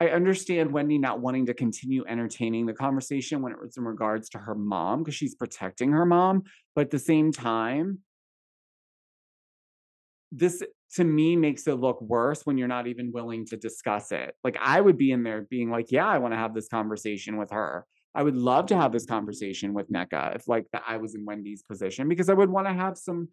I 0.02 0.10
understand 0.10 0.72
Wendy 0.72 0.98
not 0.98 1.20
wanting 1.20 1.46
to 1.48 1.54
continue 1.54 2.06
entertaining 2.08 2.66
the 2.66 2.74
conversation 2.74 3.42
when 3.42 3.52
it 3.52 3.60
was 3.62 3.76
in 3.76 3.84
regards 3.84 4.30
to 4.30 4.38
her 4.38 4.56
mom 4.56 5.00
because 5.00 5.16
she's 5.16 5.36
protecting 5.36 5.92
her 5.92 6.06
mom. 6.06 6.44
But 6.74 6.86
at 6.86 6.92
the 6.92 7.00
same 7.00 7.34
time, 7.34 8.00
this 10.32 10.64
to 10.96 11.04
me 11.04 11.36
makes 11.36 11.68
it 11.68 11.76
look 11.76 12.02
worse 12.02 12.46
when 12.46 12.58
you're 12.58 12.68
not 12.68 12.88
even 12.88 13.12
willing 13.12 13.46
to 13.48 13.58
discuss 13.58 14.12
it. 14.12 14.36
Like 14.44 14.58
I 14.62 14.80
would 14.80 14.98
be 14.98 15.12
in 15.12 15.24
there 15.24 15.42
being 15.50 15.70
like, 15.70 15.92
yeah, 15.92 16.08
I 16.08 16.18
want 16.18 16.34
to 16.34 16.38
have 16.38 16.54
this 16.54 16.68
conversation 16.68 17.38
with 17.38 17.52
her. 17.52 17.86
I 18.16 18.24
would 18.24 18.36
love 18.36 18.68
to 18.68 18.78
have 18.78 18.92
this 18.92 19.06
conversation 19.06 19.74
with 19.74 19.92
Nneka 19.92 20.36
if 20.36 20.48
like 20.48 20.66
I 20.88 20.98
was 20.98 21.14
in 21.14 21.26
Wendy's 21.26 21.62
position 21.64 22.08
because 22.08 22.30
I 22.30 22.34
would 22.34 22.50
want 22.50 22.68
to 22.68 22.74
have 22.74 22.98
some 22.98 23.30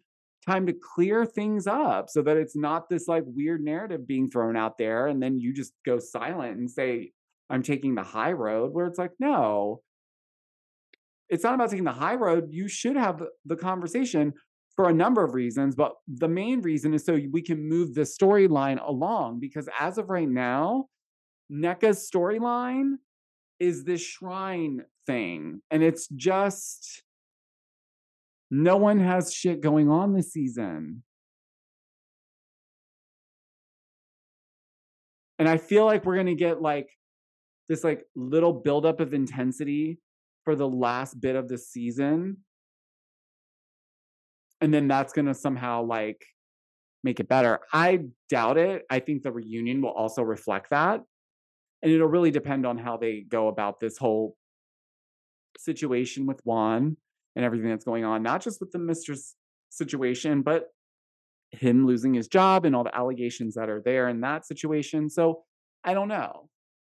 time 0.47 0.65
to 0.65 0.73
clear 0.73 1.25
things 1.25 1.67
up 1.67 2.09
so 2.09 2.21
that 2.21 2.37
it's 2.37 2.55
not 2.55 2.89
this 2.89 3.07
like 3.07 3.23
weird 3.25 3.61
narrative 3.63 4.07
being 4.07 4.29
thrown 4.29 4.55
out 4.55 4.77
there 4.77 5.07
and 5.07 5.21
then 5.21 5.39
you 5.39 5.53
just 5.53 5.73
go 5.85 5.99
silent 5.99 6.57
and 6.57 6.71
say 6.71 7.11
i'm 7.49 7.61
taking 7.61 7.95
the 7.95 8.03
high 8.03 8.31
road 8.31 8.73
where 8.73 8.87
it's 8.87 8.99
like 8.99 9.11
no. 9.19 9.81
It's 11.29 11.43
not 11.43 11.55
about 11.55 11.69
taking 11.69 11.83
the 11.83 11.91
high 11.91 12.15
road 12.15 12.47
you 12.51 12.69
should 12.69 12.95
have 12.95 13.21
the 13.45 13.57
conversation 13.57 14.33
for 14.77 14.87
a 14.89 14.93
number 14.93 15.23
of 15.23 15.33
reasons 15.33 15.75
but 15.75 15.95
the 16.07 16.29
main 16.29 16.61
reason 16.61 16.93
is 16.93 17.03
so 17.03 17.19
we 17.31 17.41
can 17.41 17.67
move 17.67 17.93
the 17.93 18.01
storyline 18.01 18.79
along 18.87 19.41
because 19.41 19.67
as 19.77 19.97
of 19.97 20.09
right 20.09 20.29
now 20.29 20.85
Nneka's 21.51 22.09
storyline 22.09 22.93
is 23.59 23.83
this 23.83 24.01
shrine 24.01 24.83
thing 25.05 25.61
and 25.71 25.83
it's 25.83 26.07
just 26.07 27.03
no 28.49 28.77
one 28.77 28.99
has 28.99 29.33
shit 29.33 29.61
going 29.61 29.89
on 29.89 30.13
this 30.13 30.31
season. 30.31 31.03
And 35.39 35.47
I 35.47 35.57
feel 35.57 35.85
like 35.85 36.05
we're 36.05 36.15
going 36.15 36.27
to 36.27 36.35
get 36.35 36.61
like 36.61 36.89
this 37.69 37.83
like 37.83 38.03
little 38.15 38.53
buildup 38.53 38.99
of 38.99 39.13
intensity 39.13 39.99
for 40.45 40.55
the 40.55 40.67
last 40.67 41.19
bit 41.19 41.35
of 41.35 41.47
the 41.47 41.57
season. 41.57 42.37
And 44.61 44.73
then 44.73 44.87
that's 44.87 45.13
going 45.13 45.25
to 45.25 45.35
somehow 45.35 45.83
like 45.83 46.25
make 47.03 47.19
it 47.19 47.27
better. 47.27 47.59
I 47.71 48.05
doubt 48.29 48.57
it. 48.57 48.83
I 48.89 48.99
think 48.99 49.21
the 49.21 49.31
reunion 49.31 49.81
will 49.81 49.91
also 49.91 50.23
reflect 50.23 50.71
that. 50.71 51.01
And 51.83 51.91
it'll 51.91 52.07
really 52.07 52.31
depend 52.31 52.65
on 52.65 52.77
how 52.77 52.97
they 52.97 53.23
go 53.27 53.49
about 53.49 53.79
this 53.79 53.97
whole 53.97 54.35
situation 55.57 56.25
with 56.25 56.41
Juan 56.43 56.97
and 57.37 57.45
everything 57.45 57.69
that's 57.69 57.85
going 57.85 58.03
on, 58.03 58.23
not 58.23 58.41
just 58.41 58.59
with 58.59 58.71
the 58.71 58.79
mistress 58.79 59.35
situation, 59.69 60.41
but 60.41 60.65
him 61.51 61.85
losing 61.85 62.15
his 62.15 62.27
job 62.27 62.65
and 62.65 62.75
all 62.75 62.83
the 62.83 62.97
allegations 62.97 63.53
that 63.53 63.69
are 63.69 63.81
there 63.85 64.09
in 64.09 64.21
that 64.21 64.45
situation. 64.45 65.07
So 65.07 65.43
I 65.83 65.93
don't 65.93 66.07
know. 66.07 66.49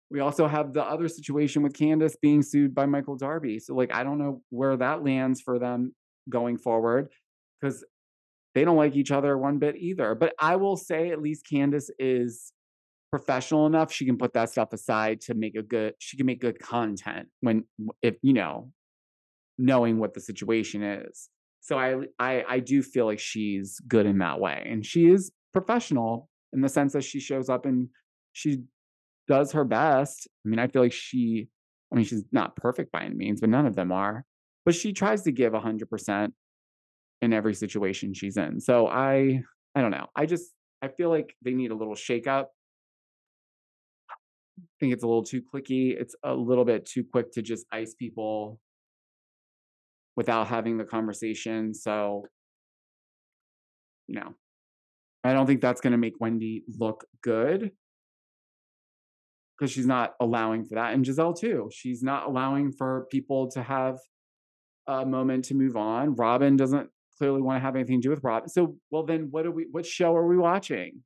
We 0.10 0.22
also 0.22 0.48
have 0.48 0.72
the 0.72 0.84
other 0.84 1.10
situation 1.10 1.64
with 1.64 1.74
Candiace 1.74 2.16
being 2.22 2.42
sued 2.42 2.74
by 2.74 2.86
Michael 2.86 3.18
Darby. 3.18 3.60
So, 3.60 3.76
like, 3.76 3.94
I 3.94 4.06
don't 4.06 4.18
know 4.18 4.42
where 4.50 4.78
that 4.78 5.04
lands 5.04 5.42
for 5.42 5.60
them 5.60 5.94
going 6.30 6.58
forward 6.58 7.10
because 7.60 7.84
they 8.56 8.64
don't 8.64 8.78
like 8.78 8.96
each 8.96 9.12
other 9.12 9.38
one 9.38 9.60
bit 9.60 9.76
either. 9.76 10.16
But 10.16 10.34
I 10.40 10.56
will 10.56 10.78
say, 10.78 11.12
at 11.12 11.22
least 11.22 11.46
Candiace 11.52 11.92
is 12.00 12.54
professional 13.12 13.68
enough. 13.68 13.92
She 13.92 14.06
can 14.06 14.18
put 14.18 14.34
that 14.34 14.50
stuff 14.50 14.72
aside 14.72 15.20
to 15.22 15.34
make 15.34 15.56
a 15.56 15.62
good, 15.62 15.96
she 16.00 16.16
can 16.16 16.26
make 16.26 16.40
good 16.40 16.58
content 16.58 17.28
when, 17.42 17.66
if, 18.02 18.16
you 18.22 18.32
know, 18.32 18.72
knowing 19.58 20.00
what 20.00 20.14
the 20.14 20.22
situation 20.22 20.84
is. 20.84 21.30
So 21.62 21.78
I, 21.78 22.06
I 22.20 22.44
I 22.48 22.60
do 22.60 22.82
feel 22.82 23.06
like 23.06 23.20
she's 23.20 23.80
good 23.88 24.06
in 24.06 24.20
that 24.20 24.40
way. 24.40 24.66
And 24.70 24.86
she 24.86 25.08
is 25.08 25.32
professional 25.54 26.30
in 26.54 26.62
the 26.62 26.70
sense 26.70 26.94
that 26.94 27.04
she 27.04 27.20
shows 27.20 27.50
up 27.50 27.66
and 27.66 27.90
she 28.34 28.64
does 29.28 29.52
her 29.52 29.66
best. 29.66 30.28
I 30.46 30.50
mean, 30.50 30.60
I 30.60 30.68
feel 30.68 30.82
like 30.82 30.94
she 30.94 31.50
I 31.92 31.96
mean, 31.96 32.06
she's 32.06 32.26
not 32.32 32.56
perfect 32.56 32.92
by 32.92 33.04
any 33.04 33.16
means, 33.16 33.42
but 33.42 33.50
none 33.50 33.66
of 33.66 33.76
them 33.76 33.92
are. 33.92 34.26
But 34.66 34.76
she 34.76 34.92
tries 34.92 35.24
to 35.24 35.32
give 35.32 35.54
100% 35.54 36.30
in 37.22 37.34
every 37.34 37.54
situation 37.54 38.14
she's 38.14 38.38
in. 38.38 38.60
So 38.60 38.88
I 38.88 39.42
I 39.76 39.82
don't 39.82 39.92
know. 39.92 40.08
I 40.16 40.26
just 40.26 40.54
I 40.82 40.88
feel 40.90 41.10
like 41.10 41.36
they 41.44 41.52
need 41.54 41.72
a 41.72 41.76
little 41.76 41.96
shakeup. 41.96 42.46
I 44.10 44.64
think 44.80 44.94
it's 44.94 45.04
a 45.04 45.08
little 45.08 45.24
too 45.24 45.42
clicky. 45.42 46.00
It's 46.00 46.16
a 46.24 46.34
little 46.34 46.66
bit 46.66 46.86
too 46.86 47.04
quick 47.04 47.32
to 47.34 47.42
just 47.42 47.66
ice 47.72 47.94
people 47.94 48.60
without 50.18 50.48
having 50.48 50.78
the 50.78 50.84
conversation. 50.84 51.74
So, 51.74 52.26
no, 54.10 54.34
I 55.24 55.32
don't 55.32 55.46
think 55.46 55.62
that's 55.62 55.80
going 55.80 55.92
to 55.92 55.98
make 55.98 56.20
Wendy 56.20 56.64
look 56.68 57.06
good 57.24 57.72
because 59.58 59.72
she's 59.72 59.86
not 59.86 60.16
allowing 60.20 60.66
for 60.66 60.76
that. 60.76 60.94
And 60.94 61.06
Gizelle, 61.06 61.40
too. 61.40 61.70
She's 61.72 62.04
not 62.04 62.28
allowing 62.28 62.72
for 62.72 63.08
people 63.12 63.50
to 63.52 63.64
have 63.64 63.98
a 64.88 65.06
moment 65.06 65.46
to 65.46 65.56
move 65.56 65.78
on. 65.78 66.16
Robyn 66.16 66.58
doesn't 66.58 66.90
clearly 67.18 67.42
want 67.42 67.58
to 67.58 67.62
have 67.62 67.76
anything 67.76 68.02
to 68.02 68.08
do 68.08 68.10
with 68.10 68.24
Robyn. 68.24 68.50
So, 68.50 68.76
well, 68.92 69.04
then 69.04 69.28
what 69.32 69.46
are 69.46 69.52
we, 69.52 69.68
what 69.72 69.86
show 69.86 70.16
are 70.16 70.28
we 70.28 70.38
watching? 70.38 71.04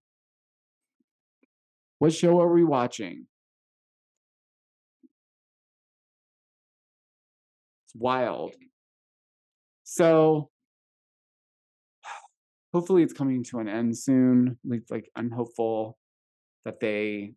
What 2.00 2.14
show 2.14 2.40
are 2.40 2.52
we 2.52 2.64
watching? 2.64 3.28
It's 7.86 7.96
wild. 7.96 8.56
So 9.92 10.50
hopefully 12.74 13.04
it's 13.04 13.12
coming 13.12 13.44
to 13.44 13.60
an 13.60 13.68
end 13.68 13.98
soon. 13.98 14.58
Like, 14.64 14.84
like 14.90 15.12
I'm 15.18 15.30
hopeful 15.30 15.98
that 16.64 16.80
they 16.80 17.34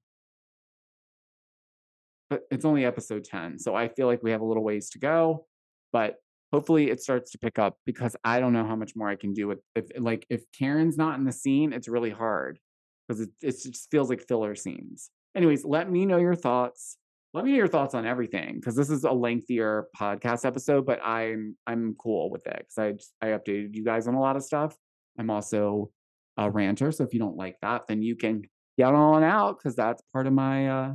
but 2.30 2.42
it's 2.52 2.64
only 2.64 2.84
episode 2.84 3.24
10. 3.24 3.58
So 3.58 3.74
I 3.74 3.88
feel 3.88 4.06
like 4.06 4.22
we 4.22 4.30
have 4.30 4.40
a 4.40 4.44
little 4.44 4.62
ways 4.62 4.88
to 4.90 5.00
go, 5.00 5.46
but 5.92 6.14
hopefully 6.52 6.90
it 6.90 7.02
starts 7.02 7.32
to 7.32 7.38
pick 7.38 7.58
up 7.58 7.76
because 7.84 8.14
I 8.22 8.38
don't 8.38 8.52
know 8.52 8.64
how 8.64 8.76
much 8.76 8.92
more 8.94 9.08
I 9.08 9.16
can 9.16 9.32
do 9.32 9.48
with 9.48 9.58
if 9.74 9.86
like 9.98 10.24
if 10.30 10.44
Karen's 10.56 10.96
not 10.96 11.18
in 11.18 11.24
the 11.24 11.32
scene, 11.32 11.72
it's 11.72 11.88
really 11.88 12.10
hard 12.10 12.60
because 13.08 13.20
it, 13.20 13.30
it 13.42 13.50
just 13.50 13.90
feels 13.90 14.08
like 14.08 14.22
filler 14.28 14.54
scenes. 14.54 15.10
Anyways, 15.34 15.64
let 15.64 15.90
me 15.90 16.06
know 16.06 16.18
your 16.18 16.36
thoughts. 16.36 16.98
Let 17.34 17.44
me 17.44 17.50
know 17.50 17.56
your 17.58 17.66
thoughts 17.66 17.96
on 17.96 18.06
everything 18.06 18.54
because 18.54 18.76
this 18.76 18.90
is 18.90 19.02
a 19.02 19.10
lengthier 19.10 19.88
podcast 19.98 20.44
episode, 20.44 20.86
but 20.86 21.04
I'm 21.04 21.56
I'm 21.66 21.96
cool 21.98 22.30
with 22.30 22.46
it 22.46 22.58
because 22.58 22.78
I 22.78 22.92
just, 22.92 23.12
I 23.20 23.26
updated 23.26 23.74
you 23.74 23.84
guys 23.84 24.06
on 24.06 24.14
a 24.14 24.20
lot 24.20 24.36
of 24.36 24.44
stuff. 24.44 24.76
I'm 25.18 25.30
also 25.30 25.90
a 26.36 26.48
ranter, 26.48 26.92
so 26.92 27.02
if 27.02 27.12
you 27.12 27.18
don't 27.18 27.36
like 27.36 27.56
that, 27.60 27.88
then 27.88 28.02
you 28.02 28.14
can 28.14 28.42
get 28.78 28.94
on 28.94 29.24
out 29.24 29.58
because 29.58 29.74
that's 29.74 30.00
part 30.12 30.28
of 30.28 30.32
my 30.32 30.68
uh, 30.68 30.92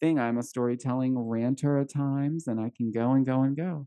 thing. 0.00 0.18
I'm 0.18 0.38
a 0.38 0.42
storytelling 0.42 1.16
ranter 1.16 1.78
at 1.78 1.92
times, 1.92 2.48
and 2.48 2.58
I 2.58 2.72
can 2.76 2.90
go 2.90 3.12
and 3.12 3.24
go 3.24 3.42
and 3.42 3.56
go. 3.56 3.86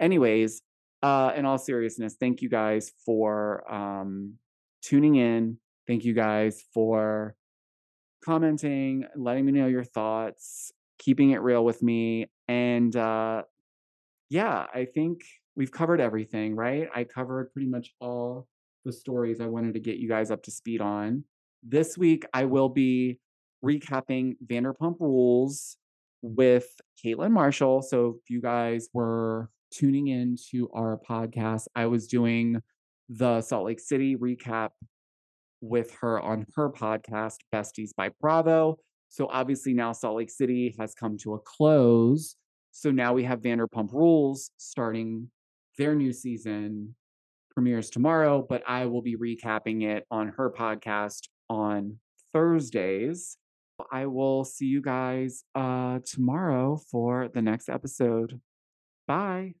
Anyways, 0.00 0.62
uh, 1.02 1.32
in 1.34 1.46
all 1.46 1.58
seriousness, 1.58 2.14
thank 2.18 2.42
you 2.42 2.48
guys 2.48 2.92
for 3.04 3.64
um, 3.72 4.34
tuning 4.82 5.16
in. 5.16 5.58
Thank 5.88 6.04
you 6.04 6.14
guys 6.14 6.62
for 6.72 7.34
commenting, 8.24 9.04
letting 9.16 9.44
me 9.44 9.52
know 9.52 9.66
your 9.66 9.84
thoughts, 9.84 10.72
keeping 11.04 11.30
it 11.30 11.42
real 11.42 11.64
with 11.64 11.82
me. 11.82 12.26
And 12.48 12.94
uh, 12.96 13.42
yeah, 14.30 14.66
I 14.74 14.86
think 14.86 15.20
we've 15.56 15.70
covered 15.70 16.00
everything, 16.00 16.56
right? 16.56 16.88
I 16.94 17.04
covered 17.04 17.52
pretty 17.52 17.68
much 17.68 17.90
all 18.00 18.48
the 18.84 18.92
stories 18.92 19.40
I 19.40 19.46
wanted 19.46 19.74
to 19.74 19.80
get 19.80 19.96
you 19.96 20.08
guys 20.08 20.30
up 20.30 20.42
to 20.44 20.50
speed 20.50 20.80
on. 20.80 21.24
This 21.62 21.96
week, 21.96 22.24
I 22.32 22.44
will 22.44 22.68
be 22.68 23.18
recapping 23.64 24.36
Vanderpump 24.46 24.96
Rules 25.00 25.76
with 26.22 26.66
Caitlin 27.04 27.30
Marshall. 27.30 27.82
So 27.82 28.18
if 28.22 28.30
you 28.30 28.40
guys 28.40 28.88
were 28.92 29.50
tuning 29.70 30.08
in 30.08 30.36
to 30.50 30.68
our 30.74 30.98
podcast, 31.08 31.66
I 31.74 31.86
was 31.86 32.06
doing 32.06 32.60
the 33.08 33.40
Salt 33.42 33.66
Lake 33.66 33.80
City 33.80 34.16
recap 34.16 34.70
with 35.60 35.92
her 36.00 36.20
on 36.20 36.46
her 36.56 36.70
podcast, 36.70 37.36
Besties 37.54 37.90
by 37.96 38.10
Bravo. 38.20 38.78
So 39.14 39.28
obviously 39.30 39.74
now 39.74 39.92
Salt 39.92 40.16
Lake 40.16 40.28
City 40.28 40.74
has 40.76 40.92
come 40.92 41.16
to 41.18 41.34
a 41.34 41.38
close. 41.38 42.34
So 42.72 42.90
now 42.90 43.12
we 43.12 43.22
have 43.22 43.42
Vanderpump 43.42 43.92
Rules 43.92 44.50
starting 44.56 45.30
their 45.78 45.94
new 45.94 46.12
season 46.12 46.96
premieres 47.52 47.90
tomorrow, 47.90 48.44
but 48.48 48.64
I 48.66 48.86
will 48.86 49.02
be 49.02 49.16
recapping 49.16 49.84
it 49.84 50.04
on 50.10 50.30
her 50.36 50.50
podcast 50.50 51.28
on 51.48 51.98
Thursdays. 52.32 53.36
I 53.92 54.06
will 54.06 54.42
see 54.42 54.66
you 54.66 54.82
guys 54.82 55.44
uh 55.54 56.00
tomorrow 56.04 56.80
for 56.90 57.28
the 57.28 57.40
next 57.40 57.68
episode. 57.68 58.40
Bye. 59.06 59.54